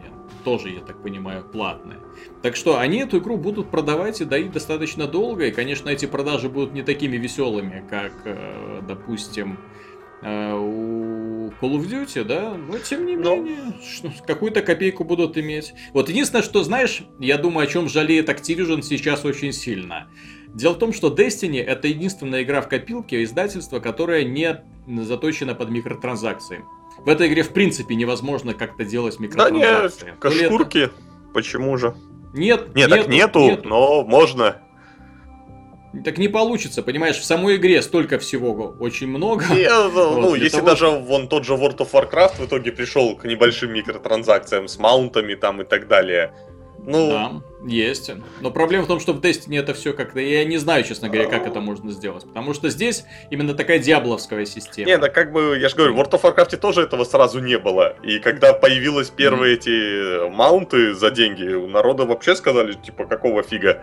Тоже, 0.44 0.68
я 0.70 0.80
так 0.80 1.02
понимаю, 1.02 1.42
платное. 1.44 1.98
Так 2.42 2.56
что 2.56 2.78
они 2.78 2.98
эту 2.98 3.18
игру 3.18 3.38
будут 3.38 3.70
продавать 3.70 4.20
и 4.20 4.24
доить 4.24 4.52
достаточно 4.52 5.06
долго. 5.06 5.46
И, 5.46 5.50
конечно, 5.50 5.88
эти 5.88 6.06
продажи 6.06 6.48
будут 6.48 6.74
не 6.74 6.82
такими 6.82 7.16
веселыми, 7.16 7.84
как, 7.88 8.12
э, 8.24 8.82
допустим, 8.86 9.58
у 10.24 11.50
Call 11.60 11.76
of 11.76 11.86
Duty, 11.88 12.24
да, 12.24 12.54
но 12.54 12.78
тем 12.78 13.04
не 13.04 13.16
но... 13.16 13.36
менее, 13.36 13.74
какую-то 14.26 14.62
копейку 14.62 15.04
будут 15.04 15.36
иметь. 15.36 15.74
Вот 15.92 16.08
единственное, 16.08 16.42
что 16.42 16.62
знаешь, 16.62 17.02
я 17.20 17.36
думаю, 17.36 17.64
о 17.64 17.70
чем 17.70 17.88
жалеет 17.88 18.28
Activision 18.28 18.82
сейчас 18.82 19.24
очень 19.24 19.52
сильно. 19.52 20.08
Дело 20.48 20.74
в 20.74 20.78
том, 20.78 20.92
что 20.92 21.12
Destiny 21.12 21.60
это 21.62 21.88
единственная 21.88 22.42
игра 22.42 22.62
в 22.62 22.68
копилке 22.68 23.22
издательства, 23.24 23.80
которая 23.80 24.24
не 24.24 24.62
заточена 24.86 25.54
под 25.54 25.70
микротранзакции. 25.70 26.64
В 26.98 27.08
этой 27.08 27.26
игре 27.28 27.42
в 27.42 27.50
принципе 27.50 27.94
невозможно 27.94 28.54
как-то 28.54 28.84
делать 28.84 29.18
микротранзакции. 29.18 30.00
Да 30.00 30.10
нет, 30.10 30.18
кошкурки, 30.20 30.78
это... 30.78 30.94
почему 31.34 31.76
же? 31.76 31.94
Нет, 32.32 32.74
нет, 32.74 32.88
так 32.88 33.08
нету, 33.08 33.40
нету, 33.40 33.68
но 33.68 34.04
можно. 34.04 34.62
Так 36.02 36.18
не 36.18 36.28
получится, 36.28 36.82
понимаешь, 36.82 37.16
в 37.16 37.24
самой 37.24 37.56
игре 37.56 37.82
столько 37.82 38.18
всего 38.18 38.74
очень 38.80 39.08
много. 39.08 39.44
И, 39.54 39.68
ну, 39.68 39.90
вот, 39.90 40.20
ну, 40.20 40.34
если 40.34 40.58
того... 40.58 40.68
даже 40.70 40.88
вон 40.88 41.28
тот 41.28 41.44
же 41.44 41.54
World 41.54 41.78
of 41.78 41.90
Warcraft 41.92 42.42
в 42.42 42.46
итоге 42.46 42.72
пришел 42.72 43.16
к 43.16 43.24
небольшим 43.24 43.72
микротранзакциям 43.72 44.68
с 44.68 44.78
маунтами 44.78 45.34
там 45.34 45.62
и 45.62 45.64
так 45.64 45.88
далее. 45.88 46.32
Ну... 46.86 47.08
Да, 47.08 47.32
есть. 47.66 48.10
Но 48.40 48.50
проблема 48.50 48.84
в 48.84 48.88
том, 48.88 49.00
что 49.00 49.12
в 49.14 49.20
Destiny 49.20 49.58
это 49.58 49.72
все 49.72 49.92
как-то... 49.94 50.20
Я 50.20 50.44
не 50.44 50.58
знаю, 50.58 50.84
честно 50.84 51.08
говоря, 51.08 51.28
как 51.28 51.46
это 51.46 51.60
можно 51.60 51.90
сделать. 51.90 52.24
Потому 52.24 52.52
что 52.52 52.68
здесь 52.68 53.04
именно 53.30 53.54
такая 53.54 53.78
диабловская 53.78 54.44
система. 54.44 54.86
Не, 54.86 54.98
да 54.98 55.08
как 55.08 55.32
бы, 55.32 55.56
я 55.58 55.68
же 55.68 55.76
говорю, 55.76 55.94
в 55.94 56.00
World 56.00 56.10
of 56.10 56.22
Warcraft 56.22 56.56
тоже 56.58 56.82
этого 56.82 57.04
сразу 57.04 57.40
не 57.40 57.58
было. 57.58 57.96
И 58.02 58.18
когда 58.18 58.52
появились 58.52 59.08
первые 59.08 59.56
mm-hmm. 59.56 59.58
эти 59.58 60.30
маунты 60.30 60.94
за 60.94 61.10
деньги, 61.10 61.54
у 61.54 61.66
народа 61.68 62.04
вообще 62.04 62.36
сказали, 62.36 62.74
типа, 62.74 63.06
какого 63.06 63.42
фига? 63.42 63.82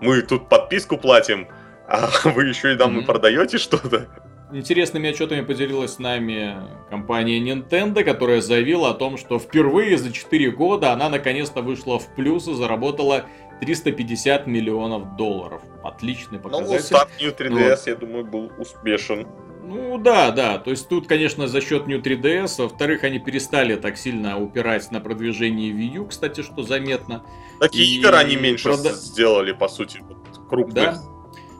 Мы 0.00 0.22
тут 0.22 0.48
подписку 0.48 0.98
платим, 0.98 1.48
а 1.88 2.08
вы 2.24 2.46
еще 2.46 2.72
и 2.72 2.76
нам 2.76 2.98
mm-hmm. 2.98 3.06
продаете 3.06 3.58
что-то. 3.58 4.08
Интересными 4.52 5.08
отчетами 5.08 5.40
поделилась 5.40 5.94
с 5.94 5.98
нами 5.98 6.56
компания 6.88 7.40
Nintendo, 7.40 8.04
которая 8.04 8.40
заявила 8.40 8.90
о 8.90 8.94
том, 8.94 9.18
что 9.18 9.40
впервые 9.40 9.98
за 9.98 10.12
4 10.12 10.52
года 10.52 10.92
она 10.92 11.08
наконец-то 11.08 11.62
вышла 11.62 11.98
в 11.98 12.14
плюс 12.14 12.46
и 12.46 12.54
заработала 12.54 13.24
350 13.60 14.46
миллионов 14.46 15.16
долларов. 15.16 15.62
Отличный 15.82 16.38
ну, 16.38 16.44
показатель. 16.44 16.74
Ну, 16.74 16.98
старт 16.98 17.10
New 17.20 17.30
3DS, 17.32 17.68
вот. 17.70 17.86
я 17.86 17.96
думаю, 17.96 18.24
был 18.24 18.52
успешен. 18.58 19.26
Ну 19.66 19.98
да, 19.98 20.30
да. 20.30 20.58
То 20.58 20.70
есть 20.70 20.88
тут, 20.88 21.06
конечно, 21.06 21.48
за 21.48 21.60
счет 21.60 21.86
New 21.86 22.00
3DS. 22.00 22.62
Во-вторых, 22.62 23.04
они 23.04 23.18
перестали 23.18 23.74
так 23.76 23.96
сильно 23.98 24.38
упирать 24.38 24.90
на 24.90 25.00
продвижение 25.00 25.72
Wii 25.72 25.96
U, 25.96 26.06
кстати, 26.06 26.42
что 26.42 26.62
заметно. 26.62 27.24
Такие 27.58 27.98
игры 27.98 28.16
они 28.16 28.36
меньше 28.36 28.64
прода... 28.64 28.92
сделали, 28.92 29.52
по 29.52 29.68
сути, 29.68 30.02
крупных. 30.48 30.74
Да? 30.74 31.02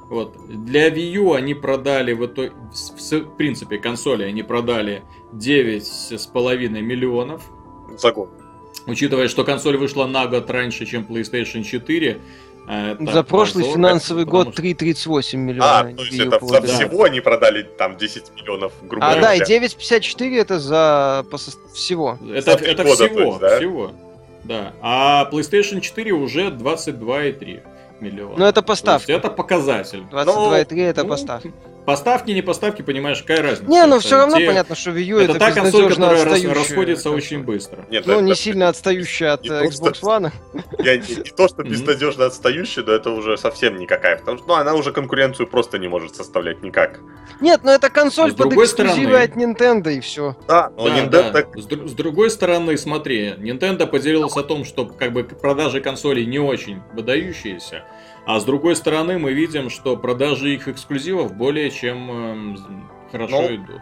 Вот. 0.09 0.36
Для 0.48 0.88
Wii 0.88 1.11
U 1.12 1.32
они 1.32 1.54
продали, 1.54 2.12
в, 2.12 2.26
итоге, 2.26 2.52
в 2.52 3.36
принципе, 3.36 3.78
консоли 3.78 4.22
они 4.22 4.42
продали 4.42 5.02
9,5 5.32 6.68
миллионов. 6.80 7.42
За 7.98 8.12
год. 8.12 8.30
Учитывая, 8.86 9.26
что 9.26 9.42
консоль 9.42 9.76
вышла 9.76 10.07
на 10.07 10.28
год 10.28 10.48
раньше, 10.48 10.86
чем 10.86 11.02
PlayStation 11.02 11.64
4, 11.64 12.20
Это 12.68 13.12
за 13.12 13.22
прошлый 13.22 13.64
позор, 13.64 13.76
финансовый 13.76 14.24
год 14.24 14.52
что... 14.52 14.62
3,38 14.62 15.36
миллиона. 15.36 15.78
А, 15.78 15.84
то 15.84 16.02
есть 16.02 16.18
это 16.18 16.44
за 16.44 16.62
всего 16.62 17.04
они 17.04 17.20
продали 17.20 17.62
там 17.62 17.96
10 17.96 18.32
миллионов, 18.34 18.72
грубо 18.82 19.06
говоря. 19.06 19.20
А, 19.20 19.22
да, 19.22 19.34
и 19.34 19.40
9,54 19.40 20.40
это 20.40 20.58
за 20.58 21.24
всего. 21.74 22.18
Это, 22.34 22.52
это 22.52 22.82
года, 22.82 23.06
всего, 23.06 23.20
есть, 23.20 23.38
да? 23.40 23.56
всего. 23.56 23.92
Да. 24.44 24.72
А 24.80 25.28
PlayStation 25.30 25.80
4 25.80 26.12
уже 26.12 26.50
22,3 26.50 27.62
миллиона. 28.00 28.34
Ну, 28.36 28.44
это 28.44 28.62
поставки. 28.62 29.12
это 29.12 29.30
показатель. 29.30 30.04
22,3 30.10 30.66
ну, 30.70 30.82
это 30.82 31.02
ну, 31.02 31.08
поставки. 31.08 31.52
Поставки, 31.87 32.32
не 32.32 32.43
поставки, 32.43 32.82
понимаешь, 32.82 33.20
какая 33.22 33.43
разница? 33.43 33.70
Не, 33.70 33.87
ну 33.87 34.01
все 34.01 34.16
равно 34.16 34.39
те... 34.39 34.47
понятно, 34.47 34.74
что 34.74 34.91
Wii 34.91 35.05
U 35.05 35.18
это, 35.18 35.30
это 35.30 35.39
та 35.39 35.53
консоль, 35.53 35.89
которая 35.89 36.24
расходится 36.53 37.11
очень 37.12 37.45
быстро. 37.45 37.87
Нет, 37.89 38.07
ну, 38.07 38.14
это, 38.14 38.22
не 38.22 38.32
это... 38.32 38.41
сильно 38.41 38.68
отстающая 38.68 39.34
от 39.34 39.45
не 39.45 39.51
Xbox 39.51 40.01
то, 40.01 40.09
One. 40.09 40.32
Я 40.80 40.97
не, 40.97 41.14
не 41.14 41.30
то, 41.30 41.47
что 41.47 41.62
безнадежно 41.62 42.26
отстающая, 42.26 42.82
но 42.82 42.93
это 42.93 43.11
уже 43.11 43.39
совсем 43.39 43.78
никакая, 43.78 44.16
потому 44.16 44.39
что 44.39 44.49
ну, 44.49 44.55
она 44.55 44.74
уже 44.74 44.91
конкуренцию 44.91 45.47
просто 45.47 45.78
не 45.78 45.87
может 45.87 46.16
составлять 46.16 46.61
никак. 46.64 46.99
Нет, 47.41 47.61
ну 47.62 47.70
это 47.70 47.89
консоль 47.89 48.32
а 48.32 48.34
под 48.34 48.53
эксклюзивы 48.55 49.18
от 49.18 49.37
Nintendo 49.37 49.93
и 49.93 50.01
все. 50.01 50.37
Да, 50.49 50.72
но 50.76 50.89
да, 50.89 50.99
Nintendo... 50.99 51.32
Да. 51.32 51.61
С, 51.61 51.91
с 51.91 51.95
другой 51.95 52.30
стороны, 52.30 52.76
смотри, 52.76 53.34
Nintendo 53.39 53.87
поделился 53.87 54.41
о 54.41 54.43
том, 54.43 54.64
что 54.64 54.87
как 54.87 55.12
бы 55.12 55.22
продажи 55.22 55.80
консолей 55.80 56.26
не 56.26 56.41
очень 56.41 56.82
выдающиеся, 56.95 57.84
а 58.27 58.41
с 58.41 58.45
другой 58.45 58.77
стороны, 58.77 59.18
мы 59.18 59.33
видим, 59.33 59.70
что 59.70 59.97
продажи 59.97 60.55
их 60.55 60.68
эксклюзивов 60.68 61.33
более 61.33 61.70
чем 61.70 62.55
э, 62.55 62.57
хорошо 63.12 63.43
ну, 63.43 63.55
идут. 63.55 63.81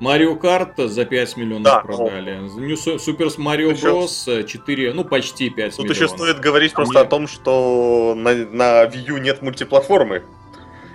Марио 0.00 0.34
Карт 0.34 0.78
за 0.78 1.04
5 1.04 1.36
миллионов 1.36 1.64
да, 1.64 1.78
продали. 1.80 2.38
New 2.38 2.74
Super 2.74 3.28
Mario 3.38 3.72
Bros. 3.72 4.44
4, 4.44 4.92
ну 4.94 5.04
почти 5.04 5.48
5 5.48 5.76
Тут 5.76 5.84
миллионов. 5.84 5.96
еще 5.96 6.08
стоит 6.08 6.40
говорить 6.40 6.72
просто 6.72 6.94
Мне... 6.94 7.02
о 7.02 7.04
том, 7.04 7.28
что 7.28 8.14
на, 8.16 8.34
на 8.34 8.84
Wii 8.84 9.10
U 9.10 9.18
нет 9.18 9.42
мультиплатформы. 9.42 10.24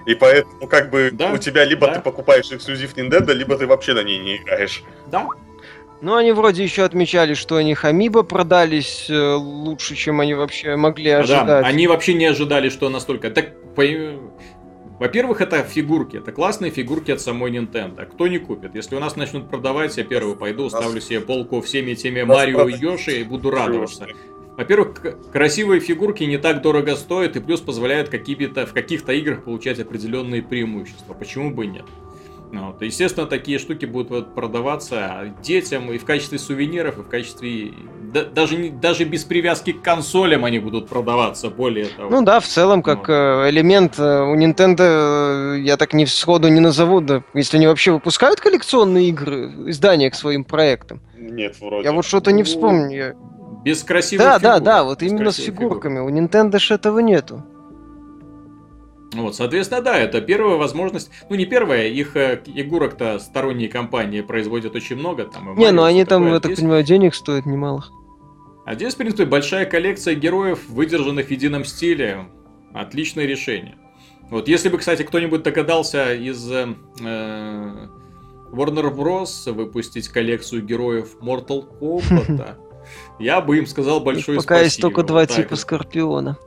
И 0.06 0.16
поэтому 0.16 0.68
как 0.68 0.90
бы 0.90 1.12
да, 1.14 1.32
у 1.32 1.38
тебя 1.38 1.64
либо 1.64 1.88
да. 1.88 1.96
ты 1.96 2.02
покупаешь 2.02 2.52
эксклюзив 2.52 2.98
Nintendo, 2.98 3.32
либо 3.34 3.58
ты 3.58 3.68
вообще 3.68 3.94
на 3.94 4.04
ней 4.04 4.18
не 4.18 4.38
играешь. 4.38 4.84
Да, 5.08 5.28
ну, 6.02 6.16
они 6.16 6.32
вроде 6.32 6.64
еще 6.64 6.84
отмечали, 6.84 7.34
что 7.34 7.58
они 7.58 7.74
Хамиба 7.74 8.24
продались 8.24 9.10
э, 9.10 9.34
лучше, 9.34 9.96
чем 9.96 10.22
они 10.22 10.34
вообще 10.34 10.76
могли 10.76 11.10
ожидать. 11.12 11.46
Да, 11.46 11.60
они 11.60 11.88
вообще 11.88 12.14
не 12.14 12.26
ожидали, 12.26 12.70
что 12.70 12.90
настолько. 12.90 13.30
Так, 13.30 13.54
по... 13.76 13.84
Во-первых, 15.00 15.42
это 15.42 15.64
фигурки, 15.64 16.18
это 16.18 16.32
классные 16.32 16.72
фигурки 16.72 17.12
от 17.12 17.22
самой 17.22 17.52
Nintendo. 17.52 18.06
Кто 18.06 18.28
не 18.28 18.38
купит? 18.38 18.76
Если 18.76 18.96
у 18.96 19.00
нас 19.00 19.16
начнут 19.16 19.50
продавать, 19.50 19.96
я 19.98 20.04
первый 20.04 20.36
пойду, 20.36 20.70
ставлю 20.70 21.00
себе 21.00 21.22
полку 21.22 21.62
всеми 21.62 21.94
теми 21.94 22.24
Марио 22.24 22.68
и 22.68 22.78
Йоши 22.78 23.22
и 23.22 23.24
буду 23.24 23.50
радоваться. 23.50 24.08
Во-первых, 24.58 25.02
красивые 25.32 25.80
фигурки 25.80 26.24
не 26.26 26.38
так 26.38 26.62
дорого 26.62 26.98
стоят 26.98 27.38
и 27.38 27.40
плюс 27.40 27.62
позволяют 27.62 28.10
какие-то, 28.10 28.66
в 28.66 28.74
каких-то 28.74 29.14
играх 29.14 29.46
получать 29.46 29.80
определенные 29.80 30.44
преимущества. 30.44 31.14
Почему 31.14 31.50
бы 31.52 31.66
нет? 31.66 31.86
Ну, 32.52 32.68
вот. 32.68 32.82
Естественно, 32.82 33.28
такие 33.28 33.60
штуки 33.60 33.86
будут 33.86 34.10
вот 34.10 34.36
продаваться 34.36 35.34
детям 35.44 35.92
и 35.92 35.98
в 35.98 36.06
качестве 36.06 36.40
сувениров, 36.40 36.98
и 36.98 37.02
в 37.02 37.08
качестве... 37.08 37.74
Да, 38.12 38.24
даже, 38.26 38.70
даже 38.70 39.04
без 39.04 39.24
привязки 39.24 39.72
к 39.72 39.84
консолям 39.84 40.46
они 40.46 40.58
будут 40.58 40.88
продаваться, 40.90 41.50
более 41.50 41.86
того. 41.86 42.10
Ну 42.10 42.22
да, 42.24 42.40
в 42.40 42.48
целом, 42.48 42.82
как 42.82 43.08
вот. 43.08 43.10
Э, 43.10 43.50
элемент 43.50 44.00
э, 44.00 44.22
у 44.24 44.36
Nintendo, 44.36 45.58
э, 45.58 45.60
я 45.60 45.78
так 45.78 45.94
не 45.94 46.08
сходу 46.08 46.48
не 46.48 46.60
назову, 46.60 47.02
да, 47.02 47.22
если 47.36 47.58
они 47.58 47.68
вообще 47.68 47.92
выпускают 47.92 48.40
коллекционные 48.40 49.10
игры, 49.10 49.54
издания 49.68 50.10
к 50.10 50.16
своим 50.16 50.44
проектам. 50.44 51.02
Нет, 51.18 51.56
вроде. 51.62 51.86
Я 51.86 51.92
вот 51.92 52.06
что-то 52.06 52.32
не 52.32 52.42
ну, 52.42 52.46
вспомню. 52.46 53.16
Без 53.64 53.84
красивых 53.84 54.26
Да, 54.26 54.40
фигур. 54.40 54.42
да, 54.42 54.60
да, 54.60 54.84
вот 54.84 55.02
без 55.02 55.12
именно 55.12 55.32
с 55.32 55.36
фигурками. 55.36 55.96
Фигур. 55.98 56.12
У 56.12 56.16
Nintendo 56.16 56.58
же 56.58 56.74
этого 56.74 57.00
нету. 57.00 57.44
Вот, 59.14 59.36
соответственно, 59.36 59.82
да, 59.82 59.98
это 59.98 60.22
первая 60.22 60.58
возможность. 60.58 61.10
Ну, 61.30 61.36
не 61.36 61.46
первая, 61.46 61.88
их 61.88 62.16
э, 62.16 62.42
игурок-то 62.46 63.18
сторонние 63.20 63.68
компании 63.68 64.22
производят 64.22 64.76
очень 64.76 64.98
много. 64.98 65.26
Там, 65.26 65.58
не, 65.58 65.72
ну 65.72 65.84
они 65.84 66.06
там, 66.06 66.28
я 66.28 66.40
так 66.40 66.56
понимаю, 66.56 66.84
денег 66.84 67.16
стоят 67.16 67.46
немало. 67.46 67.86
А 68.66 68.76
здесь, 68.76 68.94
в 68.94 68.98
принципе, 68.98 69.26
большая 69.26 69.66
коллекция 69.66 70.14
героев, 70.14 70.70
выдержанных 70.70 71.28
в 71.28 71.32
едином 71.32 71.66
стиле. 71.66 72.28
Отличное 72.72 73.26
решение. 73.26 73.78
Вот, 74.30 74.48
если 74.48 74.70
бы, 74.70 74.78
кстати, 74.78 75.02
кто-нибудь 75.02 75.42
догадался 75.42 76.14
из 76.14 76.52
э, 76.52 76.76
э 77.02 77.88
Warner 78.52 78.94
Bros. 78.96 79.52
выпустить 79.52 80.08
коллекцию 80.10 80.64
героев 80.64 81.18
Mortal 81.22 81.68
Kombat, 81.80 82.58
я 83.20 83.42
бы 83.42 83.58
им 83.58 83.66
сказал 83.66 84.02
большое 84.02 84.40
спасибо. 84.40 84.44
Пока 84.44 84.62
есть 84.62 84.82
только 84.82 85.04
два 85.04 85.26
типа 85.26 85.56
Скорпиона. 85.56 86.38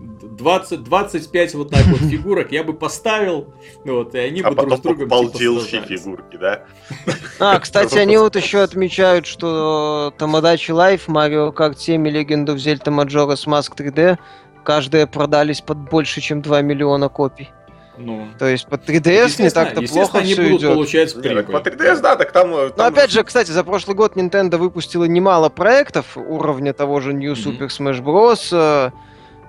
20, 0.00 0.84
25 0.84 1.54
вот 1.54 1.70
так 1.70 1.86
вот 1.86 2.00
фигурок 2.10 2.52
я 2.52 2.62
бы 2.62 2.74
поставил, 2.74 3.52
вот, 3.84 4.14
и 4.14 4.18
они 4.18 4.40
а 4.42 4.50
бы 4.50 4.56
друг 4.56 4.78
с 4.78 4.80
другом 4.80 5.30
типа 5.32 5.86
фигурки, 5.86 6.36
да? 6.36 6.64
А, 7.38 7.58
кстати, 7.58 7.98
они 7.98 8.16
вот 8.16 8.36
еще 8.36 8.62
отмечают, 8.62 9.26
что 9.26 10.12
Tomodachi 10.18 10.72
Life, 10.72 11.08
Mario 11.08 11.50
Kart 11.50 11.78
7 11.78 12.06
и 12.08 12.10
Legend 12.10 12.46
of 12.46 12.56
Zelda 12.56 12.86
Majora's 12.86 13.46
Mask 13.46 13.76
3D 13.76 14.18
каждые 14.64 15.06
продались 15.06 15.60
под 15.60 15.78
больше, 15.78 16.20
чем 16.20 16.42
2 16.42 16.62
миллиона 16.62 17.08
копий. 17.08 17.50
Ну. 17.98 18.28
То 18.38 18.46
есть 18.46 18.66
под 18.66 18.88
3DS 18.88 19.42
не 19.42 19.50
так-то 19.50 19.80
плохо 19.82 20.18
они 20.18 20.32
все 20.32 20.42
будут 20.42 20.60
идет. 20.60 20.74
получать 20.74 21.14
прибыль. 21.14 21.44
По 21.44 21.56
3DS, 21.58 22.00
да, 22.00 22.16
так 22.16 22.32
там, 22.32 22.50
там... 22.50 22.72
Но 22.76 22.84
опять 22.84 23.10
же, 23.10 23.22
кстати, 23.24 23.50
за 23.50 23.64
прошлый 23.64 23.96
год 23.96 24.16
Nintendo 24.16 24.58
выпустила 24.58 25.04
немало 25.04 25.48
проектов 25.48 26.16
уровня 26.16 26.74
того 26.74 27.00
же 27.00 27.14
New 27.14 27.32
mm-hmm. 27.32 27.58
Super 27.58 27.68
Smash 27.68 28.02
Bros., 28.02 28.92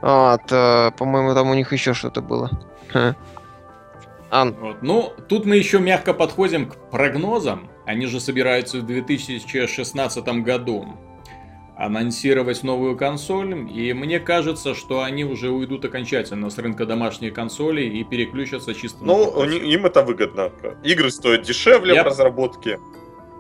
вот, 0.02 0.52
э, 0.52 0.91
по-моему, 0.98 1.34
там 1.34 1.50
у 1.50 1.54
них 1.54 1.74
еще 1.74 1.93
что-то 1.93 2.22
было. 2.22 2.52
Ан. 4.30 4.56
Вот. 4.60 4.82
Ну, 4.82 5.14
тут 5.30 5.45
мы 5.45 5.56
еще 5.56 5.80
мягко 5.80 6.14
подходим 6.14 6.70
к 6.70 6.76
прогнозам. 6.91 7.70
Они 7.86 8.06
же 8.08 8.20
собираются 8.20 8.80
в 8.80 8.86
2016 8.86 10.28
году 10.43 10.86
анонсировать 11.78 12.64
новую 12.64 12.98
консоль, 12.98 13.70
и 13.72 13.93
мне 13.93 14.20
кажется, 14.20 14.74
что 14.74 15.04
они 15.04 15.24
уже 15.24 15.52
уйдут 15.52 15.86
окончательно 15.86 16.50
с 16.50 16.58
рынка 16.58 16.86
домашних 16.86 17.34
консолей 17.34 17.88
и 17.88 18.04
переключатся 18.04 18.74
чисто 18.74 19.06
ну, 19.06 19.32
на... 19.32 19.45
Ну, 19.45 19.52
им 19.52 19.86
это 19.86 20.02
выгодно. 20.02 20.52
Игры 20.84 21.12
стоят 21.12 21.43
дешевле 21.43 21.93
Я... 21.93 22.04
в 22.04 22.08
разработке. 22.08 22.80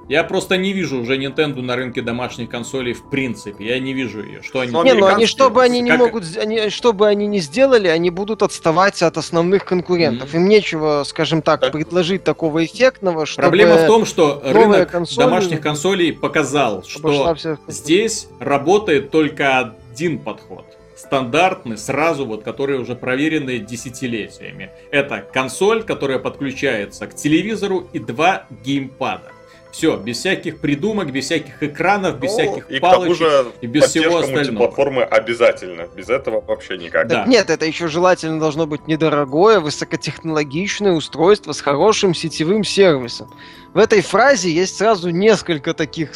Я 0.09 0.23
просто 0.23 0.57
не 0.57 0.71
вижу 0.71 0.99
уже 0.99 1.17
Nintendo 1.17 1.61
на 1.61 1.75
рынке 1.75 2.01
домашних 2.01 2.49
консолей 2.49 2.93
в 2.93 3.09
принципе. 3.09 3.65
Я 3.65 3.79
не 3.79 3.93
вижу 3.93 4.23
ее. 4.23 4.41
Что 4.41 4.61
они... 4.61 4.71
Не, 4.71 4.93
ну 4.93 5.05
они, 5.05 5.25
чтобы 5.25 5.61
они 5.63 5.81
не 5.81 5.91
как... 5.91 5.99
могут, 5.99 6.23
они, 6.37 6.69
чтобы 6.69 7.07
они 7.07 7.27
не 7.27 7.39
сделали, 7.39 7.87
они 7.87 8.09
будут 8.09 8.41
отставать 8.41 9.01
от 9.01 9.17
основных 9.17 9.65
конкурентов. 9.65 10.33
Mm-hmm. 10.33 10.37
Им 10.37 10.47
нечего, 10.47 11.03
скажем 11.05 11.41
так, 11.41 11.59
так, 11.59 11.73
предложить 11.73 12.23
такого 12.23 12.63
эффектного, 12.63 13.25
чтобы... 13.25 13.49
Проблема 13.49 13.75
в 13.75 13.87
том, 13.87 14.05
что 14.05 14.41
рынок 14.45 14.91
консоли... 14.91 15.25
домашних 15.25 15.61
консолей 15.61 16.13
показал, 16.13 16.83
что 16.83 17.35
здесь 17.67 18.27
работает 18.39 19.11
только 19.11 19.59
один 19.59 20.19
подход 20.19 20.65
стандартный, 20.95 21.77
сразу 21.77 22.25
вот, 22.25 22.43
которые 22.43 22.79
уже 22.79 22.95
проверены 22.95 23.59
десятилетиями. 23.59 24.71
Это 24.91 25.23
консоль, 25.31 25.83
которая 25.83 26.17
подключается 26.17 27.05
к 27.07 27.15
телевизору 27.15 27.87
и 27.93 27.99
два 27.99 28.45
геймпада. 28.65 29.31
Все, 29.77 29.95
без 29.95 30.17
всяких 30.17 30.57
придумок, 30.57 31.11
без 31.11 31.25
всяких 31.25 31.61
экранов, 31.61 32.19
без 32.19 32.31
ну, 32.31 32.37
всяких 32.37 32.71
и 32.71 32.79
палочек 32.79 33.17
же 33.17 33.45
и 33.61 33.67
без 33.67 33.83
всего 33.83 34.17
остального. 34.17 34.65
платформы 34.65 35.03
обязательно, 35.03 35.87
без 35.95 36.09
этого 36.09 36.41
вообще 36.41 36.79
никак. 36.79 37.07
Да. 37.07 37.25
нет, 37.27 37.51
это 37.51 37.63
еще 37.63 37.87
желательно 37.87 38.39
должно 38.39 38.65
быть 38.65 38.87
недорогое, 38.87 39.59
высокотехнологичное 39.59 40.93
устройство 40.93 41.51
с 41.51 41.61
хорошим 41.61 42.15
сетевым 42.15 42.63
сервисом. 42.63 43.29
В 43.73 43.77
этой 43.77 44.01
фразе 44.01 44.51
есть 44.51 44.77
сразу 44.77 45.09
несколько 45.09 45.73
таких 45.73 46.13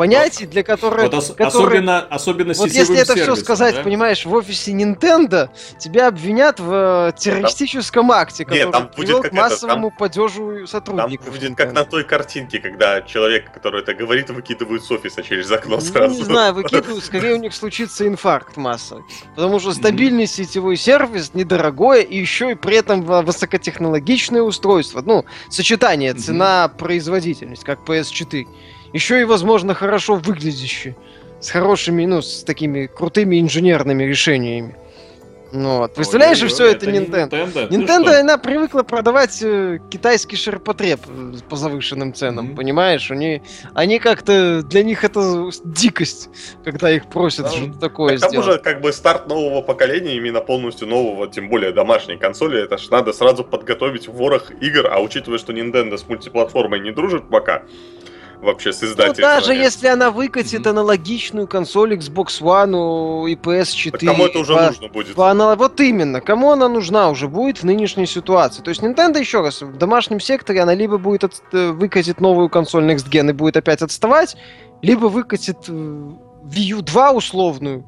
понятий, 0.00 0.46
для 0.46 0.62
которых... 0.62 1.02
Вот 1.02 1.14
ос- 1.14 1.28
которые... 1.28 1.80
особенно, 1.80 1.98
особенно 2.00 2.54
Вот 2.54 2.70
если 2.70 2.98
это 2.98 3.14
все 3.14 3.36
сказать, 3.36 3.74
да? 3.76 3.82
понимаешь, 3.82 4.24
в 4.24 4.32
офисе 4.32 4.72
Nintendo, 4.72 5.50
тебя 5.78 6.08
обвинят 6.08 6.58
в 6.58 7.12
э, 7.12 7.12
террористическом 7.18 8.08
там... 8.08 8.18
акте, 8.18 8.44
который 8.44 8.64
Нет, 8.64 8.72
там 8.72 8.90
будет 8.96 9.28
к 9.28 9.32
массовому 9.32 9.88
это, 9.88 9.96
там... 9.96 9.98
падежу 9.98 10.66
сотрудников. 10.66 11.26
Там 11.26 11.34
будет 11.34 11.54
как 11.54 11.72
на 11.72 11.84
той 11.84 12.04
картинке, 12.04 12.60
когда 12.60 13.02
человек, 13.02 13.52
который 13.52 13.82
это 13.82 13.92
говорит, 13.92 14.30
выкидывают 14.30 14.84
с 14.84 14.90
офиса 14.90 15.22
через 15.22 15.50
окно 15.50 15.76
ну, 15.76 15.82
сразу. 15.82 16.14
Не 16.14 16.22
знаю, 16.22 16.54
выкидывают, 16.54 17.04
скорее 17.04 17.34
у 17.34 17.38
них 17.38 17.54
случится 17.54 18.06
инфаркт 18.06 18.56
массовый. 18.56 19.04
Потому 19.34 19.60
что 19.60 19.72
стабильный 19.72 20.26
сетевой 20.26 20.76
сервис, 20.76 21.34
недорогое, 21.34 22.00
и 22.00 22.18
еще 22.18 22.52
и 22.52 22.54
при 22.54 22.76
этом 22.76 23.02
высокотехнологичное 23.02 24.40
устройство. 24.40 25.02
Ну, 25.04 25.26
сочетание 25.50 26.14
цена-производительность, 26.50 27.64
как 27.64 27.80
PS4 27.80 28.46
еще 28.92 29.20
и, 29.20 29.24
возможно, 29.24 29.74
хорошо 29.74 30.16
выглядящий. 30.16 30.96
С 31.40 31.50
хорошими, 31.50 32.04
ну, 32.04 32.20
с 32.20 32.42
такими 32.42 32.86
крутыми 32.86 33.40
инженерными 33.40 34.02
решениями. 34.02 34.74
Ну, 35.52 35.78
вот. 35.78 35.94
Представляешь, 35.94 36.38
что 36.38 36.46
все 36.48 36.66
это 36.66 36.86
Nintendo. 36.86 37.30
Nintendo, 37.30 37.68
Nintendo 37.68 38.20
она 38.20 38.38
привыкла 38.38 38.82
продавать 38.82 39.42
э, 39.42 39.78
китайский 39.90 40.36
ширпотреб 40.36 41.00
э, 41.08 41.32
по 41.48 41.56
завышенным 41.56 42.14
ценам, 42.14 42.50
mm-hmm. 42.50 42.56
понимаешь? 42.56 43.10
Они, 43.10 43.42
они 43.74 43.98
как-то, 43.98 44.62
для 44.62 44.82
них 44.82 45.04
это 45.04 45.50
дикость, 45.64 46.28
когда 46.64 46.90
их 46.90 47.06
просят 47.06 47.46
да, 47.46 47.52
что-то 47.52 47.78
такое 47.78 48.16
к 48.16 48.20
тому 48.20 48.42
же, 48.42 48.58
как 48.58 48.80
бы 48.80 48.92
старт 48.92 49.28
нового 49.28 49.62
поколения, 49.62 50.16
именно 50.16 50.40
полностью 50.40 50.86
нового, 50.86 51.28
тем 51.28 51.48
более 51.48 51.72
домашней 51.72 52.16
консоли, 52.16 52.62
это 52.62 52.78
ж 52.78 52.88
надо 52.90 53.12
сразу 53.12 53.44
подготовить 53.44 54.08
ворох 54.08 54.50
игр, 54.60 54.88
а 54.90 55.00
учитывая, 55.00 55.38
что 55.38 55.52
Nintendo 55.52 55.96
с 55.98 56.06
мультиплатформой 56.08 56.80
не 56.80 56.92
дружит 56.92 57.28
пока, 57.28 57.62
вообще 58.40 58.72
с 58.72 58.82
издательством. 58.82 59.28
Ну, 59.28 59.40
даже 59.40 59.54
если 59.54 59.86
она 59.88 60.10
выкатит 60.10 60.62
mm-hmm. 60.62 60.70
аналогичную 60.70 61.46
консоль 61.46 61.94
Xbox 61.94 62.40
One 62.40 63.30
и 63.30 63.34
PS4. 63.34 63.90
Так 63.92 64.00
кому 64.00 64.26
это 64.26 64.38
уже 64.38 64.54
по, 64.54 64.66
нужно 64.66 64.88
будет? 64.88 65.14
По 65.14 65.30
анал... 65.30 65.56
Вот 65.56 65.80
именно, 65.80 66.20
кому 66.20 66.50
она 66.50 66.68
нужна 66.68 67.10
уже 67.10 67.28
будет 67.28 67.58
в 67.58 67.64
нынешней 67.64 68.06
ситуации. 68.06 68.62
То 68.62 68.70
есть 68.70 68.82
Nintendo, 68.82 69.18
еще 69.18 69.40
раз, 69.40 69.62
в 69.62 69.76
домашнем 69.76 70.20
секторе 70.20 70.60
она 70.62 70.74
либо 70.74 70.98
будет 70.98 71.24
от... 71.24 71.42
Э, 71.52 71.70
выкатит 71.70 72.20
новую 72.20 72.48
консоль 72.48 72.84
Next 72.90 73.08
Gen 73.10 73.30
и 73.30 73.32
будет 73.32 73.56
опять 73.56 73.82
отставать, 73.82 74.36
либо 74.82 75.06
выкатит 75.06 75.58
э, 75.68 75.72
Wii 75.72 76.68
U 76.70 76.82
2 76.82 77.12
условную, 77.12 77.84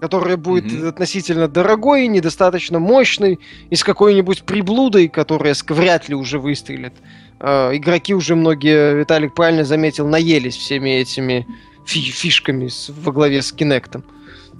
которая 0.00 0.36
будет 0.36 0.64
mm-hmm. 0.64 0.88
относительно 0.88 1.48
дорогой, 1.48 2.06
недостаточно 2.08 2.78
мощной, 2.78 3.38
и 3.70 3.76
с 3.76 3.84
какой-нибудь 3.84 4.44
приблудой, 4.44 5.08
которая 5.08 5.54
вряд 5.68 6.08
ли 6.08 6.14
уже 6.14 6.38
выстрелит. 6.38 6.94
Э, 7.40 7.70
игроки 7.74 8.14
уже 8.14 8.36
многие, 8.36 8.94
Виталик 8.94 9.34
правильно 9.34 9.64
заметил, 9.64 10.06
наелись 10.06 10.56
всеми 10.56 10.90
этими 10.90 11.46
фи- 11.84 12.10
фишками 12.10 12.68
с, 12.68 12.90
во 12.90 13.12
главе 13.12 13.42
с 13.42 13.52
Кинектом. 13.52 14.04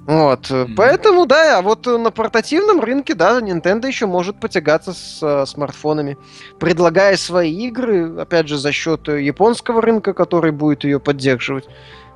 Вот, 0.07 0.51
mm-hmm. 0.51 0.75
поэтому, 0.77 1.25
да, 1.25 1.59
а 1.59 1.63
вот 1.63 1.87
на 1.87 2.11
портативном 2.11 2.81
рынке, 2.81 3.15
да, 3.15 3.41
Nintendo 3.41 3.87
еще 3.87 4.05
может 4.05 4.39
потягаться 4.39 4.93
с 4.93 5.19
э, 5.23 5.47
смартфонами, 5.47 6.19
предлагая 6.61 7.17
свои 7.17 7.67
игры, 7.67 8.21
опять 8.21 8.49
же, 8.49 8.59
за 8.59 8.71
счет 8.71 9.09
японского 9.09 9.81
рынка, 9.81 10.13
который 10.13 10.53
будет 10.53 10.85
ее 10.85 11.01
поддерживать. 11.01 11.65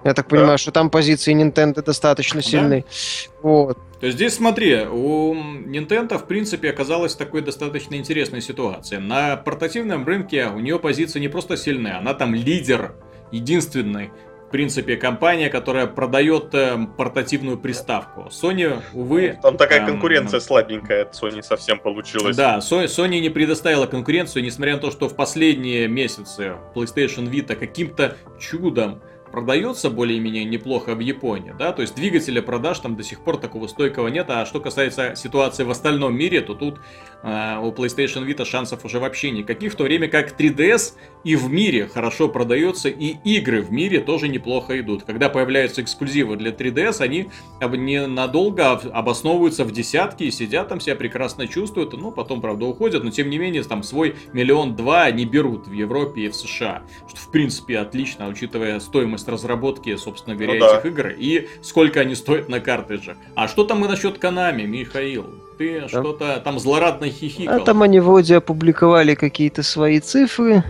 Я 0.04 0.12
так 0.12 0.28
понимаю, 0.28 0.52
да. 0.52 0.58
что 0.58 0.70
там 0.70 0.90
позиции 0.90 1.34
Nintendo 1.34 1.82
достаточно 1.82 2.42
сильны. 2.42 2.84
Да. 2.86 3.48
Вот. 3.48 3.78
То 4.00 4.06
есть 4.06 4.16
здесь 4.16 4.34
смотри, 4.34 4.84
у 4.86 5.34
Nintendo 5.34 6.18
в 6.18 6.26
принципе 6.26 6.70
оказалась 6.70 7.16
такой 7.16 7.42
достаточно 7.42 7.96
интересной 7.96 8.40
ситуации. 8.40 8.96
На 8.96 9.36
портативном 9.36 10.06
рынке 10.06 10.46
у 10.46 10.60
нее 10.60 10.78
позиции 10.78 11.18
не 11.18 11.28
просто 11.28 11.56
сильные, 11.56 11.94
она 11.94 12.14
там 12.14 12.34
лидер, 12.34 12.94
единственный 13.32 14.10
в 14.48 14.50
принципе, 14.50 14.96
компания, 14.96 15.50
которая 15.50 15.86
продает 15.86 16.54
э, 16.54 16.78
портативную 16.96 17.58
приставку. 17.58 18.28
Sony, 18.30 18.80
увы... 18.94 19.38
Там 19.42 19.58
такая 19.58 19.80
эм, 19.80 19.86
конкуренция 19.86 20.40
слабенькая 20.40 21.02
от 21.02 21.14
Sony 21.14 21.42
совсем 21.42 21.78
получилась. 21.78 22.34
Да, 22.34 22.60
Sony 22.60 23.20
не 23.20 23.28
предоставила 23.28 23.86
конкуренцию, 23.86 24.42
несмотря 24.42 24.76
на 24.76 24.80
то, 24.80 24.90
что 24.90 25.10
в 25.10 25.14
последние 25.14 25.86
месяцы 25.86 26.54
PlayStation 26.74 27.30
Vita 27.30 27.56
каким-то 27.56 28.16
чудом 28.40 29.02
продается 29.30 29.90
более-менее 29.90 30.44
неплохо 30.44 30.94
в 30.94 31.00
Японии, 31.00 31.54
да, 31.58 31.72
то 31.72 31.82
есть 31.82 31.94
двигателя 31.94 32.42
продаж 32.42 32.78
там 32.80 32.96
до 32.96 33.02
сих 33.02 33.20
пор 33.20 33.36
такого 33.38 33.66
стойкого 33.66 34.08
нет, 34.08 34.26
а 34.30 34.46
что 34.46 34.60
касается 34.60 35.14
ситуации 35.16 35.64
в 35.64 35.70
остальном 35.70 36.16
мире, 36.16 36.40
то 36.40 36.54
тут 36.54 36.80
э, 37.22 37.58
у 37.58 37.72
PlayStation 37.72 38.26
Vita 38.26 38.44
шансов 38.44 38.84
уже 38.84 38.98
вообще 38.98 39.30
никаких, 39.30 39.72
в 39.72 39.76
то 39.76 39.84
время 39.84 40.08
как 40.08 40.38
3DS 40.38 40.94
и 41.24 41.36
в 41.36 41.50
мире 41.50 41.88
хорошо 41.88 42.28
продается, 42.28 42.88
и 42.88 43.16
игры 43.24 43.62
в 43.62 43.72
мире 43.72 44.00
тоже 44.00 44.28
неплохо 44.28 44.78
идут. 44.80 45.04
Когда 45.04 45.28
появляются 45.28 45.82
эксклюзивы 45.82 46.36
для 46.36 46.52
3DS, 46.52 47.00
они 47.00 47.30
ненадолго 47.60 48.72
обосновываются 48.72 49.64
в 49.64 49.72
десятки 49.72 50.24
и 50.24 50.30
сидят 50.30 50.68
там, 50.68 50.80
себя 50.80 50.96
прекрасно 50.96 51.46
чувствуют, 51.46 51.92
ну, 51.92 52.12
потом, 52.12 52.40
правда, 52.40 52.66
уходят, 52.66 53.04
но 53.04 53.10
тем 53.10 53.30
не 53.30 53.38
менее, 53.38 53.62
там 53.64 53.82
свой 53.82 54.14
миллион-два 54.32 55.02
они 55.02 55.24
берут 55.24 55.66
в 55.66 55.72
Европе 55.72 56.22
и 56.22 56.28
в 56.28 56.34
США, 56.34 56.82
что, 57.08 57.20
в 57.20 57.30
принципе, 57.30 57.78
отлично, 57.78 58.28
учитывая 58.28 58.80
стоимость 58.80 59.28
разработки, 59.28 59.94
собственно 59.96 60.36
говоря, 60.36 60.58
ну, 60.58 60.66
этих 60.66 60.82
да. 60.82 60.88
игр 60.88 61.08
и 61.18 61.48
сколько 61.62 62.00
они 62.00 62.14
стоят 62.14 62.48
на 62.48 62.60
картридже. 62.60 63.16
А 63.34 63.48
что 63.48 63.64
там 63.64 63.84
и 63.84 63.88
насчет 63.88 64.18
Канами, 64.18 64.62
Михаил? 64.62 65.47
Ты 65.58 65.80
да. 65.80 65.88
что-то 65.88 66.40
там 66.42 66.58
злорадно 66.58 67.10
хихикал. 67.10 67.56
А 67.56 67.64
там 67.64 67.82
они 67.82 68.00
вроде 68.00 68.36
опубликовали 68.36 69.14
какие-то 69.14 69.62
свои 69.62 70.00
цифры, 70.00 70.64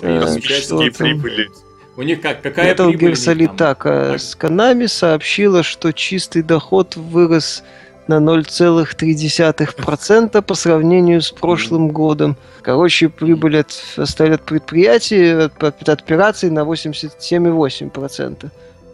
Космические 0.00 0.92
прибыли. 0.92 1.50
У 1.96 2.02
них 2.02 2.20
как, 2.20 2.42
какая 2.42 2.74
Metal 2.74 2.92
Gear 2.92 3.12
Solid 3.12 3.56
так, 3.56 3.86
а 3.86 4.18
с 4.18 4.36
Konami 4.38 4.86
сообщила, 4.86 5.62
что 5.64 5.92
чистый 5.92 6.42
доход 6.42 6.94
вырос 6.94 7.64
на 8.06 8.18
0,3% 8.18 10.42
по 10.42 10.54
сравнению 10.54 11.20
с 11.20 11.32
прошлым 11.32 11.88
годом. 11.88 12.36
Короче, 12.62 13.08
прибыль 13.08 13.58
от, 13.58 13.72
от 13.96 14.42
предприятий, 14.42 15.46
от, 15.46 15.60
от 15.62 15.88
операций 15.88 16.50
на 16.50 16.60
87,8% 16.60 18.48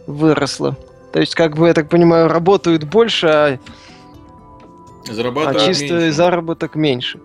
выросла. 0.07 0.75
То 1.13 1.19
есть, 1.19 1.35
как 1.35 1.55
бы, 1.55 1.67
я 1.67 1.75
так 1.75 1.89
понимаю, 1.89 2.27
работают 2.27 2.85
больше, 2.85 3.27
а, 3.27 3.59
а 5.07 5.65
чистый 5.65 5.91
меньше. 5.91 6.11
заработок 6.11 6.75
меньше 6.75 7.19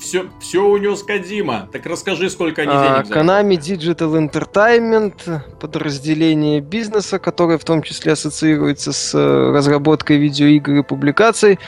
все, 0.00 0.26
все 0.40 0.64
унес 0.64 1.02
Кадима. 1.02 1.68
Так 1.70 1.86
расскажи, 1.86 2.30
сколько 2.30 2.62
они 2.62 2.70
а, 2.74 3.02
денег 3.02 3.16
Konami 3.16 3.56
Digital 3.56 4.28
Entertainment, 4.28 5.40
подразделение 5.60 6.60
бизнеса, 6.60 7.18
которое 7.18 7.58
в 7.58 7.64
том 7.64 7.82
числе 7.82 8.12
ассоциируется 8.12 8.92
с 8.92 9.14
э, 9.14 9.52
разработкой 9.52 10.16
видеоигр 10.16 10.72
и 10.78 10.82
публикаций, 10.82 11.58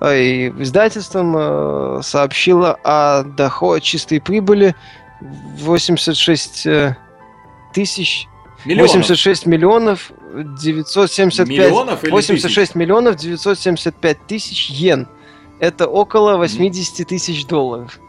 а, 0.00 0.14
и 0.14 0.48
издательством 0.62 1.34
э, 1.36 2.00
сообщило 2.02 2.78
о 2.82 3.22
доходе 3.22 3.82
чистой 3.82 4.20
прибыли 4.20 4.74
86 5.20 6.66
э, 6.66 6.96
тысяч 7.74 8.26
Миллионов. 8.64 8.92
86 8.92 9.46
миллионов 9.46 10.12
975 10.60 11.48
миллионов 11.48 12.02
86 12.02 12.54
тысяч? 12.54 12.74
миллионов 12.74 13.16
975 13.16 14.26
тысяч 14.26 14.70
йен 14.70 15.08
это 15.62 15.86
около 15.86 16.36
80 16.38 17.06
тысяч 17.06 17.46
долларов. 17.46 18.00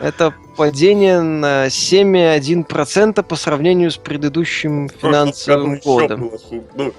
Это 0.00 0.34
падение 0.56 1.20
на 1.20 1.66
7,1% 1.66 3.22
по 3.22 3.36
сравнению 3.36 3.90
с 3.90 3.96
предыдущим 3.98 4.88
финансовым 4.88 5.78
годом. 5.80 6.30
Ну, 6.74 6.92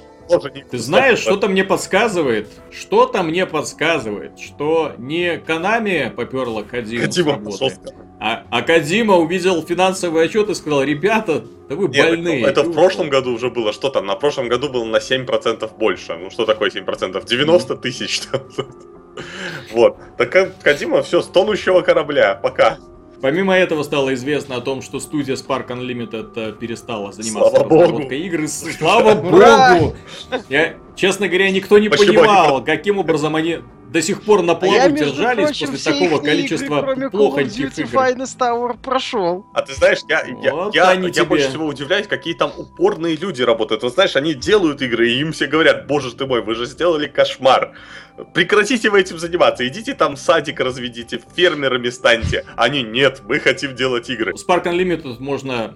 Ты 0.69 0.77
знаешь, 0.77 1.19
что-то 1.19 1.47
мне 1.47 1.63
подсказывает, 1.63 2.49
что-то 2.71 3.23
мне 3.23 3.45
подсказывает, 3.45 4.39
что 4.39 4.93
не 4.97 5.37
Канами 5.37 6.11
поперла 6.15 6.63
Кадима 6.63 7.33
работы, 7.33 7.71
а, 8.19 8.43
а 8.49 8.61
Кадима 8.63 9.15
увидел 9.15 9.63
финансовый 9.63 10.25
отчет 10.25 10.49
и 10.49 10.55
сказал, 10.55 10.83
ребята, 10.83 11.45
да 11.69 11.75
вы 11.75 11.87
Нет, 11.87 12.09
больные. 12.09 12.41
Это, 12.41 12.61
это 12.61 12.63
в 12.63 12.73
прошлом 12.73 13.09
году 13.09 13.33
уже 13.33 13.49
было. 13.51 13.73
Что 13.73 13.89
там? 13.89 14.07
На 14.07 14.15
прошлом 14.15 14.47
году 14.47 14.69
было 14.69 14.85
на 14.85 14.97
7% 14.97 15.77
больше. 15.77 16.15
Ну 16.15 16.31
что 16.31 16.45
такое 16.45 16.69
7%? 16.71 17.25
90 17.25 17.75
тысяч. 17.77 18.21
Вот. 19.71 19.97
Так 20.17 20.61
Кадима 20.61 21.01
все, 21.01 21.21
с 21.21 21.27
тонущего 21.27 21.81
корабля. 21.81 22.35
Пока. 22.35 22.77
Помимо 23.21 23.55
этого 23.55 23.81
стало 23.83 24.13
известно 24.13 24.57
о 24.57 24.61
том, 24.61 24.81
что 24.81 24.99
студия 24.99 25.35
Spark 25.35 25.67
Unlimited 25.69 26.31
э, 26.35 26.53
перестала 26.53 27.11
заниматься 27.11 27.49
Слава 27.49 27.65
разработкой 27.65 28.03
Богу. 28.03 28.13
игр. 28.13 28.47
Слава 28.47 29.15
Богу! 29.15 29.95
Я, 30.49 30.75
честно 30.95 31.27
говоря, 31.27 31.49
никто 31.49 31.79
не 31.79 31.89
Почему 31.89 32.19
понимал, 32.19 32.63
каким 32.63 32.99
образом 32.99 33.35
они 33.35 33.59
до 33.89 34.01
сих 34.01 34.21
пор 34.21 34.41
на 34.41 34.55
плаву 34.55 34.77
а 34.79 34.89
держались 34.89 35.45
прочим, 35.45 35.71
после 35.71 35.93
такого 35.93 36.19
количества 36.21 36.91
игры, 36.91 37.09
плохоньких 37.09 37.79
игр. 37.79 37.89
Finest 37.89 38.37
Tower 38.37 38.77
прошел. 38.81 39.45
А 39.53 39.61
ты 39.61 39.73
знаешь, 39.73 39.99
я, 40.09 40.23
я, 40.43 40.53
вот 40.53 40.75
я, 40.75 40.93
я 40.93 41.09
тебе. 41.09 41.23
больше 41.23 41.49
всего 41.49 41.65
удивляюсь, 41.67 42.07
какие 42.07 42.33
там 42.33 42.51
упорные 42.57 43.15
люди 43.15 43.41
работают. 43.41 43.83
Вот 43.83 43.93
знаешь, 43.93 44.15
они 44.15 44.33
делают 44.33 44.81
игры, 44.81 45.09
и 45.09 45.19
им 45.19 45.31
все 45.31 45.47
говорят, 45.47 45.87
боже 45.87 46.13
ты 46.15 46.25
мой, 46.25 46.41
вы 46.41 46.55
же 46.55 46.65
сделали 46.65 47.07
кошмар. 47.07 47.73
Прекратите 48.33 48.89
вы 48.89 49.01
этим 49.01 49.19
заниматься, 49.19 49.67
идите 49.67 49.93
там 49.93 50.17
садик 50.17 50.59
разведите, 50.59 51.21
фермерами 51.35 51.89
станьте. 51.89 52.45
Они, 52.55 52.83
нет, 52.83 53.21
мы 53.25 53.39
хотим 53.39 53.75
делать 53.75 54.09
игры. 54.09 54.33
Spark 54.33 54.65
Unlimited 54.65 55.17
можно 55.19 55.75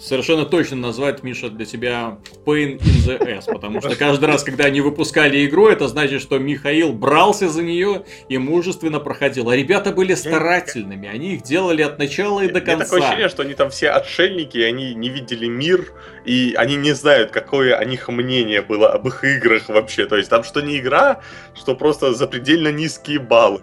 совершенно 0.00 0.44
точно 0.44 0.76
назвать, 0.76 1.22
Миша, 1.22 1.48
для 1.48 1.64
тебя 1.64 2.18
Pain 2.44 2.78
in 2.78 3.06
the 3.06 3.18
Ass, 3.18 3.44
потому 3.46 3.80
что 3.80 3.94
каждый 3.96 4.26
раз, 4.26 4.42
когда 4.42 4.64
они 4.64 4.80
выпускали 4.80 5.44
игру, 5.46 5.68
это 5.68 5.88
значит, 5.88 6.22
что 6.22 6.38
Михаил 6.38 6.92
брался 6.92 7.48
за 7.48 7.62
нее 7.62 8.04
и 8.28 8.38
мужественно 8.38 9.00
проходил. 9.00 9.50
А 9.50 9.56
ребята 9.56 9.92
были 9.92 10.14
старательными, 10.14 11.08
они 11.08 11.34
их 11.34 11.42
делали 11.42 11.82
от 11.82 11.98
начала 11.98 12.40
и 12.40 12.50
до 12.50 12.60
конца. 12.60 12.84
Такое 12.84 13.00
ощущение, 13.00 13.28
что 13.28 13.42
они 13.42 13.54
там 13.54 13.70
все 13.70 13.90
отшельники, 13.90 14.58
они 14.58 14.94
не 14.94 15.08
видели 15.08 15.46
мир, 15.46 15.92
и 16.24 16.54
они 16.56 16.76
не 16.76 16.92
знают, 16.92 17.30
какое 17.30 17.76
о 17.76 17.84
них 17.84 18.08
мнение 18.08 18.62
было 18.62 18.90
об 18.90 19.06
их 19.08 19.24
играх 19.24 19.68
вообще. 19.68 20.06
То 20.06 20.16
есть 20.16 20.30
там 20.30 20.44
что 20.44 20.60
не 20.60 20.78
игра, 20.78 21.20
что 21.54 21.74
просто 21.74 22.14
запредельно 22.14 22.68
низкие 22.68 23.18
баллы. 23.18 23.62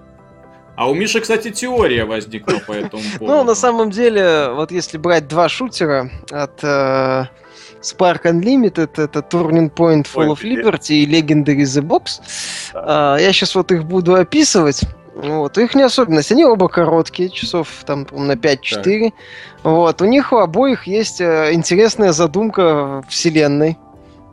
А 0.80 0.90
у 0.90 0.94
Миши, 0.94 1.20
кстати, 1.20 1.52
теория 1.52 2.06
возникла 2.06 2.60
по 2.66 2.72
этому 2.72 3.04
поводу. 3.20 3.34
Ну, 3.34 3.44
на 3.44 3.54
самом 3.54 3.92
деле, 3.92 4.52
вот 4.54 4.72
если 4.72 4.98
брать 4.98 5.28
два 5.28 5.50
шутера 5.50 6.10
от 6.32 6.64
э, 6.64 7.26
Spark 7.82 8.22
Unlimited, 8.24 8.92
это 8.96 9.20
Turning 9.20 9.74
Point 9.74 10.08
Fall 10.08 10.30
of 10.30 10.42
Liberty 10.42 10.94
и 10.94 11.06
Legendary 11.06 11.64
The 11.64 11.82
Box. 11.82 12.22
Да. 12.74 13.18
Я 13.20 13.34
сейчас 13.34 13.56
вот 13.56 13.74
их 13.74 13.84
буду 13.84 14.16
описывать. 14.16 14.84
Вот, 15.16 15.58
их 15.58 15.76
не 15.76 15.84
особенность. 15.84 16.32
Они 16.32 16.46
оба 16.46 16.70
короткие, 16.70 17.30
часов 17.30 17.68
там 17.86 18.08
на 18.14 18.36
5-4. 18.36 19.12
Вот, 19.64 20.02
у 20.02 20.06
них 20.06 20.32
у 20.32 20.38
обоих 20.38 20.88
есть 20.88 21.20
э, 21.20 21.50
интересная 21.52 22.14
задумка 22.14 23.04
вселенной. 23.10 23.78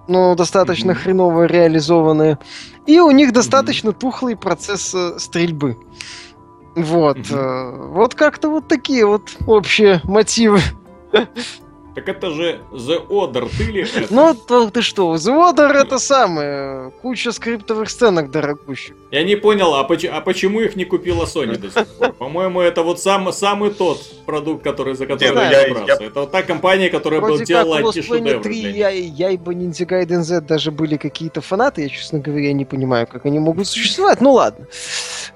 Ну, 0.07 0.37
достаточно 0.37 0.93
mm-hmm. 0.93 0.95
хреново 0.95 1.47
реализованная. 1.47 2.39
И 2.87 3.01
у 3.01 3.11
них 3.11 3.33
достаточно 3.33 3.89
mm-hmm. 3.89 3.99
тухлый 3.99 4.37
процесс 4.37 4.95
э, 4.95 5.19
стрельбы. 5.19 5.77
Вот. 6.77 7.16
Mm-hmm. 7.16 7.89
Вот 7.89 8.14
как-то 8.14 8.51
вот 8.51 8.68
такие 8.68 9.07
вот 9.07 9.22
общие 9.47 10.01
мотивы. 10.05 10.61
Так 11.97 12.11
это 12.11 12.31
же 12.31 12.61
The 12.72 13.09
Order, 13.09 13.51
ты 13.57 13.64
ли? 13.72 13.87
Ну, 14.11 14.35
то 14.35 14.68
ты 14.68 14.83
что, 14.83 15.14
The 15.14 15.33
Order 15.33 15.72
это 15.72 15.99
самое, 15.99 16.93
куча 17.01 17.33
скриптовых 17.33 17.89
сценок 17.89 18.31
дорогущих. 18.31 18.95
Я 19.11 19.24
не 19.24 19.35
понял, 19.35 19.72
а, 19.72 19.83
поч- 19.85 20.05
а 20.05 20.20
почему 20.20 20.61
их 20.61 20.77
не 20.77 20.85
купила 20.85 21.24
Sony 21.24 21.57
до 21.57 21.70
сих 21.70 21.87
пор? 21.97 22.12
По-моему, 22.12 22.61
это 22.61 22.83
вот 22.83 23.01
сам, 23.01 23.33
самый 23.33 23.70
тот 23.70 23.99
продукт, 24.27 24.62
который, 24.62 24.95
за 24.95 25.07
который 25.07 25.31
не, 25.31 25.35
ну, 25.35 25.41
я, 25.41 25.66
я. 25.66 25.85
Я... 25.87 25.95
Это 25.95 26.20
вот 26.20 26.31
та 26.31 26.43
компания, 26.43 26.91
которая 26.91 27.22
был, 27.22 27.39
делала 27.39 27.79
антишедевры. 27.79 28.43
3 28.43 28.55
я, 28.77 28.91
я 28.91 29.31
и 29.31 29.39
Ninja 29.39 29.87
Gaiden 29.87 30.20
Z 30.20 30.43
даже 30.43 30.72
были 30.72 30.99
какие-то 30.99 31.41
фанаты, 31.41 31.81
я, 31.81 31.89
честно 31.89 32.18
говоря, 32.18 32.53
не 32.53 32.66
понимаю, 32.66 33.07
как 33.07 33.24
они 33.24 33.39
могут 33.39 33.68
существовать, 33.68 34.20
ну 34.20 34.33
ладно. 34.33 34.66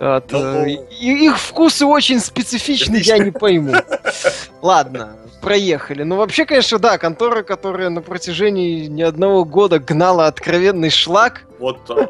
Вот, 0.00 0.32
ну, 0.32 0.64
э, 0.64 0.70
их 0.98 1.38
вкусы 1.38 1.84
очень 1.84 2.20
специфичны, 2.20 2.96
я 2.96 3.18
не 3.18 3.32
пойму. 3.32 3.74
Ладно, 4.62 5.18
проехали. 5.42 6.04
Ну, 6.04 6.16
вообще, 6.16 6.46
конечно, 6.46 6.78
да, 6.78 6.96
контора, 6.96 7.42
которая 7.42 7.90
на 7.90 8.00
протяжении 8.00 8.86
ни 8.86 9.02
одного 9.02 9.44
года 9.44 9.78
гнала 9.78 10.26
откровенный 10.26 10.88
шлак. 10.88 11.42
Вот 11.58 11.78
а, 11.90 12.08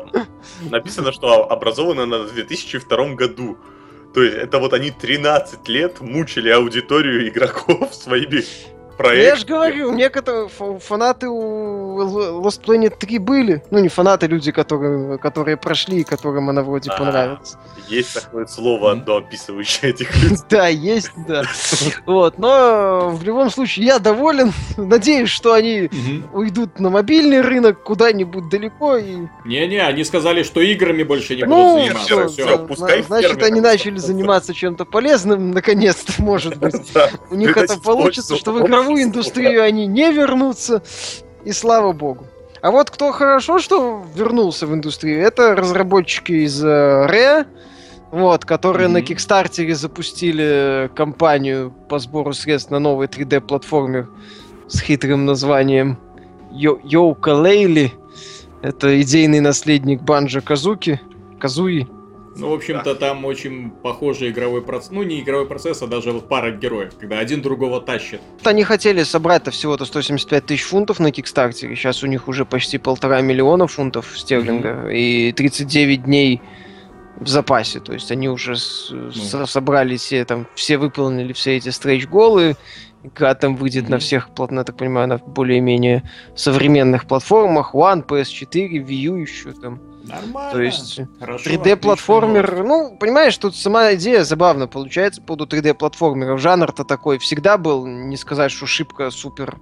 написано, 0.70 1.11
что 1.11 1.51
образована 1.51 2.07
на 2.07 2.26
2002 2.26 3.14
году. 3.14 3.59
То 4.14 4.22
есть 4.22 4.36
это 4.36 4.61
вот 4.61 4.72
они 4.72 4.93
13 4.93 5.66
лет 5.68 6.01
мучили 6.01 6.49
аудиторию 6.49 7.28
игроков 7.28 7.93
своими 7.95 8.45
проект. 9.01 9.27
Я 9.27 9.37
же 9.37 9.47
говорю, 9.47 9.93
некоторые 9.93 10.49
фанаты 10.49 11.29
у 11.29 12.43
Lost 12.43 12.63
Planet 12.65 12.95
3 12.99 13.19
были. 13.19 13.63
Ну, 13.71 13.79
не 13.79 13.89
фанаты, 13.89 14.27
люди, 14.27 14.53
которые, 14.53 15.19
которые 15.19 15.57
прошли 15.57 16.01
и 16.01 16.05
которым 16.05 16.51
она 16.51 16.63
вроде 16.63 16.91
а, 16.91 16.99
понравилась. 16.99 17.57
Есть 17.89 18.15
такое 18.15 18.47
слово 18.47 18.93
одно, 18.93 19.17
описывающее 19.17 19.91
этих 19.93 20.15
людей. 20.17 20.37
Да, 20.51 20.69
есть, 20.69 21.13
да. 21.29 21.45
Вот, 22.07 22.39
но 22.39 23.11
в 23.11 23.23
любом 23.23 23.51
случае 23.51 23.87
я 23.87 23.99
доволен. 23.99 24.53
Надеюсь, 24.77 25.29
что 25.29 25.53
они 25.53 25.89
уйдут 26.33 26.81
на 26.81 26.91
мобильный 26.91 27.41
рынок 27.41 27.83
куда-нибудь 27.83 28.49
далеко 28.49 28.97
и... 28.97 29.27
Не-не, 29.45 29.79
они 29.79 30.05
сказали, 30.05 30.43
что 30.43 30.61
играми 30.61 31.05
больше 31.05 31.37
не 31.37 31.45
ну, 31.45 31.77
будут 31.77 32.07
заниматься. 32.07 32.29
Все, 32.29 32.59
пускай 32.59 33.03
Значит, 33.03 33.43
они 33.43 33.61
начали 33.61 33.99
заниматься 33.99 34.53
чем-то 34.53 34.85
полезным, 34.85 35.53
наконец-то, 35.53 36.21
может 36.23 36.57
быть. 36.59 36.75
У 37.31 37.35
них 37.35 37.57
это 37.57 37.79
получится, 37.79 38.37
что 38.37 38.53
в 38.53 38.61
игровом 38.67 38.89
игровую 38.91 39.05
индустрию 39.05 39.62
они 39.62 39.86
не 39.86 40.12
вернутся, 40.12 40.82
и 41.45 41.53
слава 41.53 41.93
богу. 41.93 42.26
А 42.62 42.70
вот 42.70 42.91
кто 42.91 43.12
хорошо, 43.12 43.59
что 43.59 44.05
вернулся 44.14 44.66
в 44.66 44.74
индустрию, 44.74 45.22
это 45.22 45.57
разработчики 45.57 46.32
из 46.32 46.62
Rare, 46.62 47.47
вот, 48.11 48.45
которые 48.45 48.88
mm-hmm. 48.88 48.93
на 48.93 49.03
Кикстартере 49.03 49.74
запустили 49.74 50.91
кампанию 50.95 51.72
по 51.88 51.99
сбору 51.99 52.32
средств 52.32 52.70
на 52.70 52.78
новый 52.78 53.07
3D-платформер 53.07 54.09
с 54.68 54.80
хитрым 54.80 55.24
названием 55.24 55.99
Йоука 56.53 57.34
Лейли. 57.34 57.93
Это 58.62 59.01
идейный 59.01 59.41
наследник 59.41 60.03
Банджа 60.03 60.43
Казуки, 60.43 61.01
Казуи. 61.38 61.88
Ну, 62.37 62.51
в 62.51 62.55
общем-то, 62.55 62.95
там 62.95 63.24
очень 63.24 63.70
похожий 63.70 64.31
игровой 64.31 64.62
процесс. 64.62 64.91
Ну, 64.91 65.03
не 65.03 65.20
игровой 65.20 65.47
процесс, 65.47 65.83
а 65.83 65.87
даже 65.87 66.12
вот 66.12 66.28
пара 66.28 66.53
героев, 66.53 66.93
когда 66.99 67.18
один 67.18 67.43
другого 67.43 67.81
тащит. 67.81 68.20
Они 68.45 68.62
хотели 68.62 69.03
собрать-то 69.03 69.51
всего-то 69.51 69.85
175 69.85 70.47
тысяч 70.47 70.62
фунтов 70.62 71.01
на 71.01 71.11
Кикстартере. 71.11 71.74
Сейчас 71.74 72.05
у 72.05 72.07
них 72.07 72.28
уже 72.28 72.45
почти 72.45 72.78
полтора 72.78 73.20
миллиона 73.20 73.66
фунтов 73.66 74.16
стерлинга. 74.16 74.68
Mm-hmm. 74.68 74.95
И 74.95 75.33
39 75.33 76.05
дней 76.05 76.41
в 77.16 77.26
запасе. 77.26 77.81
То 77.81 77.93
есть 77.93 78.11
они 78.12 78.28
уже 78.28 78.57
с, 78.57 78.91
ну. 78.91 79.47
собрали 79.47 79.97
все, 79.97 80.24
там, 80.24 80.47
все 80.55 80.78
выполнили 80.78 81.33
все 81.33 81.57
эти 81.57 81.70
стрейч-голы. 81.70 82.57
Игра 83.03 83.35
там 83.35 83.57
выйдет 83.57 83.87
mm-hmm. 83.87 83.91
на 83.91 83.99
всех, 83.99 84.28
я 84.39 84.64
так 84.64 84.76
понимаю, 84.76 85.09
на 85.09 85.18
более-менее 85.18 86.09
современных 86.37 87.07
платформах. 87.07 87.74
One, 87.74 88.07
PS4, 88.07 88.68
Wii 88.85 88.95
U 88.95 89.16
еще 89.16 89.53
там. 89.53 89.89
Нормально. 90.11 90.53
То 90.53 90.61
есть 90.61 91.01
3D-платформер, 91.21 92.63
ну, 92.65 92.97
понимаешь, 92.99 93.37
тут 93.37 93.57
сама 93.57 93.95
идея 93.95 94.25
забавно 94.25 94.67
получается 94.67 95.21
по 95.21 95.29
поводу 95.37 95.57
3D-платформеров. 95.57 96.39
Жанр-то 96.39 96.85
такой 96.85 97.19
всегда 97.19 97.59
был, 97.59 97.87
не 97.87 98.17
сказать, 98.17 98.51
что 98.51 98.67
шибко 98.67 99.11
супер 99.11 99.59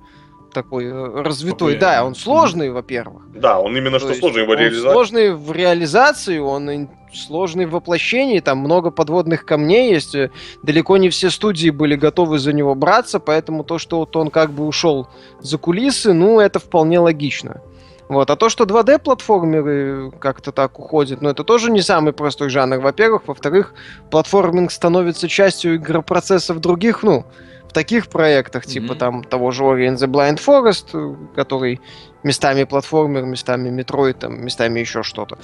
такой 0.53 0.87
э, 0.87 1.23
развитой. 1.23 1.77
Да, 1.77 2.05
он 2.05 2.15
сложный, 2.15 2.71
во-первых. 2.71 3.31
Да, 3.33 3.61
он 3.61 3.77
именно 3.77 3.99
что 3.99 4.15
сложный 4.15 4.43
его 4.43 4.55
реализовать. 4.55 4.93
Сложный 4.93 5.35
в 5.35 5.53
реализации, 5.53 6.39
он 6.39 6.89
сложный 7.13 7.67
в 7.67 7.71
воплощении, 7.71 8.41
там 8.41 8.59
много 8.59 8.91
подводных 8.91 9.45
камней 9.45 9.93
есть. 9.93 10.15
Э, 10.15 10.31
далеко 10.63 10.97
не 10.97 11.11
все 11.11 11.31
студии 11.31 11.71
были 11.71 11.97
готовы 11.97 12.39
за 12.39 12.53
него 12.53 12.75
браться, 12.75 13.21
поэтому 13.21 13.65
то, 13.65 13.79
что 13.79 13.99
вот 13.99 14.17
он 14.17 14.31
как 14.31 14.51
бы 14.51 14.67
ушел 14.67 15.09
за 15.41 15.59
кулисы, 15.59 16.13
ну, 16.13 16.41
это 16.41 16.59
вполне 16.59 16.99
логично. 16.99 17.63
Вот. 18.09 18.31
А 18.31 18.37
то, 18.37 18.49
что 18.49 18.65
2D-платформеры 18.65 20.11
как-то 20.19 20.51
так 20.51 20.79
уходят, 20.79 21.21
ну 21.21 21.29
это 21.29 21.45
тоже 21.45 21.71
не 21.71 21.83
самый 21.83 22.13
простой 22.13 22.49
жанр, 22.49 22.79
во-первых. 22.79 23.23
Во-вторых, 23.27 23.75
платформинг 24.11 24.73
становится 24.73 25.29
частью 25.29 25.77
игропроцессов 25.77 26.61
других, 26.61 27.03
ну, 27.03 27.27
в 27.69 27.73
таких 27.73 28.09
проектах, 28.09 28.65
mm-hmm. 28.65 28.71
типа 28.71 28.95
там 28.95 29.25
того 29.25 29.51
же 29.51 29.63
Ori 29.63 29.89
and 29.89 29.97
the 29.97 30.07
Blind 30.07 30.41
Forest, 30.45 31.35
который 31.35 31.81
местами 32.23 32.65
платформер, 32.65 33.23
местами 33.23 33.69
метроид, 33.69 34.19
там, 34.19 34.45
местами 34.45 34.81
еще 34.81 35.03
что-то. 35.03 35.39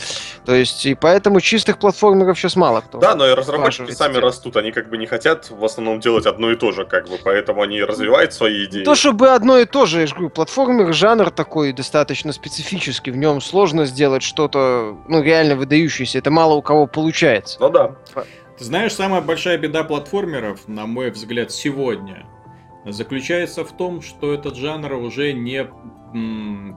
То 0.44 0.54
есть, 0.54 0.86
и 0.86 0.94
поэтому 0.94 1.40
чистых 1.40 1.78
платформеров 1.78 2.38
сейчас 2.38 2.56
мало 2.56 2.80
кто. 2.80 2.98
Да, 2.98 3.14
но 3.14 3.28
и 3.28 3.34
разработчики 3.34 3.92
сами 3.92 4.14
делать. 4.14 4.24
растут, 4.24 4.56
они 4.56 4.72
как 4.72 4.88
бы 4.88 4.98
не 4.98 5.06
хотят 5.06 5.50
в 5.50 5.64
основном 5.64 6.00
делать 6.00 6.26
одно 6.26 6.50
и 6.50 6.56
то 6.56 6.72
же, 6.72 6.84
как 6.84 7.08
бы, 7.08 7.18
поэтому 7.22 7.62
они 7.62 7.82
развивают 7.82 8.32
свои 8.32 8.64
идеи. 8.64 8.84
То, 8.84 8.94
чтобы 8.94 9.30
одно 9.30 9.58
и 9.58 9.66
то 9.66 9.86
же, 9.86 10.00
я 10.00 10.06
же 10.06 10.14
говорю, 10.14 10.30
платформер 10.30 10.92
жанр 10.92 11.30
такой 11.30 11.72
достаточно 11.72 12.32
специфический, 12.32 13.10
в 13.10 13.16
нем 13.16 13.40
сложно 13.40 13.86
сделать 13.86 14.22
что-то, 14.22 14.96
ну, 15.06 15.22
реально 15.22 15.56
выдающееся, 15.56 16.18
это 16.18 16.30
мало 16.30 16.54
у 16.54 16.62
кого 16.62 16.86
получается. 16.86 17.58
Ну 17.60 17.70
да. 17.70 17.94
Ты 18.58 18.64
знаешь, 18.64 18.94
самая 18.94 19.20
большая 19.20 19.58
беда 19.58 19.82
платформеров, 19.84 20.68
на 20.68 20.86
мой 20.86 21.10
взгляд, 21.10 21.50
сегодня, 21.50 22.26
заключается 22.84 23.64
в 23.64 23.76
том, 23.76 24.00
что 24.00 24.32
этот 24.32 24.56
жанр 24.56 24.92
уже 24.94 25.32
не 25.32 25.64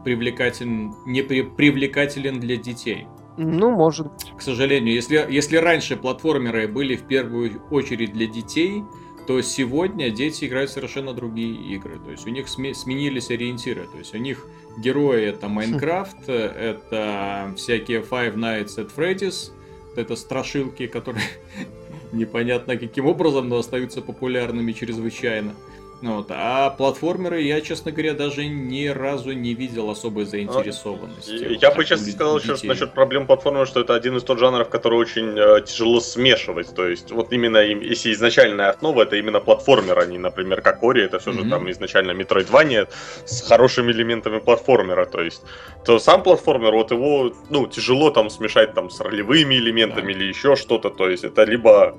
привлекателен, 0.04 0.96
не 1.06 1.22
при, 1.22 1.44
привлекателен 1.44 2.40
для 2.40 2.58
детей. 2.58 3.08
Ну, 3.38 3.70
может 3.70 4.12
быть. 4.12 4.34
К 4.36 4.42
сожалению, 4.42 4.96
если, 4.96 5.24
если 5.30 5.58
раньше 5.58 5.96
платформеры 5.96 6.68
были 6.68 6.96
в 6.96 7.04
первую 7.04 7.62
очередь 7.70 8.14
для 8.14 8.26
детей, 8.26 8.84
то 9.28 9.40
сегодня 9.42 10.10
дети 10.10 10.46
играют 10.46 10.72
совершенно 10.72 11.14
другие 11.14 11.54
игры. 11.76 12.00
То 12.00 12.12
есть 12.12 12.26
у 12.26 12.30
них 12.30 12.48
сменились 12.48 13.30
ориентиры. 13.30 13.86
То 13.92 14.00
есть 14.00 14.16
у 14.16 14.18
них 14.18 14.48
герои 14.80 15.26
это 15.26 15.48
Майнкрафт, 15.50 16.28
это 16.28 17.54
всякие 17.56 18.02
Five 18.02 18.36
Nights 18.36 18.78
at 18.78 18.90
Freddy's, 18.96 19.52
это 19.98 20.16
страшилки, 20.16 20.88
которые 20.88 21.24
непонятно 22.12 22.78
каким 22.78 23.06
образом, 23.06 23.50
но 23.50 23.58
остаются 23.58 24.02
популярными 24.02 24.72
чрезвычайно. 24.72 25.54
Вот. 26.02 26.28
А 26.30 26.70
платформеры 26.70 27.42
я, 27.42 27.62
честно 27.62 27.92
говоря, 27.92 28.14
даже 28.14 28.46
ни 28.46 28.86
разу 28.86 29.32
не 29.32 29.54
видел 29.56 29.90
особой 29.90 30.26
заинтересованности. 30.26 31.58
Я 31.60 31.72
бы 31.72 31.84
сейчас 31.84 32.02
сказал 32.10 32.38
еще 32.38 32.56
насчет 32.68 32.94
проблем 32.94 33.26
платформы, 33.26 33.66
что 33.66 33.80
это 33.80 33.96
один 33.96 34.18
из 34.18 34.24
тот 34.24 34.38
жанров, 34.38 34.70
который 34.70 35.00
очень 35.00 35.38
э, 35.38 35.62
тяжело 35.66 36.00
смешивать. 36.00 36.74
То 36.76 36.88
есть, 36.88 37.12
вот 37.12 37.34
именно 37.34 37.58
если 37.58 38.14
изначальная 38.14 38.70
основа 38.70 39.04
это 39.04 39.16
именно 39.16 39.40
платформер, 39.40 39.98
а 40.00 40.06
не, 40.06 40.20
например, 40.20 40.62
как 40.62 40.84
Ори, 40.84 41.02
это 41.02 41.18
все 41.18 41.32
mm-hmm. 41.32 41.44
же 41.44 41.50
там 41.50 41.72
изначально 41.72 42.12
Metroidvania 42.12 42.88
с 43.26 43.42
хорошими 43.42 43.92
элементами 43.92 44.40
платформера. 44.40 45.06
То 45.06 45.22
есть, 45.22 45.42
то 45.84 45.98
сам 45.98 46.22
платформер, 46.22 46.74
вот 46.74 46.92
его, 46.92 47.34
ну, 47.50 47.66
тяжело 47.66 48.12
там 48.12 48.30
смешать 48.30 48.74
там 48.74 48.92
с 48.92 49.00
ролевыми 49.00 49.56
элементами 49.56 50.14
да. 50.14 50.20
или 50.20 50.26
еще 50.26 50.56
что-то. 50.56 50.92
То 50.92 51.10
есть, 51.10 51.24
это 51.24 51.44
либо 51.44 51.98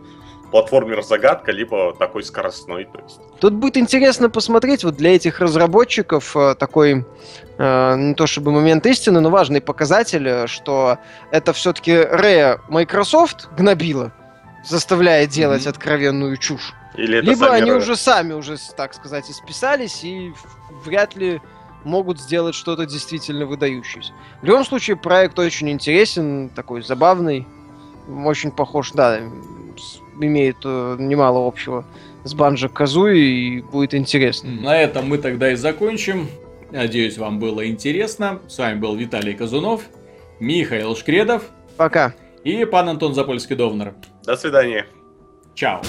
платформер-загадка, 0.50 1.52
либо 1.52 1.94
такой 1.94 2.22
скоростной. 2.22 2.84
То 2.84 3.00
есть. 3.00 3.20
Тут 3.40 3.54
будет 3.54 3.76
интересно 3.76 4.30
посмотреть 4.30 4.84
вот 4.84 4.96
для 4.96 5.14
этих 5.14 5.40
разработчиков 5.40 6.36
э, 6.36 6.54
такой 6.54 7.04
э, 7.58 7.96
не 7.96 8.14
то 8.14 8.26
чтобы 8.26 8.52
момент 8.52 8.86
истины, 8.86 9.20
но 9.20 9.30
важный 9.30 9.60
показатель, 9.60 10.26
э, 10.26 10.46
что 10.46 10.98
это 11.30 11.52
все-таки 11.52 11.92
Rare 11.92 12.60
Microsoft 12.68 13.48
гнобила, 13.56 14.12
заставляя 14.64 15.26
делать 15.26 15.66
mm-hmm. 15.66 15.70
откровенную 15.70 16.36
чушь. 16.36 16.72
Или 16.96 17.20
Либо 17.20 17.50
они 17.50 17.70
Rare. 17.70 17.76
уже 17.76 17.96
сами 17.96 18.32
уже, 18.32 18.56
так 18.76 18.94
сказать, 18.94 19.30
исписались 19.30 20.02
и 20.02 20.32
вряд 20.84 21.14
ли 21.14 21.40
могут 21.84 22.20
сделать 22.20 22.54
что-то 22.54 22.86
действительно 22.86 23.46
выдающееся. 23.46 24.12
В 24.42 24.44
любом 24.44 24.64
случае, 24.64 24.96
проект 24.96 25.38
очень 25.38 25.70
интересен, 25.70 26.48
такой 26.48 26.82
забавный, 26.82 27.46
очень 28.08 28.50
похож, 28.50 28.92
да, 28.92 29.20
имеет 30.20 30.56
э, 30.64 30.96
немало 30.98 31.46
общего 31.46 31.84
с 32.24 32.34
Банжо 32.34 32.68
Казуи 32.68 33.18
и 33.18 33.62
будет 33.62 33.94
интересно. 33.94 34.50
На 34.50 34.76
этом 34.76 35.08
мы 35.08 35.18
тогда 35.18 35.52
и 35.52 35.56
закончим. 35.56 36.28
Надеюсь, 36.70 37.16
вам 37.16 37.38
было 37.38 37.66
интересно. 37.66 38.40
С 38.48 38.58
вами 38.58 38.78
был 38.78 38.94
Виталий 38.94 39.34
Казунов, 39.34 39.82
Михаил 40.38 40.94
Шкредов. 40.96 41.44
Пока. 41.76 42.14
И 42.44 42.64
пан 42.64 42.88
Антон 42.88 43.14
Запольский-Довнер. 43.14 43.94
До 44.24 44.36
свидания. 44.36 44.86
Чао. 45.54 45.80